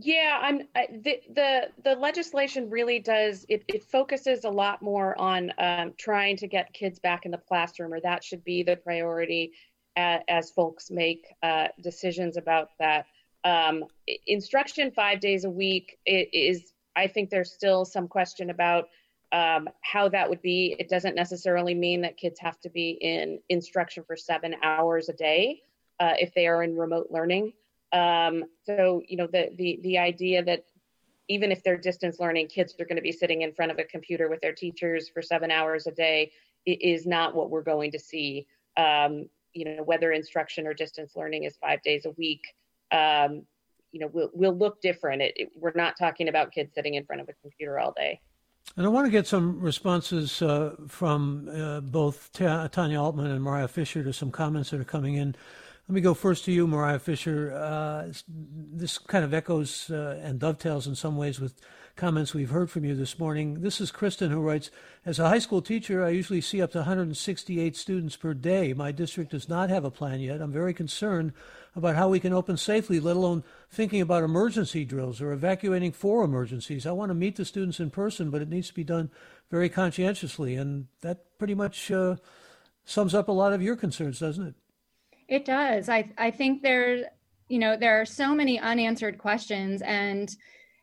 Yeah, 0.00 0.38
I'm 0.40 0.58
the 1.02 1.20
the 1.34 1.62
the 1.82 1.96
legislation 1.96 2.70
really 2.70 3.00
does 3.00 3.44
it. 3.48 3.64
It 3.66 3.82
focuses 3.82 4.44
a 4.44 4.48
lot 4.48 4.80
more 4.80 5.20
on 5.20 5.52
um, 5.58 5.92
trying 5.98 6.36
to 6.36 6.46
get 6.46 6.72
kids 6.72 7.00
back 7.00 7.24
in 7.24 7.32
the 7.32 7.38
classroom, 7.38 7.92
or 7.92 8.00
that 8.02 8.22
should 8.22 8.44
be 8.44 8.62
the 8.62 8.76
priority 8.76 9.54
as, 9.96 10.20
as 10.28 10.50
folks 10.52 10.88
make 10.88 11.26
uh, 11.42 11.68
decisions 11.82 12.36
about 12.36 12.68
that. 12.78 13.06
Um, 13.42 13.84
instruction 14.28 14.92
five 14.92 15.18
days 15.20 15.44
a 15.44 15.50
week 15.50 15.98
is. 16.06 16.72
I 16.94 17.06
think 17.08 17.30
there's 17.30 17.52
still 17.52 17.84
some 17.84 18.08
question 18.08 18.50
about 18.50 18.88
um, 19.32 19.68
how 19.80 20.08
that 20.08 20.28
would 20.28 20.42
be. 20.42 20.76
It 20.78 20.88
doesn't 20.88 21.14
necessarily 21.14 21.74
mean 21.74 22.00
that 22.02 22.16
kids 22.16 22.40
have 22.40 22.58
to 22.60 22.70
be 22.70 22.98
in 23.00 23.40
instruction 23.48 24.04
for 24.04 24.16
seven 24.16 24.54
hours 24.62 25.08
a 25.08 25.12
day 25.12 25.62
uh, 26.00 26.14
if 26.18 26.32
they 26.34 26.46
are 26.46 26.62
in 26.62 26.76
remote 26.76 27.08
learning. 27.10 27.52
Um, 27.92 28.44
so, 28.64 29.02
you 29.08 29.16
know, 29.16 29.26
the, 29.26 29.50
the, 29.56 29.80
the 29.82 29.98
idea 29.98 30.42
that 30.44 30.64
even 31.28 31.52
if 31.52 31.62
they're 31.62 31.76
distance 31.76 32.18
learning, 32.18 32.48
kids 32.48 32.74
are 32.80 32.84
going 32.84 32.96
to 32.96 33.02
be 33.02 33.12
sitting 33.12 33.42
in 33.42 33.52
front 33.52 33.70
of 33.70 33.78
a 33.78 33.84
computer 33.84 34.28
with 34.28 34.40
their 34.40 34.52
teachers 34.52 35.08
for 35.08 35.22
seven 35.22 35.50
hours 35.50 35.86
a 35.86 35.92
day 35.92 36.32
is 36.66 37.06
not 37.06 37.34
what 37.34 37.50
we're 37.50 37.62
going 37.62 37.92
to 37.92 37.98
see. 37.98 38.46
Um, 38.76 39.28
you 39.52 39.64
know, 39.64 39.82
whether 39.82 40.12
instruction 40.12 40.66
or 40.66 40.74
distance 40.74 41.12
learning 41.16 41.44
is 41.44 41.56
five 41.56 41.82
days 41.82 42.04
a 42.04 42.10
week, 42.12 42.42
um, 42.92 43.42
you 43.92 44.00
know, 44.00 44.06
will 44.08 44.30
will 44.32 44.56
look 44.56 44.80
different. 44.80 45.22
It, 45.22 45.32
it, 45.36 45.48
we're 45.56 45.72
not 45.74 45.96
talking 45.98 46.28
about 46.28 46.52
kids 46.52 46.74
sitting 46.74 46.94
in 46.94 47.04
front 47.04 47.22
of 47.22 47.28
a 47.28 47.32
computer 47.42 47.78
all 47.78 47.92
day. 47.92 48.20
And 48.76 48.86
I 48.86 48.88
want 48.88 49.06
to 49.06 49.10
get 49.10 49.26
some 49.26 49.60
responses 49.60 50.40
uh, 50.40 50.76
from 50.86 51.48
uh, 51.48 51.80
both 51.80 52.32
Tanya 52.32 52.98
Altmann 52.98 53.26
and 53.26 53.42
Mariah 53.42 53.68
Fisher 53.68 54.04
to 54.04 54.12
some 54.12 54.30
comments 54.30 54.70
that 54.70 54.80
are 54.80 54.84
coming 54.84 55.14
in 55.14 55.34
let 55.88 55.94
me 55.94 56.00
go 56.02 56.12
first 56.12 56.44
to 56.44 56.52
you, 56.52 56.66
Mariah 56.66 56.98
Fisher. 56.98 57.50
Uh, 57.54 58.12
this 58.28 58.98
kind 58.98 59.24
of 59.24 59.32
echoes 59.32 59.90
uh, 59.90 60.20
and 60.22 60.38
dovetails 60.38 60.86
in 60.86 60.94
some 60.94 61.16
ways 61.16 61.40
with 61.40 61.54
comments 61.98 62.32
we've 62.32 62.50
heard 62.50 62.70
from 62.70 62.84
you 62.84 62.94
this 62.94 63.18
morning. 63.18 63.60
This 63.60 63.80
is 63.80 63.90
Kristen 63.90 64.30
who 64.30 64.40
writes 64.40 64.70
As 65.04 65.18
a 65.18 65.28
high 65.28 65.40
school 65.40 65.60
teacher, 65.60 66.04
I 66.04 66.10
usually 66.10 66.40
see 66.40 66.62
up 66.62 66.70
to 66.70 66.78
168 66.78 67.76
students 67.76 68.14
per 68.14 68.34
day. 68.34 68.72
My 68.72 68.92
district 68.92 69.32
does 69.32 69.48
not 69.48 69.68
have 69.68 69.84
a 69.84 69.90
plan 69.90 70.20
yet. 70.20 70.40
I'm 70.40 70.52
very 70.52 70.72
concerned 70.72 71.32
about 71.74 71.96
how 71.96 72.08
we 72.08 72.20
can 72.20 72.32
open 72.32 72.56
safely, 72.56 73.00
let 73.00 73.16
alone 73.16 73.42
thinking 73.68 74.00
about 74.00 74.22
emergency 74.22 74.84
drills 74.84 75.20
or 75.20 75.32
evacuating 75.32 75.90
for 75.90 76.22
emergencies. 76.22 76.86
I 76.86 76.92
want 76.92 77.10
to 77.10 77.14
meet 77.14 77.34
the 77.34 77.44
students 77.44 77.80
in 77.80 77.90
person, 77.90 78.30
but 78.30 78.42
it 78.42 78.48
needs 78.48 78.68
to 78.68 78.74
be 78.74 78.84
done 78.84 79.10
very 79.50 79.68
conscientiously. 79.68 80.54
And 80.54 80.86
that 81.00 81.36
pretty 81.36 81.56
much 81.56 81.90
uh, 81.90 82.14
sums 82.84 83.12
up 83.12 83.26
a 83.26 83.32
lot 83.32 83.52
of 83.52 83.60
your 83.60 83.74
concerns, 83.74 84.20
doesn't 84.20 84.46
it? 84.46 84.54
It 85.26 85.44
does. 85.44 85.88
I 85.88 86.12
I 86.16 86.30
think 86.30 86.62
there, 86.62 87.10
you 87.48 87.58
know, 87.58 87.76
there 87.76 88.00
are 88.00 88.06
so 88.06 88.36
many 88.36 88.60
unanswered 88.60 89.18
questions 89.18 89.82
and 89.82 90.36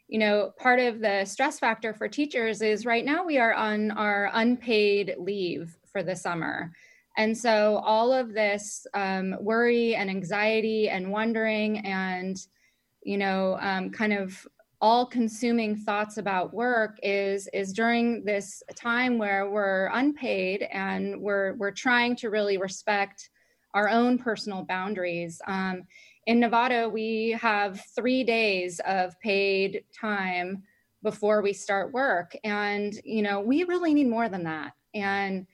you 0.08 0.20
know, 0.20 0.52
part 0.60 0.80
of 0.80 1.00
the 1.00 1.26
stress 1.26 1.60
factor 1.60 1.94
for 1.94 2.08
teachers 2.08 2.62
is 2.62 2.86
right 2.86 3.06
now 3.06 3.26
we 3.26 3.38
are 3.38 3.54
on 3.54 3.92
our 3.92 4.30
unpaid 4.34 5.16
leave 5.18 5.78
for 5.92 6.04
the 6.04 6.16
summer. 6.16 6.72
And 7.18 7.36
so 7.36 7.82
all 7.84 8.12
of 8.12 8.34
this 8.34 8.86
um, 8.94 9.36
worry 9.40 9.96
and 9.96 10.10
anxiety 10.10 10.90
and 10.90 11.12
wondering 11.12 11.80
and, 11.80 12.38
you 13.04 13.18
know, 13.18 13.58
um, 13.62 13.90
kind 13.90 14.14
of 14.14 14.46
all 14.82 15.06
consuming 15.06 15.76
thoughts 15.76 16.18
about 16.18 16.54
work 16.54 16.98
is 17.02 17.48
is 17.54 17.72
during 17.72 18.24
this 18.26 18.62
time 18.76 19.18
where 19.18 19.50
we're 19.50 19.90
unpaid 19.94 20.68
and 20.72 21.20
we're 21.20 21.54
we're 21.56 21.72
trying 21.72 22.16
to 22.18 22.30
really 22.30 22.58
respect 22.58 23.30
our 23.74 23.90
own 23.90 24.18
personal 24.18 24.64
boundaries. 24.64 25.42
Um, 25.48 25.84
in 26.26 26.40
Novato, 26.40 26.92
we 26.92 27.38
have 27.42 27.84
three 27.96 28.24
days 28.24 28.82
of 28.86 29.20
paid 29.20 29.84
time 29.94 30.64
before 31.04 31.42
we 31.42 31.54
start 31.54 31.94
work. 31.94 32.36
And, 32.44 33.00
you 33.04 33.22
know, 33.22 33.40
we 33.40 33.64
really 33.64 33.94
need 33.94 34.10
more 34.10 34.28
than 34.28 34.44
that. 34.44 34.74
And, 34.96 35.46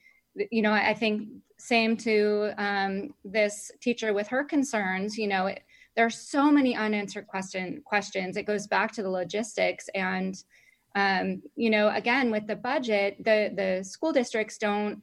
you 0.50 0.62
know, 0.62 0.72
I 0.72 0.94
think 0.94 1.28
same 1.58 1.98
to 1.98 2.54
um, 2.58 3.14
this 3.26 3.72
teacher 3.82 4.14
with 4.14 4.28
her 4.30 4.44
concerns, 4.44 5.18
you 5.18 5.28
know, 5.28 5.48
it, 5.48 5.62
there 5.96 6.06
are 6.06 6.10
so 6.10 6.50
many 6.50 6.76
unanswered 6.76 7.28
question 7.28 7.82
questions. 7.84 8.38
It 8.38 8.48
goes 8.48 8.66
back 8.66 8.94
to 8.94 9.04
the 9.04 9.10
logistics 9.10 9.90
and, 9.94 10.42
um, 10.96 11.42
you 11.56 11.70
know, 11.70 11.90
again, 11.90 12.32
with 12.32 12.48
the 12.48 12.56
budget, 12.56 13.18
the, 13.24 13.52
the 13.56 13.84
school 13.84 14.14
districts 14.14 14.58
don't 14.58 15.02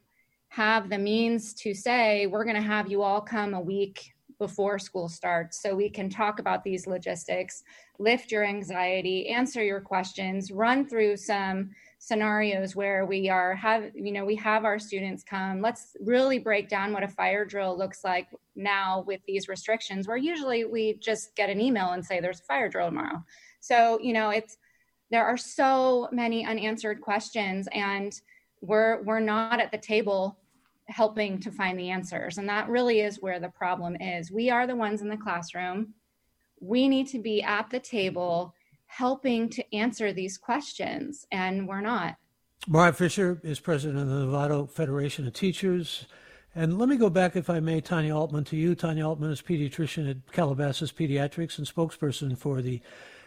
have 0.49 0.89
the 0.89 0.99
means 0.99 1.53
to 1.55 1.75
say, 1.75 2.27
we're 2.27 2.45
going 2.45 2.57
to 2.57 2.63
have 2.63 2.91
you 2.91 3.03
all 3.03 3.21
come 3.21 3.53
a 3.53 3.61
week 3.61 4.15
before 4.39 4.79
school 4.79 5.09
starts 5.09 5.61
so 5.61 5.75
we 5.75 5.91
can 5.91 6.09
talk 6.09 6.39
about 6.39 6.63
these 6.63 6.87
logistics, 6.87 7.65
lift 7.99 8.31
your 8.31 8.45
anxiety, 8.45 9.29
answer 9.29 9.63
your 9.63 9.81
questions, 9.81 10.53
run 10.53 10.89
through 10.89 11.17
some 11.17 11.71
scenarios 11.99 12.77
where 12.77 13.05
we 13.05 13.29
are 13.29 13.57
have 13.57 13.91
you 13.95 14.13
know 14.13 14.25
we 14.25 14.37
have 14.37 14.65
our 14.65 14.79
students 14.79 15.25
come. 15.25 15.61
Let's 15.61 15.97
really 16.01 16.39
break 16.39 16.69
down 16.69 16.93
what 16.93 17.03
a 17.03 17.09
fire 17.09 17.45
drill 17.45 17.77
looks 17.77 18.05
like 18.05 18.29
now 18.55 19.05
with 19.07 19.21
these 19.27 19.49
restrictions 19.49 20.07
where 20.07 20.17
usually 20.17 20.65
we 20.65 20.95
just 20.95 21.35
get 21.35 21.51
an 21.51 21.61
email 21.61 21.91
and 21.91 22.05
say 22.05 22.21
there's 22.21 22.41
a 22.41 22.45
fire 22.45 22.69
drill 22.69 22.89
tomorrow. 22.89 23.25
So 23.61 23.99
you 24.01 24.13
know 24.13 24.31
it's 24.31 24.57
there 25.11 25.27
are 25.27 25.37
so 25.37 26.09
many 26.13 26.47
unanswered 26.47 27.01
questions 27.01 27.69
and 27.73 28.13
we're 28.61 29.03
we're 29.03 29.21
not 29.21 29.61
at 29.61 29.73
the 29.73 29.79
table 29.79 30.38
helping 30.89 31.39
to 31.41 31.51
find 31.51 31.79
the 31.79 31.91
answers. 31.91 32.39
And 32.39 32.49
that 32.49 32.69
really 32.69 33.01
is 33.01 33.21
where 33.21 33.39
the 33.39 33.51
problem 33.51 33.97
is. 33.97 34.33
We 34.33 34.51
are 34.51 34.67
the 34.67 34.77
ones 34.77 35.03
in 35.03 35.09
the 35.09 35.17
classroom. 35.17 35.95
We 36.61 36.89
need 36.89 37.09
to 37.09 37.19
be 37.19 37.43
at 37.43 37.71
the 37.71 37.81
table 37.81 38.55
helping 38.87 39.51
to 39.51 39.75
answer 39.75 40.13
these 40.13 40.39
questions 40.39 41.27
and 41.31 41.69
we're 41.69 41.83
not. 41.83 42.17
Mariah 42.67 42.93
Fisher 42.93 43.41
is 43.45 43.61
president 43.61 44.01
of 44.01 44.09
the 44.09 44.27
Novato 44.27 44.69
Federation 44.69 45.27
of 45.27 45.35
Teachers. 45.35 46.07
And 46.55 46.79
let 46.79 46.89
me 46.89 46.97
go 46.97 47.09
back, 47.09 47.37
if 47.37 47.49
I 47.49 47.61
may, 47.61 47.81
Tanya 47.81 48.15
Altmann, 48.15 48.45
to 48.47 48.57
you. 48.57 48.75
Tanya 48.75 49.05
Altmann 49.05 49.31
is 49.31 49.43
pediatrician 49.43 50.11
at 50.11 50.33
Calabasas 50.33 50.91
Pediatrics 50.91 51.59
and 51.59 51.67
spokesperson 51.67 52.37
for 52.37 52.61
the 52.63 52.81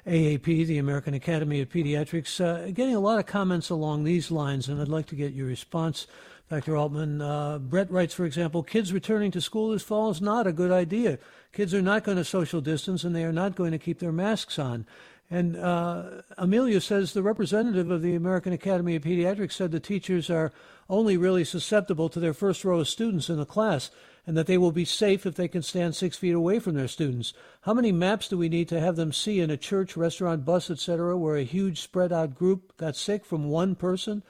AAP, 0.06 0.65
the 0.65 0.80
American 0.80 1.13
Academy 1.13 1.62
of 1.62 1.69
Pediatrics, 1.69 2.43
uh, 2.43 2.71
getting 2.71 2.95
a 2.95 3.00
lot 3.00 3.19
of 3.19 3.26
comments 3.28 3.69
along 3.69 4.04
these 4.04 4.32
lines, 4.32 4.67
and 4.67 4.82
I'd 4.82 4.88
like 4.88 5.06
to 5.08 5.15
get 5.15 5.34
your 5.34 5.47
response, 5.47 6.08
Dr. 6.52 6.74
Altmann. 6.74 7.22
Uh, 7.22 7.60
Brett 7.60 7.90
writes, 7.90 8.14
for 8.14 8.26
example, 8.26 8.62
kids 8.62 8.92
returning 8.92 9.32
to 9.32 9.40
school 9.40 9.70
this 9.70 9.84
fall 9.84 10.10
is 10.10 10.22
not 10.22 10.46
a 10.46 10.52
good 10.52 10.70
idea. 10.70 11.18
Kids 11.54 11.74
are 11.74 11.82
not 11.82 12.04
going 12.04 12.18
to 12.18 12.26
social 12.26 12.60
distance, 12.60 13.06
and 13.06 13.16
they 13.16 13.24
are 13.24 13.32
not 13.32 13.56
going 13.56 13.72
to 13.72 13.78
keep 13.78 14.00
their 14.00 14.12
masks 14.12 14.60
on. 14.60 14.86
And 15.30 15.56
uh, 15.56 16.24
Amelia 16.38 16.82
says 16.82 17.14
the 17.14 17.24
representative 17.24 17.90
of 17.90 18.02
the 18.02 18.16
American 18.16 18.52
Academy 18.52 18.98
of 18.98 19.04
Pediatrics 19.04 19.54
said 19.54 19.72
the 19.72 19.80
teachers 19.80 20.30
are 20.30 20.52
only 20.90 21.16
really 21.16 21.46
susceptible 21.46 22.10
to 22.10 22.20
their 22.20 22.34
first 22.34 22.66
row 22.66 22.82
of 22.82 22.90
students 22.90 23.30
in 23.30 23.38
the 23.38 23.46
class 23.46 23.90
and 24.28 24.36
that 24.36 24.46
they 24.46 24.58
will 24.58 24.74
be 24.74 24.84
safe 24.84 25.26
if 25.26 25.36
they 25.36 25.48
can 25.48 25.62
stand 25.62 25.95
six 25.95 26.18
feet 26.18 26.34
away 26.34 26.60
from 26.60 26.76
their 26.76 26.89
students. 26.89 27.34
How 27.62 27.74
many 27.74 27.93
maps 27.93 28.28
do 28.28 28.38
we 28.38 28.49
need 28.49 28.68
to 28.68 28.82
have 28.82 28.97
them 28.97 29.14
see 29.14 29.39
in 29.39 29.49
a 29.49 29.56
church, 29.56 29.95
restaurant, 29.95 30.43
bus, 30.43 30.70
etc., 30.70 31.18
where 31.18 31.38
a 31.38 31.43
huge 31.43 31.80
spread 31.80 32.12
out 32.12 32.36
group 32.36 32.76
got 32.76 32.97
sick 32.97 33.24
from 33.24 33.49
one 33.49 33.76
person? 33.76 34.22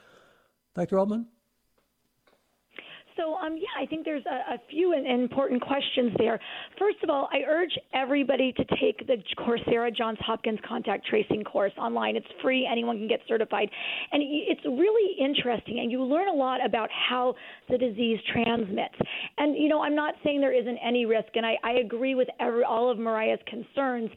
Dr. 0.76 0.98
Altmann? 0.98 1.26
So, 3.16 3.34
um, 3.34 3.56
yeah, 3.56 3.80
I 3.80 3.86
think 3.86 4.04
there's 4.04 4.24
a, 4.26 4.54
a 4.54 4.58
few 4.70 4.92
important 4.94 5.62
questions 5.62 6.12
there. 6.18 6.38
First 6.78 6.98
of 7.02 7.10
all, 7.10 7.28
I 7.32 7.40
urge 7.48 7.72
everybody 7.94 8.52
to 8.52 8.64
take 8.80 9.06
the 9.06 9.16
Coursera 9.38 9.94
Johns 9.94 10.18
Hopkins 10.20 10.58
contact 10.66 11.06
tracing 11.06 11.44
course 11.44 11.72
online. 11.78 12.16
It's 12.16 12.26
free; 12.42 12.68
anyone 12.70 12.98
can 12.98 13.08
get 13.08 13.20
certified, 13.28 13.68
and 14.12 14.22
it's 14.22 14.64
really 14.64 15.16
interesting. 15.18 15.80
And 15.80 15.90
you 15.90 16.02
learn 16.02 16.28
a 16.28 16.34
lot 16.34 16.64
about 16.64 16.88
how 16.90 17.34
the 17.68 17.78
disease 17.78 18.18
transmits. 18.32 18.94
And 19.38 19.56
you 19.56 19.68
know, 19.68 19.82
I'm 19.82 19.96
not 19.96 20.14
saying 20.24 20.40
there 20.40 20.54
isn't 20.58 20.78
any 20.78 21.06
risk, 21.06 21.28
and 21.34 21.44
I, 21.44 21.56
I 21.62 21.72
agree 21.84 22.14
with 22.14 22.28
every, 22.40 22.64
all 22.64 22.90
of 22.90 22.98
Mariah's 22.98 23.40
concerns. 23.46 24.10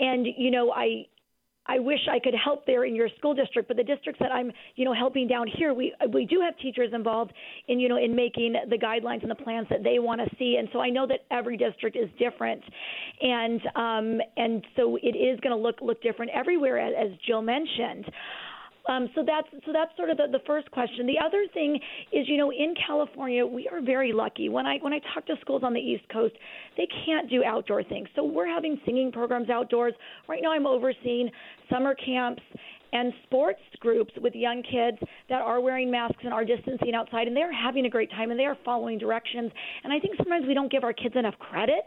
And 0.00 0.26
you 0.36 0.50
know, 0.50 0.72
I 0.72 1.06
I 1.68 1.78
wish 1.78 2.00
I 2.10 2.18
could 2.18 2.34
help 2.34 2.64
there 2.66 2.84
in 2.84 2.94
your 2.94 3.08
school 3.18 3.34
district, 3.34 3.68
but 3.68 3.76
the 3.76 3.84
districts 3.84 4.18
that 4.20 4.32
I'm, 4.32 4.50
you 4.76 4.84
know, 4.84 4.94
helping 4.94 5.28
down 5.28 5.46
here, 5.46 5.74
we 5.74 5.94
we 6.12 6.24
do 6.24 6.40
have 6.40 6.56
teachers 6.58 6.90
involved 6.92 7.32
in, 7.68 7.78
you 7.78 7.88
know, 7.88 7.98
in 7.98 8.14
making 8.16 8.54
the 8.68 8.76
guidelines 8.76 9.22
and 9.22 9.30
the 9.30 9.34
plans 9.36 9.66
that 9.70 9.82
they 9.82 9.98
want 9.98 10.20
to 10.20 10.36
see, 10.36 10.56
and 10.58 10.68
so 10.72 10.80
I 10.80 10.90
know 10.90 11.06
that 11.06 11.20
every 11.30 11.56
district 11.56 11.96
is 11.96 12.08
different, 12.18 12.62
and 13.20 13.60
um, 13.76 14.20
and 14.36 14.64
so 14.76 14.96
it 14.96 15.16
is 15.16 15.38
going 15.40 15.54
to 15.54 15.62
look 15.62 15.76
look 15.82 16.02
different 16.02 16.30
everywhere, 16.34 16.78
as, 16.78 17.12
as 17.12 17.18
Jill 17.26 17.42
mentioned. 17.42 18.06
Um, 18.88 19.08
so 19.14 19.22
that's 19.24 19.48
so 19.66 19.72
that's 19.72 19.94
sort 19.96 20.08
of 20.10 20.16
the, 20.16 20.26
the 20.32 20.42
first 20.46 20.70
question. 20.70 21.06
The 21.06 21.18
other 21.24 21.44
thing 21.52 21.78
is, 22.12 22.26
you 22.26 22.38
know, 22.38 22.50
in 22.50 22.74
California, 22.86 23.44
we 23.44 23.68
are 23.68 23.82
very 23.82 24.12
lucky. 24.12 24.48
When 24.48 24.66
I 24.66 24.78
when 24.80 24.92
I 24.92 25.00
talk 25.14 25.26
to 25.26 25.34
schools 25.40 25.62
on 25.62 25.74
the 25.74 25.80
East 25.80 26.04
Coast, 26.10 26.34
they 26.76 26.88
can't 27.04 27.28
do 27.28 27.44
outdoor 27.44 27.84
things. 27.84 28.08
So 28.16 28.24
we're 28.24 28.48
having 28.48 28.80
singing 28.86 29.12
programs 29.12 29.50
outdoors. 29.50 29.92
Right 30.26 30.40
now, 30.42 30.52
I'm 30.52 30.66
overseeing 30.66 31.30
summer 31.70 31.94
camps 31.94 32.42
and 32.92 33.12
sports 33.24 33.60
groups 33.80 34.12
with 34.20 34.34
young 34.34 34.62
kids 34.62 34.98
that 35.28 35.40
are 35.40 35.60
wearing 35.60 35.90
masks 35.90 36.18
and 36.24 36.32
are 36.32 36.44
distancing 36.44 36.94
outside 36.94 37.26
and 37.26 37.36
they're 37.36 37.52
having 37.52 37.86
a 37.86 37.90
great 37.90 38.10
time 38.10 38.30
and 38.30 38.38
they 38.38 38.44
are 38.44 38.56
following 38.64 38.98
directions. 38.98 39.50
And 39.84 39.92
i 39.92 39.98
think 39.98 40.16
sometimes 40.16 40.46
we 40.46 40.54
don't 40.54 40.70
give 40.70 40.84
our 40.84 40.92
kids 40.92 41.14
enough 41.16 41.38
credit 41.38 41.84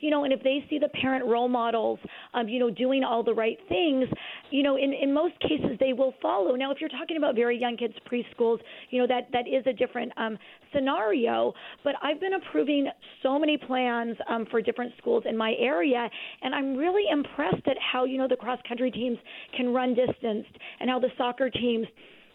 you 0.00 0.10
know 0.10 0.24
and 0.24 0.32
if 0.32 0.42
they 0.42 0.64
see 0.68 0.78
the 0.78 0.88
parent 0.88 1.24
role 1.24 1.48
models 1.48 1.98
um 2.34 2.48
you 2.48 2.58
know 2.58 2.70
doing 2.70 3.04
all 3.04 3.22
the 3.22 3.34
right 3.34 3.58
things 3.68 4.08
you 4.50 4.62
know 4.62 4.76
in 4.76 4.92
in 4.92 5.12
most 5.12 5.38
cases 5.40 5.76
they 5.80 5.92
will 5.92 6.14
follow. 6.20 6.54
Now 6.54 6.70
if 6.70 6.80
you're 6.80 6.90
talking 6.90 7.16
about 7.16 7.34
very 7.34 7.58
young 7.58 7.76
kids 7.76 7.94
preschools 8.10 8.58
you 8.90 9.00
know 9.00 9.06
that 9.06 9.28
that 9.32 9.46
is 9.48 9.66
a 9.66 9.72
different 9.72 10.12
um 10.16 10.38
scenario 10.74 11.52
but 11.84 11.94
i've 12.02 12.20
been 12.20 12.34
approving 12.34 12.88
so 13.22 13.38
many 13.38 13.56
plans 13.56 14.16
um 14.28 14.46
for 14.50 14.60
different 14.60 14.92
schools 14.98 15.22
in 15.26 15.36
my 15.36 15.54
area 15.58 16.08
and 16.42 16.54
i'm 16.54 16.76
really 16.76 17.04
impressed 17.10 17.66
at 17.66 17.76
how 17.78 18.04
you 18.04 18.18
know 18.18 18.28
the 18.28 18.36
cross 18.36 18.58
country 18.66 18.90
teams 18.90 19.18
can 19.56 19.72
run 19.72 19.94
distance 19.94 20.46
and 20.80 20.88
how 20.90 20.98
the 20.98 21.08
soccer 21.16 21.50
teams 21.50 21.86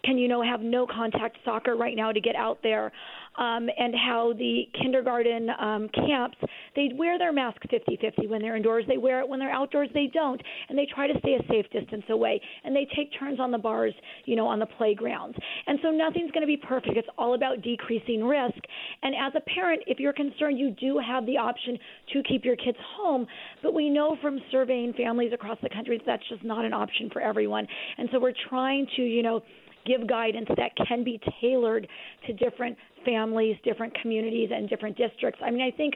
can 0.04 0.16
you 0.16 0.28
know 0.28 0.42
have 0.42 0.60
no 0.60 0.86
contact 0.86 1.38
soccer 1.44 1.76
right 1.76 1.96
now 1.96 2.12
to 2.12 2.20
get 2.20 2.36
out 2.36 2.58
there 2.62 2.92
um, 3.38 3.68
and 3.78 3.94
how 3.94 4.32
the 4.36 4.64
kindergarten 4.80 5.48
um, 5.58 5.88
camps 5.94 6.36
they 6.78 6.90
wear 6.94 7.18
their 7.18 7.32
mask 7.32 7.60
50-50 7.72 8.28
when 8.28 8.40
they're 8.40 8.54
indoors. 8.54 8.84
They 8.86 8.98
wear 8.98 9.20
it 9.20 9.28
when 9.28 9.40
they're 9.40 9.50
outdoors. 9.50 9.88
They 9.94 10.08
don't. 10.12 10.40
And 10.68 10.78
they 10.78 10.86
try 10.94 11.08
to 11.08 11.18
stay 11.18 11.34
a 11.34 11.46
safe 11.48 11.66
distance 11.72 12.04
away. 12.08 12.40
And 12.62 12.74
they 12.74 12.86
take 12.94 13.10
turns 13.18 13.40
on 13.40 13.50
the 13.50 13.58
bars 13.58 13.94
you 14.26 14.36
know 14.36 14.46
on 14.46 14.58
the 14.58 14.66
playgrounds. 14.66 15.36
And 15.66 15.78
so 15.82 15.90
nothing's 15.90 16.30
going 16.30 16.42
to 16.42 16.46
be 16.46 16.56
perfect. 16.56 16.96
It's 16.96 17.08
all 17.16 17.34
about 17.34 17.62
decreasing 17.62 18.24
risk. 18.24 18.58
And 19.02 19.14
as 19.14 19.32
a 19.34 19.40
parent 19.50 19.82
if 19.86 19.98
you're 19.98 20.12
concerned 20.12 20.58
you 20.58 20.70
do 20.70 21.00
have 21.04 21.26
the 21.26 21.36
option 21.36 21.78
to 22.12 22.22
keep 22.22 22.44
your 22.44 22.56
kids 22.56 22.78
home. 22.96 23.26
But 23.62 23.74
we 23.74 23.90
know 23.90 24.16
from 24.22 24.38
surveying 24.50 24.92
families 24.92 25.32
across 25.32 25.58
the 25.62 25.68
country 25.68 25.98
that 25.98 26.06
that's 26.06 26.28
just 26.28 26.44
not 26.44 26.64
an 26.64 26.72
option 26.72 27.10
for 27.12 27.20
everyone. 27.20 27.66
And 27.96 28.08
so 28.12 28.20
we're 28.20 28.34
trying 28.48 28.86
to 28.96 29.02
you 29.02 29.22
know 29.22 29.42
give 29.86 30.06
guidance 30.06 30.48
that 30.56 30.72
can 30.86 31.04
be 31.04 31.20
tailored 31.40 31.86
to 32.26 32.32
different 32.32 32.76
families, 33.04 33.56
different 33.64 33.94
communities, 34.00 34.50
and 34.52 34.68
different 34.68 34.96
districts. 34.96 35.40
I 35.44 35.50
mean, 35.50 35.62
I 35.62 35.70
think 35.76 35.94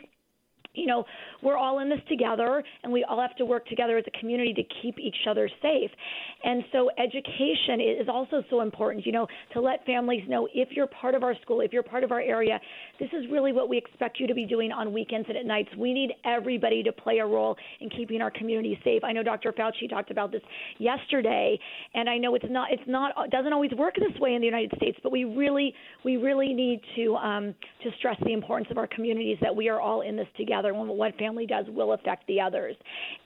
you 0.74 0.86
know, 0.86 1.04
we're 1.42 1.56
all 1.56 1.80
in 1.80 1.88
this 1.88 2.00
together 2.08 2.62
and 2.82 2.92
we 2.92 3.04
all 3.04 3.20
have 3.20 3.36
to 3.36 3.44
work 3.44 3.66
together 3.66 3.98
as 3.98 4.04
a 4.06 4.18
community 4.18 4.54
to 4.54 4.62
keep 4.80 4.98
each 4.98 5.26
other 5.28 5.48
safe. 5.60 5.90
And 6.44 6.64
so 6.72 6.90
education 6.98 7.80
is 7.80 8.08
also 8.08 8.42
so 8.48 8.62
important, 8.62 9.04
you 9.04 9.12
know, 9.12 9.26
to 9.52 9.60
let 9.60 9.84
families 9.84 10.22
know 10.28 10.48
if 10.54 10.70
you're 10.72 10.86
part 10.86 11.14
of 11.14 11.22
our 11.22 11.34
school, 11.42 11.60
if 11.60 11.72
you're 11.72 11.82
part 11.82 12.04
of 12.04 12.12
our 12.12 12.20
area, 12.20 12.58
this 12.98 13.10
is 13.12 13.30
really 13.30 13.52
what 13.52 13.68
we 13.68 13.76
expect 13.76 14.18
you 14.18 14.26
to 14.26 14.34
be 14.34 14.46
doing 14.46 14.72
on 14.72 14.92
weekends 14.92 15.28
and 15.28 15.36
at 15.36 15.44
nights. 15.44 15.68
We 15.76 15.92
need 15.92 16.12
everybody 16.24 16.82
to 16.84 16.92
play 16.92 17.18
a 17.18 17.26
role 17.26 17.56
in 17.80 17.90
keeping 17.90 18.22
our 18.22 18.30
community 18.30 18.78
safe. 18.82 19.04
I 19.04 19.12
know 19.12 19.22
Dr. 19.22 19.52
Fauci 19.52 19.90
talked 19.90 20.10
about 20.10 20.32
this 20.32 20.42
yesterday 20.78 21.58
and 21.94 22.08
I 22.08 22.16
know 22.16 22.34
it's 22.34 22.44
not 22.48 22.72
it's 22.72 22.82
not 22.86 23.12
it 23.18 23.30
doesn't 23.30 23.52
always 23.52 23.72
work 23.72 23.94
this 23.96 24.18
way 24.20 24.34
in 24.34 24.40
the 24.40 24.46
United 24.46 24.72
States, 24.76 24.98
but 25.02 25.12
we 25.12 25.24
really 25.24 25.74
we 26.02 26.16
really 26.16 26.54
need 26.54 26.80
to 26.96 27.14
um 27.16 27.54
to 27.82 27.90
stress 27.98 28.16
the 28.24 28.32
importance 28.32 28.68
of 28.70 28.78
our 28.78 28.86
communities 28.86 29.36
that 29.42 29.54
we 29.54 29.68
are 29.68 29.80
all 29.80 30.00
in 30.00 30.16
this 30.16 30.28
together 30.36 30.61
one 30.70 31.12
family 31.12 31.46
does 31.46 31.66
will 31.68 31.92
affect 31.92 32.26
the 32.26 32.40
others, 32.40 32.76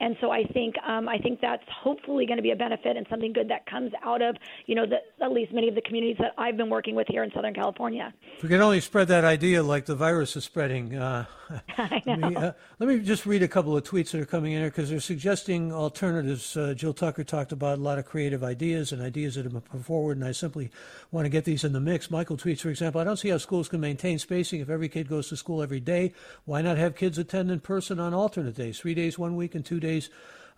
and 0.00 0.16
so 0.20 0.30
I 0.30 0.44
think 0.44 0.74
um, 0.86 1.08
I 1.08 1.18
think 1.18 1.40
that's 1.40 1.64
hopefully 1.68 2.26
going 2.26 2.38
to 2.38 2.42
be 2.42 2.52
a 2.52 2.56
benefit 2.56 2.96
and 2.96 3.06
something 3.10 3.32
good 3.32 3.48
that 3.48 3.66
comes 3.66 3.92
out 4.02 4.22
of 4.22 4.36
you 4.66 4.74
know 4.74 4.86
the, 4.86 5.24
at 5.24 5.32
least 5.32 5.52
many 5.52 5.68
of 5.68 5.74
the 5.74 5.82
communities 5.82 6.16
that 6.18 6.32
I've 6.38 6.56
been 6.56 6.70
working 6.70 6.94
with 6.94 7.06
here 7.08 7.22
in 7.22 7.30
Southern 7.32 7.54
California. 7.54 8.12
If 8.36 8.42
we 8.42 8.48
can 8.48 8.60
only 8.60 8.80
spread 8.80 9.08
that 9.08 9.24
idea 9.24 9.62
like 9.62 9.86
the 9.86 9.96
virus 9.96 10.36
is 10.36 10.44
spreading. 10.44 10.94
Uh, 10.94 11.26
let, 11.78 12.06
me, 12.06 12.36
uh, 12.36 12.52
let, 12.78 12.88
me, 12.88 12.98
just 13.00 13.26
read 13.26 13.42
a 13.42 13.48
couple 13.48 13.76
of 13.76 13.84
tweets 13.84 14.10
that 14.10 14.20
are 14.20 14.26
coming 14.26 14.52
in 14.52 14.60
here 14.60 14.70
because 14.70 14.90
they're 14.90 15.00
suggesting 15.00 15.72
alternatives. 15.72 16.56
Uh, 16.56 16.74
Jill 16.74 16.92
Tucker 16.92 17.24
talked 17.24 17.52
about 17.52 17.78
a 17.78 17.80
lot 17.80 17.98
of 17.98 18.04
creative 18.04 18.42
ideas 18.42 18.92
and 18.92 19.00
ideas 19.00 19.34
that 19.34 19.44
have 19.44 19.52
been 19.52 19.60
put 19.60 19.84
forward, 19.84 20.16
and 20.16 20.26
I 20.26 20.32
simply 20.32 20.70
want 21.10 21.24
to 21.24 21.28
get 21.28 21.44
these 21.44 21.64
in 21.64 21.72
the 21.72 21.80
mix. 21.80 22.10
Michael 22.10 22.36
tweets, 22.36 22.60
for 22.60 22.70
example, 22.70 23.00
I 23.00 23.04
don't 23.04 23.16
see 23.16 23.28
how 23.28 23.38
schools 23.38 23.68
can 23.68 23.80
maintain 23.80 24.18
spacing 24.18 24.60
if 24.60 24.68
every 24.68 24.88
kid 24.88 25.08
goes 25.08 25.28
to 25.28 25.36
school 25.36 25.62
every 25.62 25.80
day. 25.80 26.12
Why 26.44 26.62
not 26.62 26.78
have 26.78 26.96
kids 26.96 27.18
attend 27.26 27.50
in 27.50 27.58
person 27.58 27.98
on 27.98 28.14
alternate 28.14 28.54
days, 28.54 28.78
three 28.78 28.94
days 28.94 29.18
one 29.18 29.34
week 29.34 29.54
and 29.54 29.64
two 29.64 29.80
days 29.80 30.10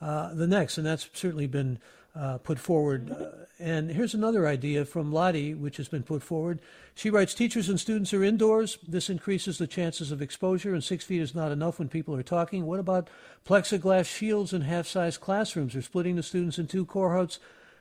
uh, 0.02 0.34
the 0.34 0.46
next. 0.46 0.76
And 0.76 0.86
that's 0.86 1.08
certainly 1.14 1.46
been 1.46 1.78
uh, 2.14 2.36
put 2.38 2.58
forward. 2.58 3.10
Uh, 3.10 3.46
and 3.58 3.90
here's 3.90 4.12
another 4.12 4.46
idea 4.46 4.84
from 4.84 5.10
Lottie, 5.10 5.54
which 5.54 5.78
has 5.78 5.88
been 5.88 6.02
put 6.02 6.22
forward. 6.22 6.60
She 6.94 7.10
writes 7.10 7.32
Teachers 7.32 7.68
and 7.70 7.80
students 7.80 8.12
are 8.12 8.22
indoors. 8.22 8.78
This 8.86 9.08
increases 9.08 9.56
the 9.56 9.66
chances 9.66 10.12
of 10.12 10.20
exposure, 10.20 10.74
and 10.74 10.84
six 10.84 11.04
feet 11.04 11.22
is 11.22 11.34
not 11.34 11.52
enough 11.52 11.78
when 11.78 11.88
people 11.88 12.14
are 12.14 12.22
talking. 12.22 12.66
What 12.66 12.80
about 12.80 13.08
plexiglass 13.46 14.06
shields 14.06 14.52
in 14.52 14.62
half 14.62 14.86
size 14.86 15.16
classrooms 15.16 15.74
or 15.74 15.82
splitting 15.82 16.16
the 16.16 16.22
students 16.22 16.58
in 16.58 16.66
two 16.66 16.84
cohorts? 16.84 17.38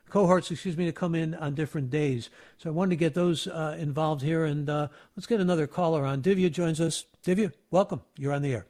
cohorts, 0.09 0.51
excuse 0.51 0.77
me, 0.77 0.85
to 0.85 0.91
come 0.91 1.15
in 1.15 1.35
on 1.35 1.53
different 1.53 1.89
days. 1.89 2.29
So 2.57 2.69
I 2.69 2.73
wanted 2.73 2.91
to 2.91 2.95
get 2.95 3.13
those 3.13 3.47
uh, 3.47 3.75
involved 3.79 4.21
here, 4.21 4.45
and 4.45 4.69
uh, 4.69 4.87
let's 5.15 5.27
get 5.27 5.41
another 5.41 5.67
caller 5.67 6.05
on. 6.05 6.21
Divya 6.21 6.51
joins 6.51 6.79
us. 6.79 7.05
Divya, 7.25 7.51
welcome. 7.71 8.01
You're 8.17 8.33
on 8.33 8.41
the 8.41 8.53
air. 8.53 8.67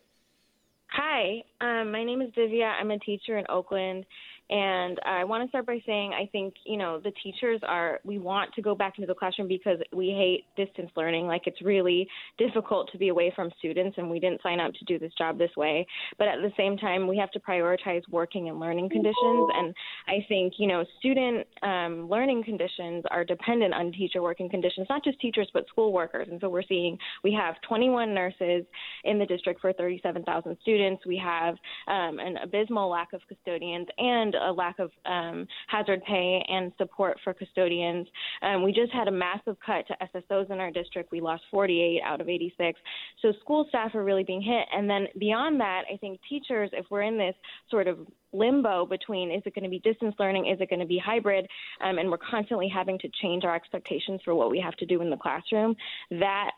Hi, 0.91 1.43
um, 1.59 1.91
my 1.91 2.03
name 2.03 2.21
is 2.21 2.31
Divya. 2.31 2.71
I'm 2.79 2.91
a 2.91 2.99
teacher 2.99 3.37
in 3.37 3.45
Oakland, 3.49 4.05
and 4.49 4.97
I 5.05 5.25
want 5.25 5.43
to 5.43 5.49
start 5.49 5.65
by 5.65 5.81
saying 5.85 6.13
I 6.13 6.27
think, 6.31 6.53
you 6.65 6.77
know, 6.77 6.99
the 6.99 7.11
teachers 7.21 7.59
are, 7.67 7.99
we 8.05 8.17
want 8.17 8.53
to 8.53 8.61
go 8.61 8.75
back 8.75 8.93
into 8.97 9.07
the 9.07 9.13
classroom 9.13 9.47
because 9.47 9.79
we 9.93 10.09
hate 10.09 10.45
distance 10.55 10.89
learning. 10.95 11.27
Like 11.27 11.43
it's 11.47 11.61
really 11.61 12.07
difficult 12.37 12.89
to 12.93 12.97
be 12.97 13.09
away 13.09 13.33
from 13.35 13.51
students, 13.59 13.97
and 13.97 14.09
we 14.09 14.19
didn't 14.19 14.41
sign 14.41 14.59
up 14.61 14.73
to 14.73 14.85
do 14.85 14.97
this 14.97 15.11
job 15.17 15.37
this 15.37 15.51
way. 15.57 15.85
But 16.17 16.29
at 16.29 16.37
the 16.41 16.51
same 16.55 16.77
time, 16.77 17.07
we 17.07 17.17
have 17.17 17.31
to 17.31 17.39
prioritize 17.39 18.03
working 18.09 18.47
and 18.47 18.59
learning 18.59 18.89
conditions. 18.89 19.49
And 19.53 19.73
I 20.07 20.25
think, 20.29 20.53
you 20.57 20.67
know, 20.67 20.85
student 20.99 21.45
um, 21.63 22.07
learning 22.09 22.43
conditions 22.45 23.03
are 23.11 23.25
dependent 23.25 23.73
on 23.73 23.91
teacher 23.91 24.21
working 24.21 24.49
conditions, 24.49 24.87
not 24.89 25.03
just 25.03 25.19
teachers, 25.19 25.49
but 25.53 25.67
school 25.67 25.91
workers. 25.91 26.27
And 26.31 26.39
so 26.39 26.49
we're 26.49 26.63
seeing 26.63 26.97
we 27.23 27.33
have 27.33 27.55
21 27.67 28.13
nurses 28.13 28.63
in 29.03 29.19
the 29.19 29.25
district 29.25 29.59
for 29.59 29.73
37,000 29.73 30.57
students. 30.61 31.05
We 31.05 31.17
have 31.17 31.55
um, 31.87 32.19
an 32.19 32.37
abysmal 32.41 32.89
lack 32.89 33.11
of 33.11 33.21
custodians 33.27 33.87
and 33.97 34.36
a 34.41 34.51
lack 34.51 34.79
of 34.79 34.91
um, 35.05 35.47
hazard 35.67 36.01
pay 36.03 36.43
and 36.47 36.71
support 36.77 37.17
for 37.23 37.33
custodians. 37.33 38.07
Um, 38.41 38.63
we 38.63 38.71
just 38.71 38.91
had 38.91 39.07
a 39.07 39.11
massive 39.11 39.57
cut 39.65 39.85
to 39.87 39.97
SSOs 40.13 40.51
in 40.51 40.59
our 40.59 40.71
district. 40.71 41.11
We 41.11 41.21
lost 41.21 41.43
48 41.51 42.01
out 42.03 42.21
of 42.21 42.29
86. 42.29 42.79
So 43.21 43.33
school 43.41 43.65
staff 43.69 43.95
are 43.95 44.03
really 44.03 44.23
being 44.23 44.41
hit. 44.41 44.65
And 44.73 44.89
then 44.89 45.07
beyond 45.17 45.59
that, 45.61 45.83
I 45.91 45.97
think 45.97 46.19
teachers, 46.29 46.69
if 46.73 46.85
we're 46.89 47.03
in 47.03 47.17
this 47.17 47.35
sort 47.69 47.87
of 47.87 47.99
limbo 48.33 48.85
between 48.85 49.31
is 49.31 49.41
it 49.45 49.55
going 49.55 49.63
to 49.63 49.69
be 49.69 49.79
distance 49.79 50.15
learning, 50.19 50.47
is 50.47 50.59
it 50.61 50.69
going 50.69 50.79
to 50.79 50.85
be 50.85 51.01
hybrid, 51.03 51.47
um, 51.81 51.97
and 51.97 52.09
we're 52.09 52.17
constantly 52.17 52.67
having 52.67 52.99
to 52.99 53.09
change 53.21 53.43
our 53.43 53.55
expectations 53.55 54.21
for 54.23 54.35
what 54.35 54.51
we 54.51 54.59
have 54.59 54.75
to 54.75 54.85
do 54.85 55.01
in 55.01 55.09
the 55.09 55.17
classroom, 55.17 55.75
that 56.11 56.51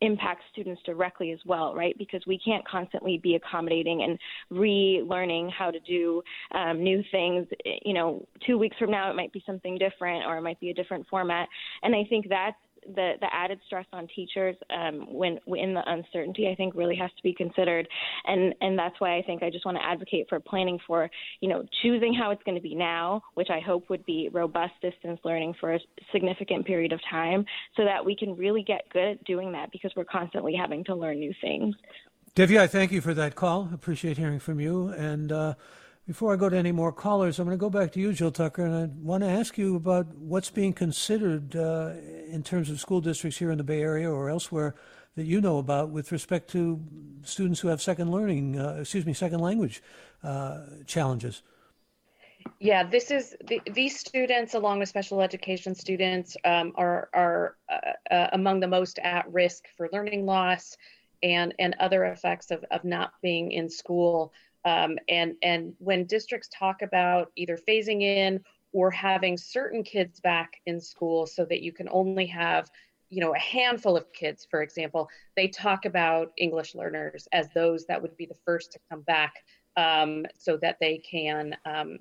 impacts 0.00 0.44
students 0.52 0.80
directly 0.84 1.32
as 1.32 1.38
well, 1.46 1.74
right? 1.74 1.96
Because 1.98 2.22
we 2.26 2.38
can't 2.38 2.66
constantly 2.66 3.18
be 3.18 3.34
accommodating 3.34 4.02
and 4.02 4.18
relearning 4.52 5.50
how 5.50 5.70
to 5.70 5.80
do 5.80 6.22
um, 6.52 6.82
new 6.82 7.02
things. 7.10 7.46
You 7.84 7.94
know, 7.94 8.26
two 8.46 8.58
weeks 8.58 8.76
from 8.78 8.90
now, 8.90 9.10
it 9.10 9.16
might 9.16 9.32
be 9.32 9.42
something 9.46 9.78
different 9.78 10.26
or 10.26 10.36
it 10.36 10.42
might 10.42 10.60
be 10.60 10.70
a 10.70 10.74
different 10.74 11.06
format. 11.08 11.48
And 11.82 11.94
I 11.94 12.04
think 12.08 12.26
that's 12.28 12.56
the 12.84 13.14
the 13.20 13.26
added 13.32 13.60
stress 13.66 13.86
on 13.92 14.08
teachers 14.14 14.56
um, 14.70 15.12
when 15.12 15.38
in 15.46 15.74
the 15.74 15.82
uncertainty, 15.86 16.48
I 16.48 16.54
think, 16.54 16.74
really 16.74 16.96
has 16.96 17.10
to 17.16 17.22
be 17.22 17.34
considered, 17.34 17.88
and 18.26 18.54
and 18.60 18.78
that's 18.78 18.94
why 18.98 19.16
I 19.16 19.22
think 19.22 19.42
I 19.42 19.50
just 19.50 19.64
want 19.64 19.78
to 19.78 19.84
advocate 19.84 20.26
for 20.28 20.40
planning 20.40 20.78
for 20.86 21.10
you 21.40 21.48
know 21.48 21.64
choosing 21.82 22.14
how 22.14 22.30
it's 22.30 22.42
going 22.44 22.56
to 22.56 22.62
be 22.62 22.74
now, 22.74 23.22
which 23.34 23.48
I 23.50 23.60
hope 23.60 23.88
would 23.90 24.04
be 24.06 24.28
robust 24.32 24.74
distance 24.82 25.20
learning 25.24 25.54
for 25.60 25.74
a 25.74 25.80
significant 26.12 26.66
period 26.66 26.92
of 26.92 27.00
time, 27.10 27.44
so 27.76 27.84
that 27.84 28.04
we 28.04 28.16
can 28.16 28.36
really 28.36 28.62
get 28.62 28.88
good 28.92 29.06
at 29.06 29.24
doing 29.24 29.52
that 29.52 29.72
because 29.72 29.92
we're 29.96 30.04
constantly 30.04 30.54
having 30.54 30.84
to 30.84 30.94
learn 30.94 31.18
new 31.18 31.32
things. 31.40 31.74
Divya, 32.34 32.60
I 32.60 32.66
thank 32.66 32.92
you 32.92 33.00
for 33.00 33.14
that 33.14 33.34
call. 33.34 33.70
Appreciate 33.72 34.18
hearing 34.18 34.38
from 34.38 34.60
you 34.60 34.88
and. 34.88 35.32
Uh, 35.32 35.54
before 36.06 36.32
I 36.32 36.36
go 36.36 36.48
to 36.48 36.56
any 36.56 36.70
more 36.70 36.92
callers, 36.92 37.38
I'm 37.38 37.46
going 37.46 37.58
to 37.58 37.60
go 37.60 37.68
back 37.68 37.92
to 37.92 38.00
you, 38.00 38.12
Jill 38.12 38.30
Tucker, 38.30 38.64
and 38.64 38.74
I 38.74 38.84
want 39.02 39.24
to 39.24 39.28
ask 39.28 39.58
you 39.58 39.74
about 39.74 40.06
what's 40.14 40.50
being 40.50 40.72
considered 40.72 41.56
uh, 41.56 41.94
in 42.28 42.44
terms 42.44 42.70
of 42.70 42.78
school 42.78 43.00
districts 43.00 43.38
here 43.38 43.50
in 43.50 43.58
the 43.58 43.64
Bay 43.64 43.82
Area 43.82 44.10
or 44.10 44.30
elsewhere 44.30 44.76
that 45.16 45.24
you 45.24 45.40
know 45.40 45.58
about 45.58 45.90
with 45.90 46.12
respect 46.12 46.48
to 46.50 46.80
students 47.22 47.58
who 47.58 47.68
have 47.68 47.82
second 47.82 48.12
learning, 48.12 48.58
uh, 48.58 48.76
excuse 48.80 49.04
me, 49.04 49.14
second 49.14 49.40
language 49.40 49.82
uh, 50.22 50.60
challenges. 50.86 51.42
Yeah, 52.60 52.84
this 52.84 53.10
is 53.10 53.34
the, 53.48 53.60
these 53.72 53.98
students, 53.98 54.54
along 54.54 54.78
with 54.78 54.88
special 54.88 55.20
education 55.20 55.74
students, 55.74 56.36
um, 56.44 56.72
are 56.76 57.08
are 57.12 57.56
uh, 57.68 58.14
uh, 58.14 58.28
among 58.32 58.60
the 58.60 58.68
most 58.68 59.00
at 59.00 59.30
risk 59.32 59.64
for 59.76 59.88
learning 59.92 60.26
loss 60.26 60.76
and 61.24 61.52
and 61.58 61.74
other 61.80 62.04
effects 62.04 62.52
of 62.52 62.64
of 62.70 62.84
not 62.84 63.14
being 63.20 63.50
in 63.50 63.68
school. 63.68 64.32
Um, 64.66 64.98
and, 65.08 65.34
and 65.42 65.72
when 65.78 66.04
districts 66.04 66.48
talk 66.52 66.82
about 66.82 67.32
either 67.36 67.58
phasing 67.66 68.02
in 68.02 68.40
or 68.72 68.90
having 68.90 69.38
certain 69.38 69.82
kids 69.82 70.20
back 70.20 70.60
in 70.66 70.80
school 70.80 71.26
so 71.26 71.46
that 71.46 71.62
you 71.62 71.72
can 71.72 71.88
only 71.90 72.26
have 72.26 72.68
you 73.08 73.20
know 73.20 73.32
a 73.32 73.38
handful 73.38 73.96
of 73.96 74.12
kids 74.12 74.44
for 74.50 74.62
example 74.62 75.08
they 75.36 75.46
talk 75.46 75.84
about 75.84 76.32
english 76.38 76.74
learners 76.74 77.28
as 77.32 77.48
those 77.54 77.86
that 77.86 78.02
would 78.02 78.16
be 78.16 78.26
the 78.26 78.34
first 78.44 78.72
to 78.72 78.80
come 78.90 79.02
back 79.02 79.44
um, 79.76 80.24
so 80.36 80.56
that 80.58 80.78
they 80.80 80.98
can 80.98 81.56
um, 81.64 81.98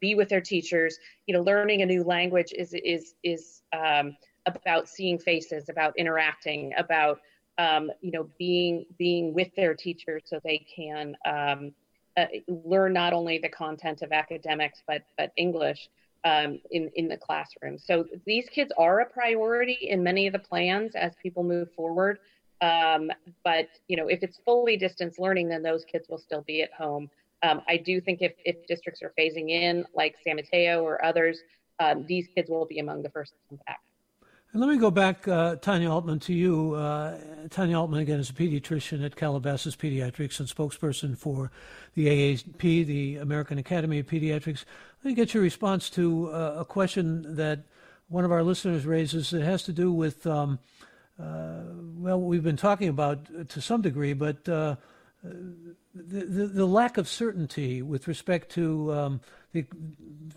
be 0.00 0.14
with 0.14 0.28
their 0.28 0.40
teachers. 0.40 0.98
You 1.26 1.34
know 1.34 1.42
learning 1.42 1.82
a 1.82 1.86
new 1.86 2.04
language 2.04 2.52
is 2.56 2.74
is 2.74 3.14
is 3.22 3.62
um, 3.72 4.16
about 4.46 4.88
seeing 4.88 5.18
faces 5.18 5.68
about 5.68 5.96
interacting 5.96 6.72
about 6.76 7.20
um, 7.58 7.90
you 8.00 8.12
know 8.12 8.28
being 8.38 8.84
being 8.98 9.32
with 9.32 9.54
their 9.56 9.74
teachers 9.74 10.22
so 10.26 10.40
they 10.44 10.66
can 10.74 11.16
um, 11.26 11.72
uh, 12.16 12.26
learn 12.48 12.92
not 12.92 13.12
only 13.12 13.38
the 13.38 13.48
content 13.48 14.02
of 14.02 14.12
academics 14.12 14.82
but 14.86 15.02
but 15.18 15.32
English 15.36 15.88
um, 16.24 16.60
in 16.70 16.90
in 16.94 17.08
the 17.08 17.16
classroom. 17.16 17.78
So 17.78 18.06
these 18.26 18.48
kids 18.48 18.72
are 18.78 19.00
a 19.00 19.06
priority 19.06 19.78
in 19.82 20.02
many 20.02 20.26
of 20.26 20.32
the 20.32 20.38
plans 20.38 20.94
as 20.94 21.12
people 21.22 21.42
move 21.42 21.68
forward. 21.74 22.18
Um, 22.60 23.10
but 23.44 23.68
you 23.88 23.96
know, 23.96 24.08
if 24.08 24.22
it's 24.22 24.38
fully 24.44 24.76
distance 24.76 25.18
learning, 25.18 25.48
then 25.48 25.62
those 25.62 25.84
kids 25.84 26.08
will 26.08 26.18
still 26.18 26.42
be 26.42 26.62
at 26.62 26.72
home. 26.72 27.10
Um, 27.42 27.60
I 27.68 27.76
do 27.76 28.00
think 28.00 28.22
if 28.22 28.32
if 28.44 28.66
districts 28.66 29.02
are 29.02 29.12
phasing 29.18 29.50
in, 29.50 29.84
like 29.94 30.16
San 30.24 30.36
Mateo 30.36 30.82
or 30.82 31.04
others, 31.04 31.40
um, 31.80 32.06
these 32.06 32.26
kids 32.34 32.48
will 32.48 32.66
be 32.66 32.78
among 32.78 33.02
the 33.02 33.10
first 33.10 33.32
to 33.32 33.38
come 33.48 33.58
back. 33.66 33.80
And 34.54 34.60
let 34.60 34.70
me 34.70 34.78
go 34.78 34.92
back, 34.92 35.26
uh, 35.26 35.56
Tanya 35.56 35.88
Altmann, 35.88 36.20
to 36.20 36.32
you. 36.32 36.74
Uh, 36.74 37.18
Tanya 37.50 37.74
Altmann, 37.74 37.98
again, 38.00 38.20
is 38.20 38.30
a 38.30 38.32
pediatrician 38.32 39.04
at 39.04 39.16
Calabasas 39.16 39.74
Pediatrics 39.74 40.38
and 40.38 40.48
spokesperson 40.48 41.18
for 41.18 41.50
the 41.96 42.06
AAP, 42.06 42.86
the 42.86 43.16
American 43.16 43.58
Academy 43.58 43.98
of 43.98 44.06
Pediatrics. 44.06 44.64
Let 45.02 45.10
me 45.10 45.14
get 45.14 45.34
your 45.34 45.42
response 45.42 45.90
to 45.90 46.30
uh, 46.30 46.54
a 46.58 46.64
question 46.64 47.34
that 47.34 47.64
one 48.06 48.24
of 48.24 48.30
our 48.30 48.44
listeners 48.44 48.86
raises 48.86 49.30
that 49.30 49.42
has 49.42 49.64
to 49.64 49.72
do 49.72 49.90
with, 49.90 50.24
um, 50.24 50.60
uh, 51.20 51.62
well, 51.96 52.20
we've 52.20 52.44
been 52.44 52.56
talking 52.56 52.88
about 52.88 53.48
to 53.48 53.60
some 53.60 53.82
degree, 53.82 54.12
but 54.12 54.48
uh, 54.48 54.76
the, 55.24 56.24
the, 56.26 56.46
the, 56.46 56.66
lack 56.66 56.96
of 56.96 57.08
certainty 57.08 57.82
with 57.82 58.06
respect 58.06 58.52
to 58.52 58.92
um, 58.94 59.20
the 59.50 59.64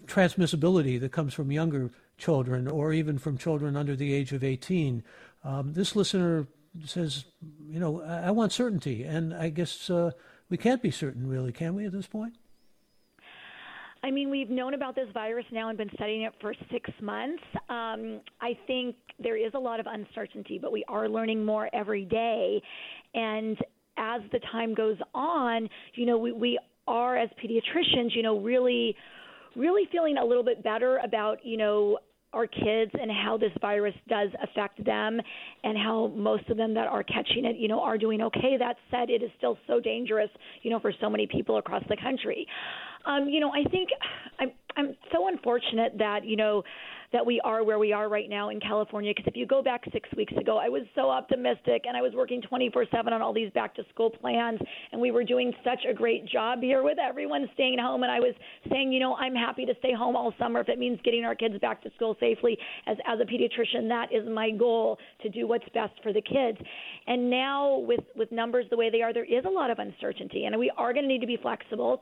transmissibility 0.08 1.00
that 1.00 1.12
comes 1.12 1.36
from 1.36 1.52
younger 1.52 1.92
children 2.18 2.68
or 2.68 2.94
even 2.94 3.18
from 3.18 3.38
children 3.38 3.76
under 3.76 3.96
the 3.96 4.14
age 4.14 4.34
of 4.34 4.44
18. 4.44 5.04
Um, 5.44 5.74
this 5.74 5.96
listener 5.96 6.48
says, 6.86 7.26
you 7.66 7.80
know, 7.80 8.02
I, 8.02 8.28
I 8.28 8.32
want 8.32 8.52
certainty. 8.52 9.04
And 9.04 9.34
I 9.34 9.50
guess 9.50 9.90
uh, 9.90 10.12
we 10.50 10.58
can't 10.58 10.82
be 10.82 10.92
certain, 10.92 11.28
really, 11.28 11.52
can 11.52 11.76
we, 11.76 11.86
at 11.86 11.92
this 11.92 12.08
point? 12.08 12.36
I 14.04 14.12
mean, 14.12 14.30
we've 14.30 14.50
known 14.50 14.74
about 14.74 14.96
this 14.96 15.08
virus 15.14 15.46
now 15.52 15.70
and 15.70 15.78
been 15.78 15.90
studying 15.96 16.22
it 16.22 16.34
for 16.40 16.54
six 16.72 16.90
months. 17.02 17.44
Um, 17.68 18.22
I 18.42 18.58
think 18.68 18.96
there 19.20 19.36
is 19.36 19.52
a 19.56 19.60
lot 19.60 19.80
of 19.80 19.88
uncertainty, 19.88 20.60
but 20.62 20.72
we 20.72 20.84
are 20.88 21.10
learning 21.10 21.44
more 21.44 21.70
every 21.74 22.06
day. 22.06 22.62
And 23.16 23.58
as 23.98 24.22
the 24.32 24.40
time 24.52 24.76
goes 24.76 24.98
on, 25.16 25.68
you 25.96 26.06
know, 26.06 26.18
we, 26.18 26.32
we 26.32 26.60
are, 26.88 27.18
as 27.18 27.30
pediatricians, 27.44 28.16
you 28.16 28.22
know, 28.22 28.40
really 28.40 28.96
really 29.58 29.88
feeling 29.92 30.18
a 30.18 30.24
little 30.24 30.44
bit 30.44 30.64
better 30.64 31.00
about, 31.04 31.44
you 31.44 31.58
know, 31.58 31.98
our 32.34 32.46
kids 32.46 32.92
and 33.00 33.10
how 33.10 33.38
this 33.38 33.52
virus 33.62 33.96
does 34.08 34.30
affect 34.44 34.84
them 34.84 35.20
and 35.64 35.78
how 35.78 36.12
most 36.16 36.50
of 36.50 36.58
them 36.58 36.74
that 36.74 36.88
are 36.88 37.04
catching 37.04 37.46
it, 37.46 37.56
you 37.58 37.68
know, 37.68 37.80
are 37.80 37.98
doing 37.98 38.22
okay. 38.22 38.58
That 38.60 38.76
said, 38.92 39.10
it 39.10 39.24
is 39.24 39.32
still 39.38 39.58
so 39.66 39.80
dangerous, 39.80 40.30
you 40.62 40.70
know, 40.70 40.80
for 40.80 40.92
so 41.00 41.10
many 41.10 41.26
people 41.26 41.58
across 41.58 41.84
the 41.90 41.98
country. 41.98 42.46
Um, 43.06 43.30
you 43.30 43.40
know, 43.40 43.52
I 43.52 43.68
think 43.70 43.90
I'm 44.40 44.52
I'm 44.76 44.96
so 45.14 45.28
unfortunate 45.28 45.94
that, 45.98 46.26
you 46.26 46.36
know, 46.36 46.64
that 47.14 47.26
we 47.26 47.40
are 47.42 47.64
where 47.64 47.80
we 47.80 47.94
are 47.94 48.10
right 48.10 48.30
now 48.30 48.50
in 48.50 48.60
California. 48.60 49.14
Because 49.16 49.28
if 49.28 49.38
you 49.38 49.46
go 49.46 49.62
back 49.62 49.84
six 49.94 50.10
weeks 50.18 50.34
ago, 50.40 50.58
I 50.58 50.68
was 50.68 50.84
so 50.94 51.10
optimistic 51.10 51.84
and 51.88 51.96
I 51.96 52.02
was 52.02 52.12
working 52.14 52.42
24 52.42 52.86
7 52.92 53.14
on 53.14 53.22
all 53.22 53.34
these 53.34 53.52
back 53.52 53.74
to 53.76 53.84
school 53.94 54.10
plans. 54.10 54.60
And 54.92 55.00
we 55.00 55.12
were 55.12 55.24
doing 55.24 55.54
such 55.64 55.86
a 55.90 55.94
great 55.94 56.26
job 56.28 56.60
here 56.62 56.84
with 56.84 56.98
everyone 57.00 57.48
staying 57.54 57.80
home. 57.80 58.04
And 58.04 58.12
I 58.12 58.20
was 58.20 58.34
saying, 58.70 58.92
you 58.92 59.00
know, 59.00 59.16
I'm 59.16 59.36
happy 59.36 59.66
to 59.66 59.74
stay 59.80 59.94
home 59.94 60.16
all 60.16 60.34
summer 60.38 60.60
if 60.60 60.70
it 60.70 60.80
means 60.80 61.00
getting 61.04 61.24
our 61.24 61.36
kids 61.36 61.56
back 61.60 61.82
to 61.84 61.92
school 61.96 62.18
safely. 62.20 62.58
As, 62.88 62.98
as 63.08 63.20
a 63.22 63.26
pediatrician, 63.26 63.88
that 63.88 64.08
is 64.12 64.28
my 64.28 64.52
goal 64.52 64.98
to 65.22 65.30
do 65.30 65.48
what's 65.48 65.68
best 65.74 65.94
for 66.04 66.12
the 66.12 66.22
kids. 66.22 66.58
And 67.08 67.30
now, 67.30 67.78
with, 67.80 68.02
with 68.16 68.32
numbers 68.32 68.66
the 68.70 68.78
way 68.78 68.90
they 68.90 69.02
are, 69.02 69.14
there 69.14 69.26
is 69.26 69.46
a 69.46 69.50
lot 69.50 69.70
of 69.70 69.80
uncertainty. 69.80 70.46
And 70.46 70.58
we 70.58 70.72
are 70.78 70.92
going 70.92 71.04
to 71.04 71.08
need 71.08 71.22
to 71.22 71.28
be 71.28 71.38
flexible. 71.38 72.02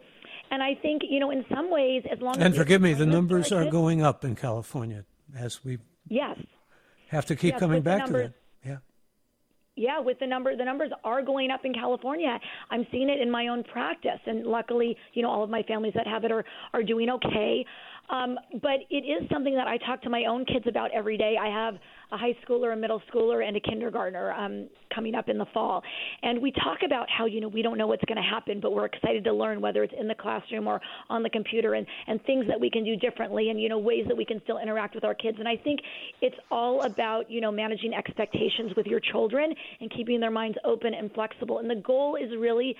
And 0.51 0.61
I 0.61 0.75
think, 0.75 1.01
you 1.09 1.19
know, 1.19 1.31
in 1.31 1.45
some 1.53 1.71
ways, 1.71 2.03
as 2.11 2.19
long 2.19 2.35
and 2.35 2.43
as. 2.43 2.47
And 2.47 2.55
forgive 2.55 2.81
me, 2.81 2.93
the 2.93 3.05
numbers 3.05 3.51
are 3.51 3.65
going 3.69 4.01
up 4.01 4.23
in 4.23 4.35
California 4.35 5.05
as 5.37 5.63
we 5.63 5.79
yes 6.07 6.37
have 7.07 7.25
to 7.25 7.35
keep 7.35 7.53
yes, 7.53 7.59
coming 7.59 7.81
back 7.81 7.99
numbers, 7.99 8.27
to 8.27 8.33
that. 8.63 8.69
Yeah. 8.69 8.77
Yeah, 9.75 9.99
with 9.99 10.19
the 10.19 10.27
number, 10.27 10.55
the 10.55 10.63
numbers 10.63 10.91
are 11.03 11.21
going 11.21 11.51
up 11.51 11.65
in 11.65 11.73
California. 11.73 12.39
I'm 12.71 12.87
seeing 12.91 13.09
it 13.09 13.19
in 13.19 13.29
my 13.29 13.47
own 13.47 13.63
practice, 13.63 14.19
and 14.25 14.45
luckily, 14.45 14.95
you 15.13 15.21
know, 15.21 15.29
all 15.29 15.43
of 15.43 15.49
my 15.49 15.63
families 15.63 15.93
that 15.95 16.07
have 16.07 16.23
it 16.23 16.31
are 16.31 16.45
are 16.73 16.83
doing 16.83 17.09
okay. 17.09 17.65
Um, 18.09 18.37
but 18.61 18.79
it 18.89 19.03
is 19.03 19.27
something 19.29 19.55
that 19.55 19.67
I 19.67 19.77
talk 19.77 20.01
to 20.03 20.09
my 20.09 20.25
own 20.29 20.45
kids 20.45 20.65
about 20.67 20.91
every 20.91 21.17
day. 21.17 21.35
I 21.41 21.47
have 21.47 21.75
a 22.11 22.17
high 22.17 22.35
schooler, 22.47 22.73
a 22.73 22.75
middle 22.75 23.01
schooler, 23.11 23.47
and 23.47 23.57
a 23.57 23.59
kindergartner 23.59 24.31
um, 24.33 24.67
coming 24.93 25.15
up 25.15 25.29
in 25.29 25.37
the 25.37 25.45
fall. 25.53 25.83
And 26.23 26.41
we 26.41 26.51
talk 26.51 26.79
about 26.85 27.07
how, 27.09 27.25
you 27.25 27.41
know, 27.41 27.47
we 27.47 27.61
don't 27.61 27.77
know 27.77 27.87
what's 27.87 28.03
going 28.05 28.17
to 28.17 28.21
happen, 28.21 28.59
but 28.59 28.73
we're 28.73 28.85
excited 28.85 29.23
to 29.25 29.33
learn 29.33 29.61
whether 29.61 29.83
it's 29.83 29.93
in 29.99 30.07
the 30.07 30.15
classroom 30.15 30.67
or 30.67 30.79
on 31.09 31.23
the 31.23 31.29
computer 31.29 31.73
and, 31.73 31.85
and 32.07 32.23
things 32.25 32.45
that 32.47 32.59
we 32.59 32.69
can 32.69 32.83
do 32.83 32.95
differently 32.95 33.49
and, 33.49 33.61
you 33.61 33.69
know, 33.69 33.77
ways 33.77 34.05
that 34.07 34.15
we 34.15 34.25
can 34.25 34.41
still 34.43 34.59
interact 34.59 34.95
with 34.95 35.03
our 35.03 35.15
kids. 35.15 35.37
And 35.39 35.47
I 35.47 35.57
think 35.57 35.79
it's 36.21 36.37
all 36.51 36.83
about, 36.83 37.29
you 37.29 37.41
know, 37.41 37.51
managing 37.51 37.93
expectations 37.93 38.71
with 38.77 38.85
your 38.85 38.99
children 38.99 39.53
and 39.81 39.91
keeping 39.91 40.19
their 40.19 40.31
minds 40.31 40.57
open 40.63 40.93
and 40.93 41.11
flexible. 41.11 41.59
And 41.59 41.69
the 41.69 41.75
goal 41.75 42.15
is 42.15 42.29
really 42.37 42.75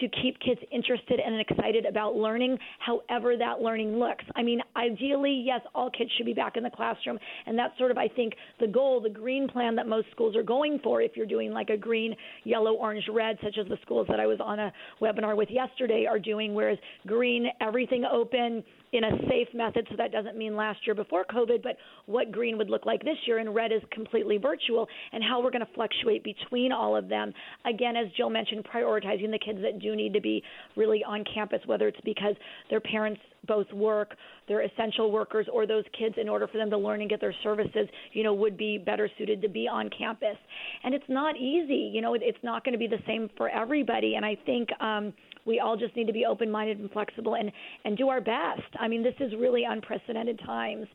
to 0.00 0.08
keep 0.22 0.38
kids 0.40 0.60
interested 0.70 1.20
and 1.20 1.40
excited 1.40 1.86
about 1.86 2.16
learning, 2.16 2.58
however 2.78 3.36
that 3.36 3.60
learning 3.60 3.98
looks. 3.98 4.24
I 4.34 4.42
mean, 4.42 4.60
ideally, 4.76 5.42
yes, 5.44 5.60
all 5.74 5.90
kids 5.90 6.10
should 6.16 6.26
be 6.26 6.34
back 6.34 6.56
in 6.56 6.62
the 6.62 6.70
classroom, 6.70 7.18
and 7.46 7.58
that's 7.58 7.76
sort 7.78 7.90
of, 7.90 7.98
I 7.98 8.08
think, 8.08 8.34
the 8.60 8.66
goal, 8.66 9.00
the 9.00 9.10
green 9.10 9.48
plan 9.48 9.74
that 9.76 9.86
most 9.86 10.08
schools 10.10 10.36
are 10.36 10.42
going 10.42 10.80
for. 10.82 11.02
If 11.02 11.16
you're 11.16 11.26
doing 11.26 11.52
like 11.52 11.70
a 11.70 11.76
green, 11.76 12.14
yellow, 12.44 12.72
orange, 12.74 13.04
red, 13.10 13.38
such 13.42 13.58
as 13.58 13.66
the 13.68 13.78
schools 13.82 14.06
that 14.08 14.20
I 14.20 14.26
was 14.26 14.38
on 14.42 14.58
a 14.58 14.72
webinar 15.00 15.36
with 15.36 15.50
yesterday 15.50 16.06
are 16.08 16.18
doing, 16.18 16.54
whereas 16.54 16.78
green, 17.06 17.46
everything 17.60 18.04
open 18.04 18.62
in 18.96 19.04
a 19.04 19.18
safe 19.28 19.48
method. 19.54 19.86
So 19.90 19.96
that 19.96 20.12
doesn't 20.12 20.36
mean 20.36 20.56
last 20.56 20.80
year 20.86 20.94
before 20.94 21.24
COVID, 21.24 21.62
but 21.62 21.76
what 22.06 22.32
green 22.32 22.58
would 22.58 22.70
look 22.70 22.86
like 22.86 23.02
this 23.02 23.16
year, 23.26 23.38
and 23.38 23.54
red 23.54 23.72
is 23.72 23.82
completely 23.90 24.38
virtual, 24.38 24.88
and 25.12 25.22
how 25.22 25.42
we're 25.42 25.50
going 25.50 25.64
to 25.64 25.72
fluctuate 25.74 26.24
between 26.24 26.72
all 26.72 26.96
of 26.96 27.08
them. 27.08 27.32
Again, 27.64 27.96
as 27.96 28.06
Jill 28.16 28.30
mentioned, 28.30 28.64
prioritizing 28.64 29.30
the 29.30 29.38
kids 29.38 29.60
that 29.62 29.80
do 29.80 29.94
need 29.94 30.12
to 30.14 30.20
be 30.20 30.42
really 30.76 31.04
on 31.04 31.24
campus, 31.32 31.60
whether 31.66 31.88
it's 31.88 32.00
because 32.04 32.34
their 32.70 32.80
parents 32.80 33.20
both 33.46 33.72
work, 33.72 34.16
they're 34.48 34.62
essential 34.62 35.12
workers, 35.12 35.46
or 35.52 35.66
those 35.66 35.84
kids, 35.96 36.16
in 36.20 36.28
order 36.28 36.48
for 36.48 36.58
them 36.58 36.70
to 36.70 36.76
learn 36.76 37.00
and 37.00 37.08
get 37.08 37.20
their 37.20 37.34
services, 37.42 37.88
you 38.12 38.24
know, 38.24 38.34
would 38.34 38.56
be 38.56 38.78
better 38.78 39.08
suited 39.18 39.40
to 39.42 39.48
be 39.48 39.68
on 39.68 39.88
campus. 39.96 40.36
And 40.82 40.94
it's 40.94 41.04
not 41.08 41.36
easy, 41.36 41.90
you 41.92 42.00
know, 42.00 42.14
it's 42.14 42.38
not 42.42 42.64
going 42.64 42.72
to 42.72 42.78
be 42.78 42.88
the 42.88 43.02
same 43.06 43.30
for 43.36 43.48
everybody. 43.48 44.14
And 44.16 44.24
I 44.24 44.36
think 44.46 44.68
um, 44.80 45.12
we 45.46 45.60
all 45.60 45.76
just 45.76 45.96
need 45.96 46.06
to 46.06 46.12
be 46.12 46.26
open 46.26 46.50
minded 46.50 46.78
and 46.78 46.90
flexible 46.90 47.34
and, 47.34 47.50
and 47.84 47.96
do 47.96 48.08
our 48.08 48.20
best. 48.20 48.68
I 48.78 48.88
mean, 48.88 49.02
this 49.02 49.14
is 49.20 49.32
really 49.38 49.64
unprecedented 49.64 50.40
times. 50.44 50.86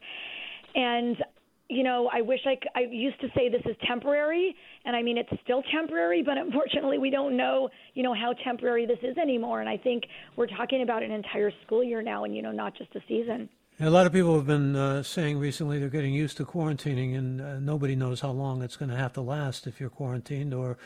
And 0.75 1.17
you 1.71 1.83
know, 1.83 2.09
I 2.11 2.21
wish 2.21 2.41
I, 2.45 2.57
I 2.75 2.81
used 2.91 3.21
to 3.21 3.27
say 3.33 3.47
this 3.47 3.61
is 3.63 3.77
temporary, 3.87 4.53
and 4.83 4.93
I 4.93 5.01
mean 5.01 5.17
it's 5.17 5.31
still 5.41 5.63
temporary, 5.73 6.21
but 6.21 6.37
unfortunately 6.37 6.97
we 6.97 7.09
don't 7.09 7.37
know, 7.37 7.69
you 7.93 8.03
know, 8.03 8.13
how 8.13 8.33
temporary 8.43 8.85
this 8.85 8.99
is 9.01 9.17
anymore. 9.17 9.61
And 9.61 9.69
I 9.69 9.77
think 9.77 10.03
we're 10.35 10.47
talking 10.47 10.81
about 10.81 11.01
an 11.01 11.11
entire 11.11 11.49
school 11.65 11.81
year 11.81 12.01
now, 12.01 12.25
and 12.25 12.35
you 12.35 12.41
know, 12.41 12.51
not 12.51 12.75
just 12.75 12.93
a 12.95 12.99
season. 13.07 13.47
A 13.79 13.89
lot 13.89 14.05
of 14.05 14.11
people 14.11 14.35
have 14.35 14.45
been 14.45 14.75
uh, 14.75 15.01
saying 15.01 15.39
recently 15.39 15.79
they're 15.79 15.87
getting 15.87 16.13
used 16.13 16.35
to 16.37 16.45
quarantining, 16.45 17.17
and 17.17 17.41
uh, 17.41 17.59
nobody 17.59 17.95
knows 17.95 18.19
how 18.19 18.31
long 18.31 18.61
it's 18.61 18.75
going 18.75 18.91
to 18.91 18.97
have 18.97 19.13
to 19.13 19.21
last 19.21 19.65
if 19.65 19.79
you're 19.79 19.89
quarantined, 19.89 20.53
or 20.53 20.77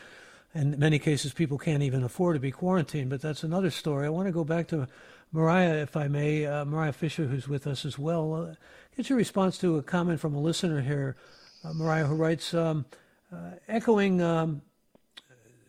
in 0.56 0.78
many 0.78 0.98
cases, 0.98 1.32
people 1.32 1.58
can't 1.58 1.82
even 1.82 2.02
afford 2.02 2.36
to 2.36 2.40
be 2.40 2.50
quarantined. 2.50 3.10
But 3.10 3.20
that's 3.20 3.42
another 3.42 3.70
story. 3.70 4.06
I 4.06 4.10
want 4.10 4.26
to 4.26 4.32
go 4.32 4.44
back 4.44 4.68
to 4.68 4.88
Mariah, 5.32 5.82
if 5.82 5.96
I 5.96 6.08
may, 6.08 6.46
uh, 6.46 6.64
Mariah 6.64 6.92
Fisher, 6.92 7.26
who's 7.26 7.48
with 7.48 7.66
us 7.66 7.84
as 7.84 7.98
well. 7.98 8.34
Uh, 8.34 8.54
get 8.96 9.10
your 9.10 9.18
response 9.18 9.58
to 9.58 9.76
a 9.76 9.82
comment 9.82 10.20
from 10.20 10.34
a 10.34 10.40
listener 10.40 10.80
here, 10.80 11.16
uh, 11.64 11.72
Mariah, 11.74 12.06
who 12.06 12.14
writes, 12.14 12.54
um, 12.54 12.86
uh, 13.32 13.50
echoing, 13.68 14.22
um, 14.22 14.62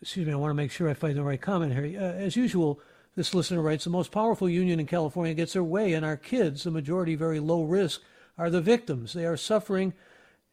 excuse 0.00 0.26
me, 0.26 0.32
I 0.32 0.36
want 0.36 0.50
to 0.50 0.54
make 0.54 0.70
sure 0.70 0.88
I 0.88 0.94
find 0.94 1.16
the 1.16 1.22
right 1.22 1.40
comment 1.40 1.72
here. 1.72 2.00
as 2.00 2.36
usual, 2.36 2.80
this 3.16 3.34
listener 3.34 3.60
writes 3.60 3.84
The 3.84 3.90
most 3.90 4.12
powerful 4.12 4.48
union 4.48 4.78
in 4.78 4.86
California 4.86 5.34
gets 5.34 5.52
their 5.52 5.64
way, 5.64 5.92
and 5.92 6.06
our 6.06 6.16
kids, 6.16 6.62
the 6.62 6.70
majority 6.70 7.16
very 7.16 7.40
low 7.40 7.64
risk, 7.64 8.00
are 8.38 8.48
the 8.48 8.60
victims. 8.60 9.12
They 9.12 9.26
are 9.26 9.36
suffering, 9.36 9.92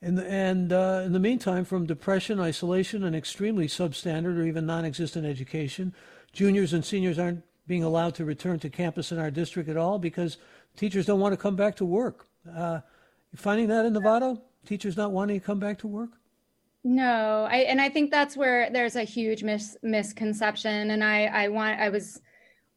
in 0.06 0.14
the, 0.14 0.32
and 0.32 0.72
uh, 0.72 1.02
in 1.04 1.14
the 1.14 1.20
meantime, 1.20 1.66
from 1.66 1.88
depression, 1.88 2.40
isolation, 2.40 3.04
and 3.04 3.16
extremely 3.16 3.68
substandard 3.68 4.38
or 4.38 4.44
even 4.44 4.68
non 4.68 4.86
existent 4.86 5.26
education. 5.26 5.96
Juniors 6.32 6.74
and 6.74 6.86
seniors 6.86 7.18
aren't 7.18 7.44
being 7.66 7.84
allowed 7.84 8.14
to 8.16 8.24
return 8.24 8.60
to 8.60 8.70
campus 8.70 9.12
in 9.12 9.18
our 9.18 9.32
district 9.32 9.68
at 9.68 9.78
all 9.78 9.98
because 9.98 10.38
teachers 10.78 11.08
don't 11.08 11.20
want 11.20 11.34
to 11.34 11.38
come 11.38 11.56
back 11.56 11.76
to 11.78 11.86
work. 11.86 12.28
Uh, 12.56 12.82
you 13.32 13.38
finding 13.38 13.68
that 13.68 13.84
in 13.84 13.94
Novato? 13.94 14.40
Teachers 14.68 14.96
not 14.96 15.12
wanting 15.12 15.40
to 15.40 15.46
come 15.46 15.60
back 15.60 15.80
to 15.80 15.88
work? 15.88 16.12
No, 16.84 17.48
I, 17.50 17.58
and 17.58 17.82
I 17.82 17.90
think 17.90 18.12
that's 18.12 18.38
where 18.38 18.70
there's 18.70 18.96
a 18.96 19.04
huge 19.04 19.44
mis- 19.44 19.76
misconception. 19.82 20.92
And 20.92 21.04
I, 21.04 21.26
I 21.26 21.48
want, 21.48 21.80
I 21.80 21.90
was 21.90 22.22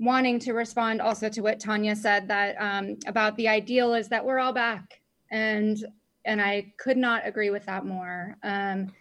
wanting 0.01 0.39
to 0.39 0.55
respond 0.55 1.03
also 1.03 1.29
to 1.29 1.43
what 1.43 1.61
Tanya 1.61 1.95
said 1.95 2.29
that 2.29 2.57
um, 2.59 2.97
about 3.07 3.37
the 3.37 3.49
ideal 3.49 3.93
is 3.93 4.09
that 4.09 4.25
we're 4.25 4.39
all 4.39 4.55
back, 4.55 5.03
and 5.31 5.77
and 6.29 6.41
I 6.41 6.73
could 6.77 6.99
not 6.99 7.27
agree 7.27 7.51
with 7.51 7.65
that 7.67 7.87
more. 7.87 8.37
Um, 8.43 8.93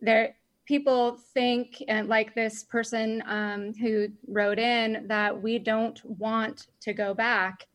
there, 0.00 0.34
people 0.66 1.18
think, 1.32 1.82
and 1.86 2.08
like 2.08 2.34
this 2.34 2.64
person 2.64 3.22
um, 3.26 3.72
who 3.74 4.08
wrote 4.26 4.58
in, 4.58 5.06
that 5.06 5.40
we 5.40 5.58
don't 5.58 5.98
want 6.04 6.66
to 6.80 6.92
go 6.92 7.14
back. 7.14 7.66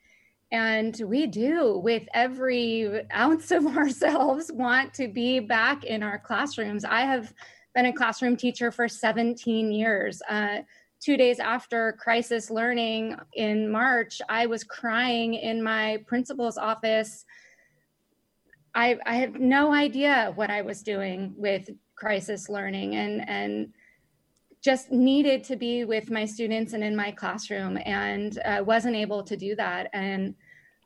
And 0.52 1.02
we 1.04 1.26
do, 1.26 1.80
with 1.80 2.04
every 2.14 3.08
ounce 3.16 3.52
of 3.52 3.66
ourselves, 3.78 4.52
want 4.54 4.94
to 4.96 5.08
be 5.08 5.40
back 5.40 5.86
in 5.86 6.04
our 6.04 6.20
classrooms. 6.20 6.86
I 6.86 7.02
have 7.02 7.34
been 7.74 7.88
a 7.88 7.94
classroom 7.94 8.36
teacher 8.36 8.70
for 8.70 8.88
17 8.88 9.72
years. 9.72 10.22
Uh, 10.30 10.60
two 11.00 11.18
days 11.18 11.40
after 11.40 11.94
crisis 11.94 12.52
learning 12.52 13.16
in 13.34 13.72
March, 13.72 14.22
I 14.30 14.46
was 14.46 14.64
crying 14.64 15.34
in 15.34 15.64
my 15.64 16.04
principal's 16.06 16.58
office. 16.58 17.26
I, 18.76 18.98
I 19.06 19.16
have 19.16 19.40
no 19.40 19.74
idea 19.74 20.32
what 20.36 20.50
I 20.50 20.62
was 20.62 20.82
doing 20.82 21.34
with 21.38 21.70
crisis 21.96 22.50
learning 22.50 22.96
and, 22.96 23.28
and 23.30 23.74
just 24.64 24.92
needed 24.92 25.44
to 25.44 25.56
be 25.56 25.84
with 25.84 26.10
my 26.10 26.26
students 26.26 26.74
and 26.74 26.84
in 26.84 26.96
my 26.96 27.12
classroom 27.12 27.78
and 27.86 28.40
uh, 28.46 28.64
wasn't 28.66 28.96
able 28.96 29.22
to 29.24 29.38
do 29.38 29.56
that. 29.56 29.90
And 29.94 30.36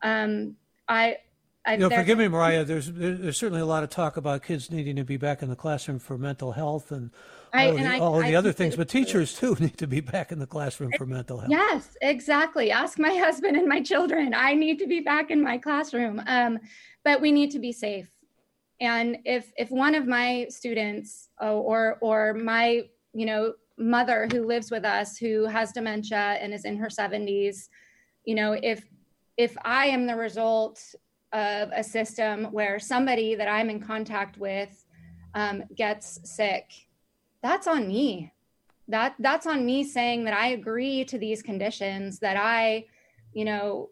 um, 0.01 0.55
I, 0.87 1.17
I, 1.65 1.73
you 1.73 1.79
know, 1.79 1.89
forgive 1.89 2.17
me, 2.17 2.29
Mariah. 2.29 2.63
There's 2.63 2.89
there's 2.93 3.37
certainly 3.37 3.61
a 3.61 3.65
lot 3.65 3.83
of 3.83 3.89
talk 3.89 4.15
about 4.15 4.41
kids 4.41 4.71
needing 4.71 4.95
to 4.95 5.03
be 5.03 5.17
back 5.17 5.43
in 5.43 5.49
the 5.49 5.55
classroom 5.55 5.99
for 5.99 6.17
mental 6.17 6.53
health 6.53 6.93
and 6.93 7.11
all, 7.53 7.69
of 7.69 7.75
the, 7.75 7.85
I, 7.85 7.99
all 7.99 8.21
the 8.21 8.35
other 8.37 8.53
things, 8.53 8.77
but 8.77 8.87
teachers 8.87 9.35
too 9.35 9.55
need 9.59 9.77
to 9.77 9.87
be 9.87 9.99
back 9.99 10.31
in 10.31 10.39
the 10.39 10.47
classroom 10.47 10.91
for 10.97 11.05
mental 11.05 11.39
health. 11.39 11.51
Yes, 11.51 11.97
exactly. 12.01 12.71
Ask 12.71 12.99
my 12.99 13.13
husband 13.17 13.57
and 13.57 13.67
my 13.67 13.81
children. 13.81 14.33
I 14.33 14.53
need 14.53 14.79
to 14.79 14.87
be 14.87 15.01
back 15.01 15.29
in 15.29 15.43
my 15.43 15.57
classroom. 15.57 16.21
Um, 16.25 16.59
but 17.07 17.21
we 17.21 17.31
need 17.31 17.51
to 17.51 17.59
be 17.59 17.71
safe. 17.71 18.09
And 18.81 19.19
if 19.23 19.53
if 19.57 19.71
one 19.71 19.95
of 19.95 20.05
my 20.05 20.47
students 20.49 21.29
oh, 21.39 21.59
or 21.59 21.97
or 22.01 22.33
my 22.33 22.81
you 23.13 23.25
know 23.25 23.53
mother 23.77 24.27
who 24.29 24.45
lives 24.45 24.69
with 24.69 24.83
us 24.83 25.17
who 25.17 25.45
has 25.45 25.71
dementia 25.71 26.37
and 26.41 26.53
is 26.53 26.65
in 26.65 26.75
her 26.75 26.89
70s, 26.89 27.69
you 28.25 28.35
know 28.35 28.51
if 28.61 28.79
if 29.37 29.55
I 29.63 29.85
am 29.87 30.05
the 30.05 30.17
result 30.17 30.83
of 31.31 31.69
a 31.73 31.83
system 31.83 32.45
where 32.57 32.77
somebody 32.77 33.35
that 33.35 33.47
I'm 33.47 33.69
in 33.69 33.79
contact 33.79 34.37
with 34.37 34.73
um, 35.33 35.63
gets 35.75 36.19
sick 36.23 36.65
that's 37.41 37.67
on 37.67 37.87
me 37.87 38.33
that 38.87 39.15
that's 39.19 39.45
on 39.45 39.65
me 39.65 39.83
saying 39.83 40.23
that 40.23 40.33
i 40.33 40.47
agree 40.59 41.03
to 41.03 41.17
these 41.19 41.43
conditions 41.43 42.19
that 42.19 42.37
i 42.37 42.85
you 43.33 43.45
know 43.45 43.89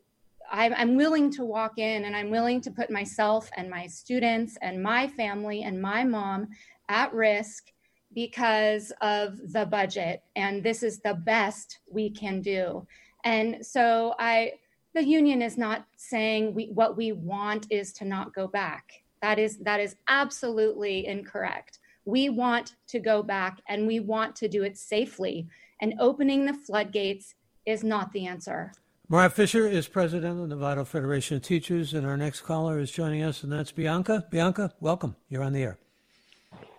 I'm, 0.55 0.73
I'm 0.75 0.95
willing 0.95 1.31
to 1.31 1.45
walk 1.45 1.77
in 1.77 2.05
and 2.05 2.15
i'm 2.15 2.29
willing 2.29 2.61
to 2.61 2.71
put 2.71 2.89
myself 2.89 3.49
and 3.57 3.69
my 3.69 3.87
students 3.87 4.57
and 4.61 4.81
my 4.81 5.07
family 5.07 5.63
and 5.63 5.81
my 5.81 6.03
mom 6.03 6.47
at 6.89 7.13
risk 7.13 7.71
because 8.13 8.91
of 9.01 9.37
the 9.51 9.65
budget 9.65 10.23
and 10.35 10.63
this 10.63 10.83
is 10.83 10.99
the 10.99 11.13
best 11.13 11.79
we 11.91 12.09
can 12.09 12.41
do 12.41 12.85
and 13.23 13.65
so 13.65 14.15
i 14.19 14.51
the 14.93 15.03
union 15.03 15.41
is 15.41 15.57
not 15.57 15.85
saying 15.97 16.53
we, 16.53 16.67
what 16.67 16.95
we 16.95 17.11
want 17.11 17.67
is 17.69 17.91
to 17.93 18.05
not 18.05 18.33
go 18.33 18.47
back 18.47 19.03
that 19.21 19.37
is 19.39 19.57
that 19.57 19.79
is 19.79 19.95
absolutely 20.07 21.05
incorrect 21.07 21.79
we 22.05 22.29
want 22.29 22.75
to 22.87 22.99
go 22.99 23.23
back 23.23 23.61
and 23.67 23.87
we 23.87 23.99
want 23.99 24.35
to 24.37 24.47
do 24.47 24.63
it 24.63 24.77
safely. 24.77 25.47
And 25.81 25.95
opening 25.99 26.45
the 26.45 26.53
floodgates 26.53 27.33
is 27.65 27.83
not 27.83 28.11
the 28.13 28.27
answer. 28.27 28.71
Mariah 29.07 29.29
Fisher 29.29 29.67
is 29.67 29.87
president 29.87 30.41
of 30.41 30.49
the 30.49 30.55
Novato 30.55 30.85
Federation 30.85 31.37
of 31.37 31.43
Teachers, 31.43 31.93
and 31.93 32.07
our 32.07 32.17
next 32.17 32.41
caller 32.41 32.79
is 32.79 32.89
joining 32.89 33.21
us, 33.21 33.43
and 33.43 33.51
that's 33.51 33.71
Bianca. 33.71 34.25
Bianca, 34.31 34.73
welcome. 34.79 35.15
You're 35.29 35.43
on 35.43 35.53
the 35.53 35.61
air. 35.61 35.77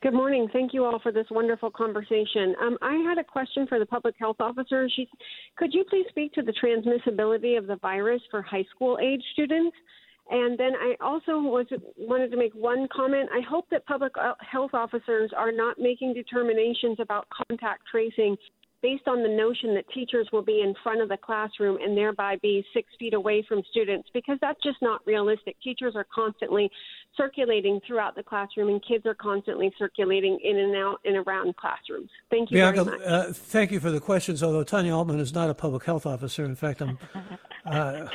Good 0.02 0.12
morning. 0.12 0.48
Thank 0.52 0.74
you 0.74 0.84
all 0.84 0.98
for 0.98 1.12
this 1.12 1.26
wonderful 1.30 1.70
conversation. 1.70 2.56
Um, 2.60 2.78
I 2.82 2.94
had 3.08 3.18
a 3.18 3.24
question 3.24 3.68
for 3.68 3.78
the 3.78 3.86
public 3.86 4.16
health 4.18 4.36
officer. 4.40 4.88
She, 4.96 5.08
could 5.56 5.72
you 5.72 5.84
please 5.88 6.06
speak 6.08 6.32
to 6.32 6.42
the 6.42 6.52
transmissibility 6.52 7.56
of 7.56 7.68
the 7.68 7.76
virus 7.76 8.22
for 8.28 8.42
high 8.42 8.64
school 8.74 8.98
age 9.00 9.22
students? 9.32 9.76
And 10.28 10.58
then 10.58 10.72
I 10.74 10.96
also 11.00 11.38
was, 11.38 11.66
wanted 11.96 12.32
to 12.32 12.36
make 12.36 12.52
one 12.54 12.88
comment. 12.94 13.28
I 13.32 13.40
hope 13.48 13.66
that 13.70 13.86
public 13.86 14.12
health 14.40 14.72
officers 14.74 15.30
are 15.36 15.52
not 15.52 15.78
making 15.78 16.14
determinations 16.14 16.98
about 16.98 17.28
contact 17.48 17.82
tracing 17.88 18.36
based 18.87 19.09
on 19.09 19.20
the 19.20 19.28
notion 19.28 19.74
that 19.74 19.84
teachers 19.93 20.28
will 20.32 20.45
be 20.45 20.61
in 20.61 20.72
front 20.80 21.01
of 21.01 21.09
the 21.09 21.16
classroom 21.16 21.76
and 21.82 21.99
thereby 21.99 22.37
be 22.41 22.64
six 22.72 22.89
feet 23.01 23.14
away 23.14 23.45
from 23.49 23.61
students, 23.68 24.09
because 24.14 24.39
that's 24.41 24.62
just 24.62 24.76
not 24.80 25.01
realistic. 25.05 25.57
Teachers 25.61 25.95
are 25.97 26.07
constantly 26.14 26.70
circulating 27.16 27.80
throughout 27.84 28.14
the 28.14 28.22
classroom, 28.22 28.68
and 28.68 28.80
kids 28.87 29.05
are 29.05 29.16
constantly 29.16 29.72
circulating 29.76 30.39
in 30.45 30.57
and 30.57 30.76
out 30.76 31.01
and 31.05 31.16
around 31.16 31.57
classrooms. 31.57 32.09
Thank 32.30 32.53
you 32.53 32.59
Bianca, 32.59 32.84
very 32.84 32.99
much. 32.99 33.09
Uh, 33.09 33.32
thank 33.32 33.72
you 33.72 33.80
for 33.80 33.91
the 33.91 33.99
questions. 33.99 34.41
Although 34.41 34.62
Tanya 34.62 34.93
Altmann 34.93 35.18
is 35.18 35.34
not 35.34 35.51
a 35.51 35.55
public 35.55 35.82
health 35.82 36.07
officer, 36.07 36.45
in 36.45 36.55
fact, 36.55 36.80
I'm. 36.80 36.97
Uh, 37.66 38.07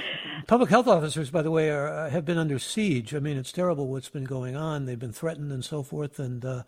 public 0.48 0.70
health 0.70 0.88
officers, 0.88 1.30
by 1.30 1.42
the 1.42 1.52
way, 1.52 1.70
are, 1.70 1.86
uh, 1.86 2.10
have 2.10 2.24
been 2.24 2.38
under 2.38 2.58
siege. 2.58 3.14
I 3.14 3.20
mean, 3.20 3.36
it's 3.36 3.52
terrible 3.52 3.90
what's 3.90 4.08
been 4.08 4.24
going 4.24 4.56
on. 4.56 4.86
They've 4.86 4.98
been 4.98 5.12
threatened 5.12 5.52
and 5.52 5.62
so 5.62 5.84
forth, 5.84 6.20
and 6.20 6.46
uh, 6.46 6.64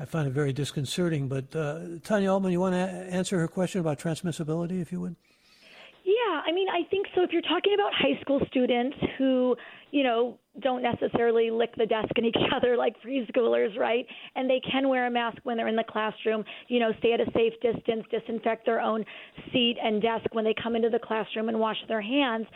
I 0.00 0.06
find 0.06 0.26
it 0.26 0.30
very 0.30 0.52
disconcerting. 0.54 1.28
But 1.28 1.54
uh, 1.54 1.80
Tanya 2.02 2.30
Altmann, 2.30 2.52
you 2.52 2.60
want 2.60 2.74
to 2.74 2.78
answer 2.78 3.38
her 3.38 3.46
question 3.46 3.80
about 3.80 3.98
transmissibility, 3.98 4.80
if 4.80 4.90
you 4.90 5.00
would? 5.00 5.14
Yeah, 6.04 6.40
I 6.46 6.52
mean, 6.52 6.68
I 6.68 6.88
think 6.88 7.06
so. 7.14 7.22
If 7.22 7.30
you're 7.32 7.42
talking 7.42 7.74
about 7.74 7.92
high 7.92 8.18
school 8.22 8.40
students 8.48 8.96
who, 9.18 9.54
you 9.90 10.02
know, 10.02 10.38
don't 10.60 10.82
necessarily 10.82 11.50
lick 11.50 11.74
the 11.76 11.84
desk 11.84 12.08
in 12.16 12.24
each 12.24 12.36
other 12.56 12.78
like 12.78 12.96
preschoolers, 13.04 13.76
right? 13.78 14.06
And 14.34 14.48
they 14.48 14.60
can 14.72 14.88
wear 14.88 15.06
a 15.06 15.10
mask 15.10 15.38
when 15.42 15.58
they're 15.58 15.68
in 15.68 15.76
the 15.76 15.84
classroom, 15.86 16.44
you 16.68 16.80
know, 16.80 16.92
stay 16.98 17.12
at 17.12 17.20
a 17.20 17.30
safe 17.32 17.52
distance, 17.60 18.04
disinfect 18.10 18.64
their 18.64 18.80
own 18.80 19.04
seat 19.52 19.76
and 19.82 20.00
desk 20.00 20.26
when 20.32 20.44
they 20.44 20.54
come 20.60 20.74
into 20.74 20.88
the 20.88 20.98
classroom 20.98 21.50
and 21.50 21.60
wash 21.60 21.78
their 21.88 22.00
hands 22.00 22.46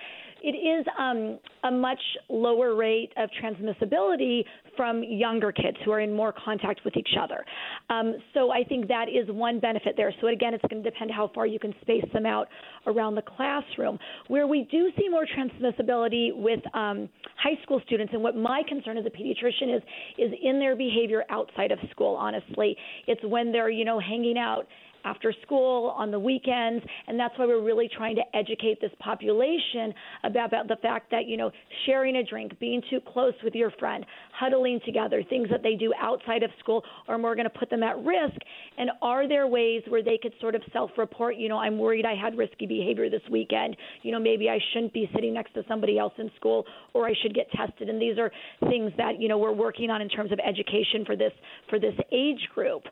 it 0.44 0.56
is 0.56 0.86
um, 0.98 1.38
a 1.64 1.70
much 1.70 2.00
lower 2.28 2.74
rate 2.74 3.10
of 3.16 3.30
transmissibility 3.42 4.44
from 4.76 5.02
younger 5.02 5.50
kids 5.50 5.78
who 5.84 5.90
are 5.90 6.00
in 6.00 6.12
more 6.12 6.34
contact 6.44 6.80
with 6.84 6.94
each 6.98 7.16
other. 7.18 7.44
Um, 7.88 8.16
so 8.34 8.50
I 8.50 8.62
think 8.62 8.88
that 8.88 9.06
is 9.08 9.26
one 9.30 9.58
benefit 9.58 9.94
there. 9.96 10.12
So 10.20 10.26
again, 10.26 10.52
it's 10.52 10.64
going 10.68 10.82
to 10.82 10.90
depend 10.90 11.10
how 11.10 11.30
far 11.34 11.46
you 11.46 11.58
can 11.58 11.74
space 11.80 12.04
them 12.12 12.26
out 12.26 12.48
around 12.86 13.14
the 13.14 13.22
classroom. 13.22 13.98
Where 14.28 14.46
we 14.46 14.68
do 14.70 14.90
see 14.98 15.08
more 15.08 15.24
transmissibility 15.24 16.36
with 16.36 16.60
um, 16.74 17.08
high 17.42 17.60
school 17.62 17.80
students, 17.86 18.12
and 18.12 18.22
what 18.22 18.36
my 18.36 18.62
concern 18.68 18.98
as 18.98 19.06
a 19.06 19.10
pediatrician 19.10 19.74
is, 19.76 19.82
is 20.18 20.30
in 20.42 20.58
their 20.58 20.76
behavior 20.76 21.24
outside 21.30 21.72
of 21.72 21.78
school. 21.90 22.16
Honestly, 22.16 22.76
it's 23.06 23.22
when 23.24 23.50
they're 23.50 23.70
you 23.70 23.86
know 23.86 23.98
hanging 23.98 24.36
out 24.36 24.66
after 25.04 25.32
school, 25.42 25.94
on 25.96 26.10
the 26.10 26.18
weekends, 26.18 26.84
and 27.06 27.18
that's 27.18 27.36
why 27.38 27.46
we're 27.46 27.62
really 27.62 27.88
trying 27.96 28.16
to 28.16 28.22
educate 28.34 28.80
this 28.80 28.90
population 28.98 29.92
about, 30.24 30.48
about 30.48 30.68
the 30.68 30.76
fact 30.76 31.10
that, 31.10 31.26
you 31.26 31.36
know, 31.36 31.50
sharing 31.86 32.16
a 32.16 32.24
drink, 32.24 32.58
being 32.58 32.82
too 32.90 33.00
close 33.12 33.34
with 33.42 33.54
your 33.54 33.70
friend, 33.72 34.04
huddling 34.38 34.80
together, 34.84 35.22
things 35.28 35.48
that 35.50 35.62
they 35.62 35.74
do 35.74 35.92
outside 36.00 36.42
of 36.42 36.50
school 36.58 36.82
are 37.08 37.18
more 37.18 37.34
going 37.34 37.48
to 37.50 37.58
put 37.58 37.70
them 37.70 37.82
at 37.82 37.96
risk. 37.98 38.36
And 38.78 38.90
are 39.02 39.28
there 39.28 39.46
ways 39.46 39.82
where 39.88 40.02
they 40.02 40.18
could 40.20 40.32
sort 40.40 40.54
of 40.54 40.62
self 40.72 40.90
report, 40.98 41.36
you 41.36 41.48
know, 41.48 41.58
I'm 41.58 41.78
worried 41.78 42.04
I 42.06 42.14
had 42.14 42.36
risky 42.36 42.66
behavior 42.66 43.10
this 43.10 43.22
weekend, 43.30 43.76
you 44.02 44.12
know, 44.12 44.20
maybe 44.20 44.48
I 44.48 44.58
shouldn't 44.72 44.92
be 44.92 45.08
sitting 45.14 45.34
next 45.34 45.54
to 45.54 45.62
somebody 45.68 45.98
else 45.98 46.12
in 46.18 46.30
school 46.36 46.64
or 46.92 47.06
I 47.06 47.12
should 47.22 47.34
get 47.34 47.50
tested. 47.52 47.88
And 47.88 48.00
these 48.00 48.18
are 48.18 48.30
things 48.68 48.92
that, 48.96 49.20
you 49.20 49.28
know, 49.28 49.38
we're 49.38 49.52
working 49.52 49.90
on 49.90 50.00
in 50.00 50.08
terms 50.08 50.32
of 50.32 50.38
education 50.38 51.04
for 51.04 51.16
this 51.16 51.32
for 51.68 51.78
this 51.78 51.94
age 52.12 52.48
group. 52.54 52.82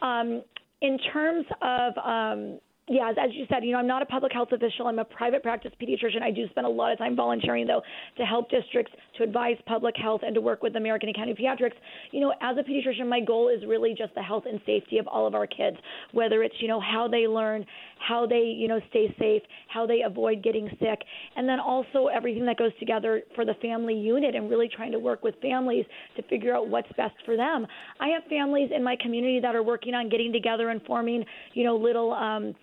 Um, 0.00 0.42
in 0.82 0.98
terms 1.12 1.46
of 1.62 1.92
um, 2.04 2.58
yeah, 2.88 3.10
as 3.10 3.30
you 3.32 3.46
said, 3.48 3.64
you 3.64 3.70
know, 3.70 3.78
I'm 3.78 3.86
not 3.86 4.02
a 4.02 4.06
public 4.06 4.32
health 4.32 4.48
official. 4.50 4.88
I'm 4.88 4.98
a 4.98 5.04
private 5.04 5.40
practice 5.40 5.70
pediatrician. 5.80 6.20
I 6.20 6.32
do 6.32 6.48
spend 6.50 6.66
a 6.66 6.70
lot 6.70 6.90
of 6.90 6.98
time 6.98 7.14
volunteering, 7.14 7.64
though, 7.64 7.80
to 8.16 8.24
help 8.24 8.50
districts 8.50 8.92
to 9.18 9.22
advise 9.22 9.56
public 9.66 9.94
health 9.96 10.22
and 10.24 10.34
to 10.34 10.40
work 10.40 10.64
with 10.64 10.74
American 10.74 11.08
Academy 11.08 11.30
of 11.30 11.38
Pediatrics. 11.38 11.76
You 12.10 12.20
know, 12.20 12.34
as 12.40 12.56
a 12.58 12.62
pediatrician, 12.62 13.08
my 13.08 13.20
goal 13.20 13.48
is 13.48 13.64
really 13.68 13.94
just 13.96 14.12
the 14.16 14.22
health 14.22 14.44
and 14.50 14.60
safety 14.66 14.98
of 14.98 15.06
all 15.06 15.28
of 15.28 15.34
our 15.36 15.46
kids, 15.46 15.76
whether 16.10 16.42
it's, 16.42 16.56
you 16.58 16.66
know, 16.66 16.80
how 16.80 17.06
they 17.06 17.28
learn, 17.28 17.64
how 18.00 18.26
they, 18.26 18.52
you 18.56 18.66
know, 18.66 18.80
stay 18.90 19.14
safe, 19.16 19.42
how 19.68 19.86
they 19.86 20.02
avoid 20.04 20.42
getting 20.42 20.68
sick, 20.80 20.98
and 21.36 21.48
then 21.48 21.60
also 21.60 22.08
everything 22.08 22.44
that 22.46 22.58
goes 22.58 22.72
together 22.80 23.22
for 23.36 23.44
the 23.44 23.54
family 23.62 23.94
unit 23.94 24.34
and 24.34 24.50
really 24.50 24.68
trying 24.68 24.90
to 24.90 24.98
work 24.98 25.22
with 25.22 25.36
families 25.40 25.86
to 26.16 26.22
figure 26.24 26.52
out 26.52 26.68
what's 26.68 26.90
best 26.96 27.14
for 27.24 27.36
them. 27.36 27.64
I 28.00 28.08
have 28.08 28.24
families 28.28 28.70
in 28.74 28.82
my 28.82 28.96
community 29.00 29.38
that 29.38 29.54
are 29.54 29.62
working 29.62 29.94
on 29.94 30.08
getting 30.08 30.32
together 30.32 30.70
and 30.70 30.82
forming, 30.82 31.24
you 31.54 31.62
know, 31.62 31.76
little, 31.76 32.12
um, 32.12 32.56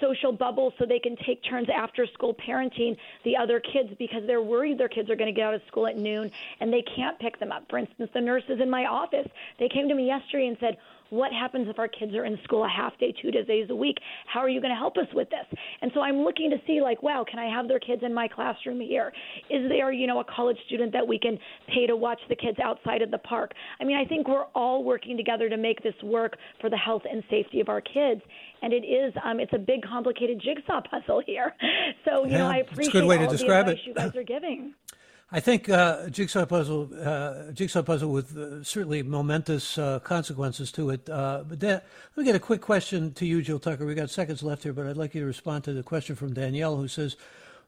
social 0.00 0.32
bubbles 0.32 0.72
so 0.78 0.84
they 0.86 0.98
can 0.98 1.16
take 1.26 1.42
turns 1.48 1.68
after 1.74 2.06
school 2.14 2.34
parenting 2.34 2.96
the 3.24 3.36
other 3.36 3.60
kids 3.60 3.90
because 3.98 4.22
they're 4.26 4.42
worried 4.42 4.78
their 4.78 4.88
kids 4.88 5.10
are 5.10 5.16
going 5.16 5.32
to 5.32 5.38
get 5.38 5.46
out 5.46 5.54
of 5.54 5.60
school 5.68 5.86
at 5.86 5.96
noon 5.96 6.30
and 6.60 6.72
they 6.72 6.84
can't 6.94 7.18
pick 7.18 7.38
them 7.38 7.52
up. 7.52 7.64
For 7.68 7.78
instance, 7.78 8.10
the 8.14 8.20
nurses 8.20 8.58
in 8.60 8.70
my 8.70 8.84
office, 8.84 9.26
they 9.58 9.68
came 9.68 9.88
to 9.88 9.94
me 9.94 10.06
yesterday 10.06 10.48
and 10.48 10.56
said, 10.60 10.76
what 11.10 11.32
happens 11.32 11.68
if 11.68 11.78
our 11.78 11.88
kids 11.88 12.14
are 12.14 12.24
in 12.24 12.38
school 12.44 12.64
a 12.64 12.68
half 12.68 12.98
day, 12.98 13.14
two 13.20 13.30
days 13.30 13.68
a 13.70 13.74
week? 13.74 13.96
How 14.26 14.40
are 14.40 14.48
you 14.48 14.60
going 14.60 14.72
to 14.72 14.78
help 14.78 14.96
us 14.96 15.06
with 15.14 15.28
this? 15.30 15.58
And 15.82 15.90
so 15.94 16.00
I'm 16.00 16.18
looking 16.18 16.50
to 16.50 16.56
see, 16.66 16.80
like, 16.80 17.02
wow, 17.02 17.24
can 17.28 17.38
I 17.38 17.54
have 17.54 17.68
their 17.68 17.78
kids 17.78 18.02
in 18.04 18.12
my 18.12 18.28
classroom 18.28 18.80
here? 18.80 19.12
Is 19.50 19.68
there, 19.68 19.92
you 19.92 20.06
know, 20.06 20.20
a 20.20 20.24
college 20.24 20.58
student 20.66 20.92
that 20.92 21.06
we 21.06 21.18
can 21.18 21.38
pay 21.68 21.86
to 21.86 21.96
watch 21.96 22.20
the 22.28 22.36
kids 22.36 22.58
outside 22.62 23.02
of 23.02 23.10
the 23.10 23.18
park? 23.18 23.52
I 23.80 23.84
mean, 23.84 23.96
I 23.96 24.04
think 24.04 24.28
we're 24.28 24.46
all 24.54 24.84
working 24.84 25.16
together 25.16 25.48
to 25.48 25.56
make 25.56 25.82
this 25.82 25.94
work 26.02 26.36
for 26.60 26.70
the 26.70 26.76
health 26.76 27.02
and 27.10 27.22
safety 27.30 27.60
of 27.60 27.68
our 27.68 27.80
kids. 27.80 28.20
And 28.62 28.72
it 28.72 28.84
is, 28.84 29.12
um, 29.24 29.40
it's 29.40 29.52
a 29.52 29.58
big, 29.58 29.82
complicated 29.82 30.40
jigsaw 30.42 30.80
puzzle 30.90 31.22
here. 31.24 31.54
So, 32.04 32.24
you 32.24 32.32
yeah, 32.32 32.38
know, 32.38 32.46
I 32.46 32.58
appreciate 32.58 32.86
it's 32.86 32.88
a 32.88 33.00
good 33.00 33.06
way 33.06 33.18
all 33.18 33.26
to 33.26 33.36
describe 33.36 33.68
it. 33.68 33.78
it. 33.78 33.80
you 33.84 33.94
guys 33.94 34.14
are 34.14 34.22
giving. 34.22 34.74
I 35.32 35.40
think 35.40 35.68
uh, 35.68 36.08
jigsaw 36.08 36.46
puzzle, 36.46 36.88
uh, 37.02 37.50
jigsaw 37.50 37.82
puzzle 37.82 38.12
with 38.12 38.36
uh, 38.36 38.62
certainly 38.62 39.02
momentous 39.02 39.76
uh, 39.76 39.98
consequences 39.98 40.70
to 40.72 40.90
it. 40.90 41.10
Uh, 41.10 41.42
but 41.48 41.58
Dan, 41.58 41.80
let 42.14 42.16
me 42.16 42.24
get 42.24 42.36
a 42.36 42.40
quick 42.40 42.60
question 42.60 43.12
to 43.14 43.26
you, 43.26 43.42
Jill 43.42 43.58
Tucker. 43.58 43.84
We 43.84 43.96
got 43.96 44.08
seconds 44.08 44.44
left 44.44 44.62
here, 44.62 44.72
but 44.72 44.86
I'd 44.86 44.96
like 44.96 45.16
you 45.16 45.22
to 45.22 45.26
respond 45.26 45.64
to 45.64 45.72
the 45.72 45.82
question 45.82 46.14
from 46.14 46.32
Danielle, 46.32 46.76
who 46.76 46.86
says, 46.86 47.16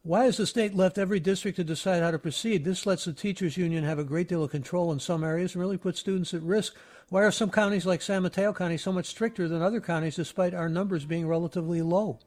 "Why 0.04 0.26
has 0.26 0.36
the 0.36 0.46
state 0.46 0.76
left 0.76 0.98
every 0.98 1.18
district 1.18 1.56
to 1.56 1.64
decide 1.64 2.00
how 2.00 2.12
to 2.12 2.18
proceed? 2.18 2.64
This 2.64 2.86
lets 2.86 3.06
the 3.06 3.12
teachers 3.12 3.56
union 3.56 3.82
have 3.82 3.98
a 3.98 4.04
great 4.04 4.28
deal 4.28 4.44
of 4.44 4.52
control 4.52 4.92
in 4.92 5.00
some 5.00 5.24
areas 5.24 5.54
and 5.54 5.60
really 5.60 5.78
puts 5.78 5.98
students 5.98 6.32
at 6.32 6.42
risk. 6.42 6.76
Why 7.08 7.24
are 7.24 7.32
some 7.32 7.50
counties 7.50 7.86
like 7.86 8.02
San 8.02 8.22
Mateo 8.22 8.52
County 8.52 8.76
so 8.76 8.92
much 8.92 9.06
stricter 9.06 9.48
than 9.48 9.62
other 9.62 9.80
counties, 9.80 10.14
despite 10.14 10.54
our 10.54 10.68
numbers 10.68 11.04
being 11.04 11.26
relatively 11.26 11.82
low?" 11.82 12.20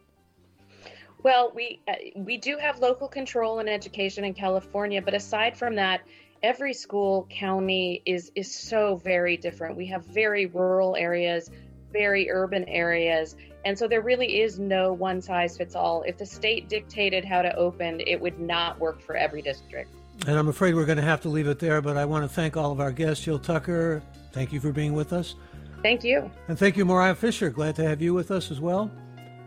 Well, 1.24 1.51
we 1.53 1.80
uh, 1.88 1.93
we 2.15 2.38
do 2.38 2.57
have 2.57 2.80
local 2.80 3.07
control 3.07 3.59
in 3.59 3.67
education 3.67 4.24
in 4.24 4.34
California, 4.34 5.01
but 5.01 5.13
aside 5.13 5.55
from 5.55 5.76
that, 5.76 6.01
every 6.41 6.74
school 6.74 7.28
county 7.30 8.01
is 8.05 8.32
is 8.36 8.53
so 8.53 8.95
very 8.97 9.38
different. 9.38 9.78
We 9.78 9.86
have 9.88 10.03
very 10.05 10.47
rural 10.47 10.95
areas, 10.95 11.51
very 11.91 12.32
urban 12.32 12.67
areas, 12.67 13.36
and 13.65 13.78
so 13.78 13.88
there 13.88 14.01
really 14.01 14.41
is 14.41 14.57
no 14.57 14.93
one 14.93 15.22
size 15.22 15.57
fits 15.57 15.76
all. 15.76 16.01
If 16.03 16.17
the 16.17 16.26
state 16.26 16.69
dictated 16.69 17.24
how 17.24 17.43
to 17.43 17.55
open, 17.55 18.01
it 18.07 18.19
would 18.19 18.39
not 18.39 18.80
work 18.80 18.99
for 18.99 19.15
every 19.15 19.43
district. 19.43 19.91
And 20.28 20.38
I'm 20.38 20.47
afraid 20.47 20.76
we're 20.76 20.86
going 20.86 20.97
to 20.97 21.03
have 21.03 21.22
to 21.22 21.30
leave 21.30 21.47
it 21.47 21.59
there, 21.59 21.82
but 21.82 21.97
I 21.97 22.05
want 22.05 22.24
to 22.24 22.30
thank 22.30 22.57
all 22.57 22.72
of 22.72 22.80
our 22.80 22.91
guests. 22.91 23.24
Jill 23.24 23.39
Tucker, 23.39 24.03
thank 24.34 24.51
you 24.51 24.59
for 24.59 24.72
being 24.72 24.93
with 24.93 25.13
us. 25.13 25.36
Thank 25.82 26.03
you. 26.03 26.30
And 26.47 26.57
thank 26.57 26.78
you, 26.78 26.86
Mariah 26.86 27.15
Fisher. 27.15 27.49
Glad 27.49 27.76
to 27.78 27.84
have 27.84 28.01
you 28.01 28.13
with 28.13 28.30
us 28.30 28.51
as 28.51 28.59
well. 28.59 28.91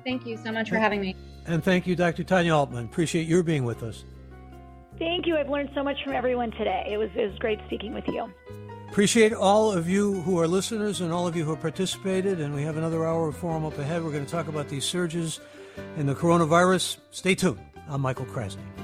Thank 0.04 0.26
you 0.26 0.36
so 0.36 0.52
much 0.52 0.68
for 0.68 0.76
having 0.76 1.00
me. 1.00 1.16
And 1.46 1.62
thank 1.62 1.86
you, 1.86 1.96
Dr. 1.96 2.24
Tanya 2.24 2.52
Altmann. 2.52 2.84
Appreciate 2.84 3.26
your 3.26 3.42
being 3.42 3.64
with 3.64 3.82
us. 3.82 4.04
Thank 4.98 5.26
you. 5.26 5.36
I've 5.36 5.48
learned 5.48 5.70
so 5.74 5.82
much 5.82 5.96
from 6.04 6.12
everyone 6.12 6.52
today. 6.52 6.86
It 6.90 6.98
was, 6.98 7.10
it 7.16 7.30
was 7.30 7.38
great 7.38 7.58
speaking 7.66 7.94
with 7.94 8.06
you. 8.06 8.32
Appreciate 8.90 9.32
all 9.32 9.72
of 9.72 9.88
you 9.88 10.20
who 10.22 10.38
are 10.38 10.46
listeners 10.46 11.00
and 11.00 11.12
all 11.12 11.26
of 11.26 11.34
you 11.34 11.44
who 11.44 11.50
have 11.50 11.60
participated. 11.60 12.40
And 12.40 12.54
we 12.54 12.62
have 12.62 12.76
another 12.76 13.04
hour 13.04 13.28
of 13.28 13.36
forum 13.36 13.64
up 13.64 13.76
ahead. 13.78 14.04
We're 14.04 14.12
going 14.12 14.24
to 14.24 14.30
talk 14.30 14.46
about 14.46 14.68
these 14.68 14.84
surges 14.84 15.40
in 15.96 16.06
the 16.06 16.14
coronavirus. 16.14 16.98
Stay 17.10 17.34
tuned. 17.34 17.60
I'm 17.88 18.00
Michael 18.00 18.26
Krasny. 18.26 18.83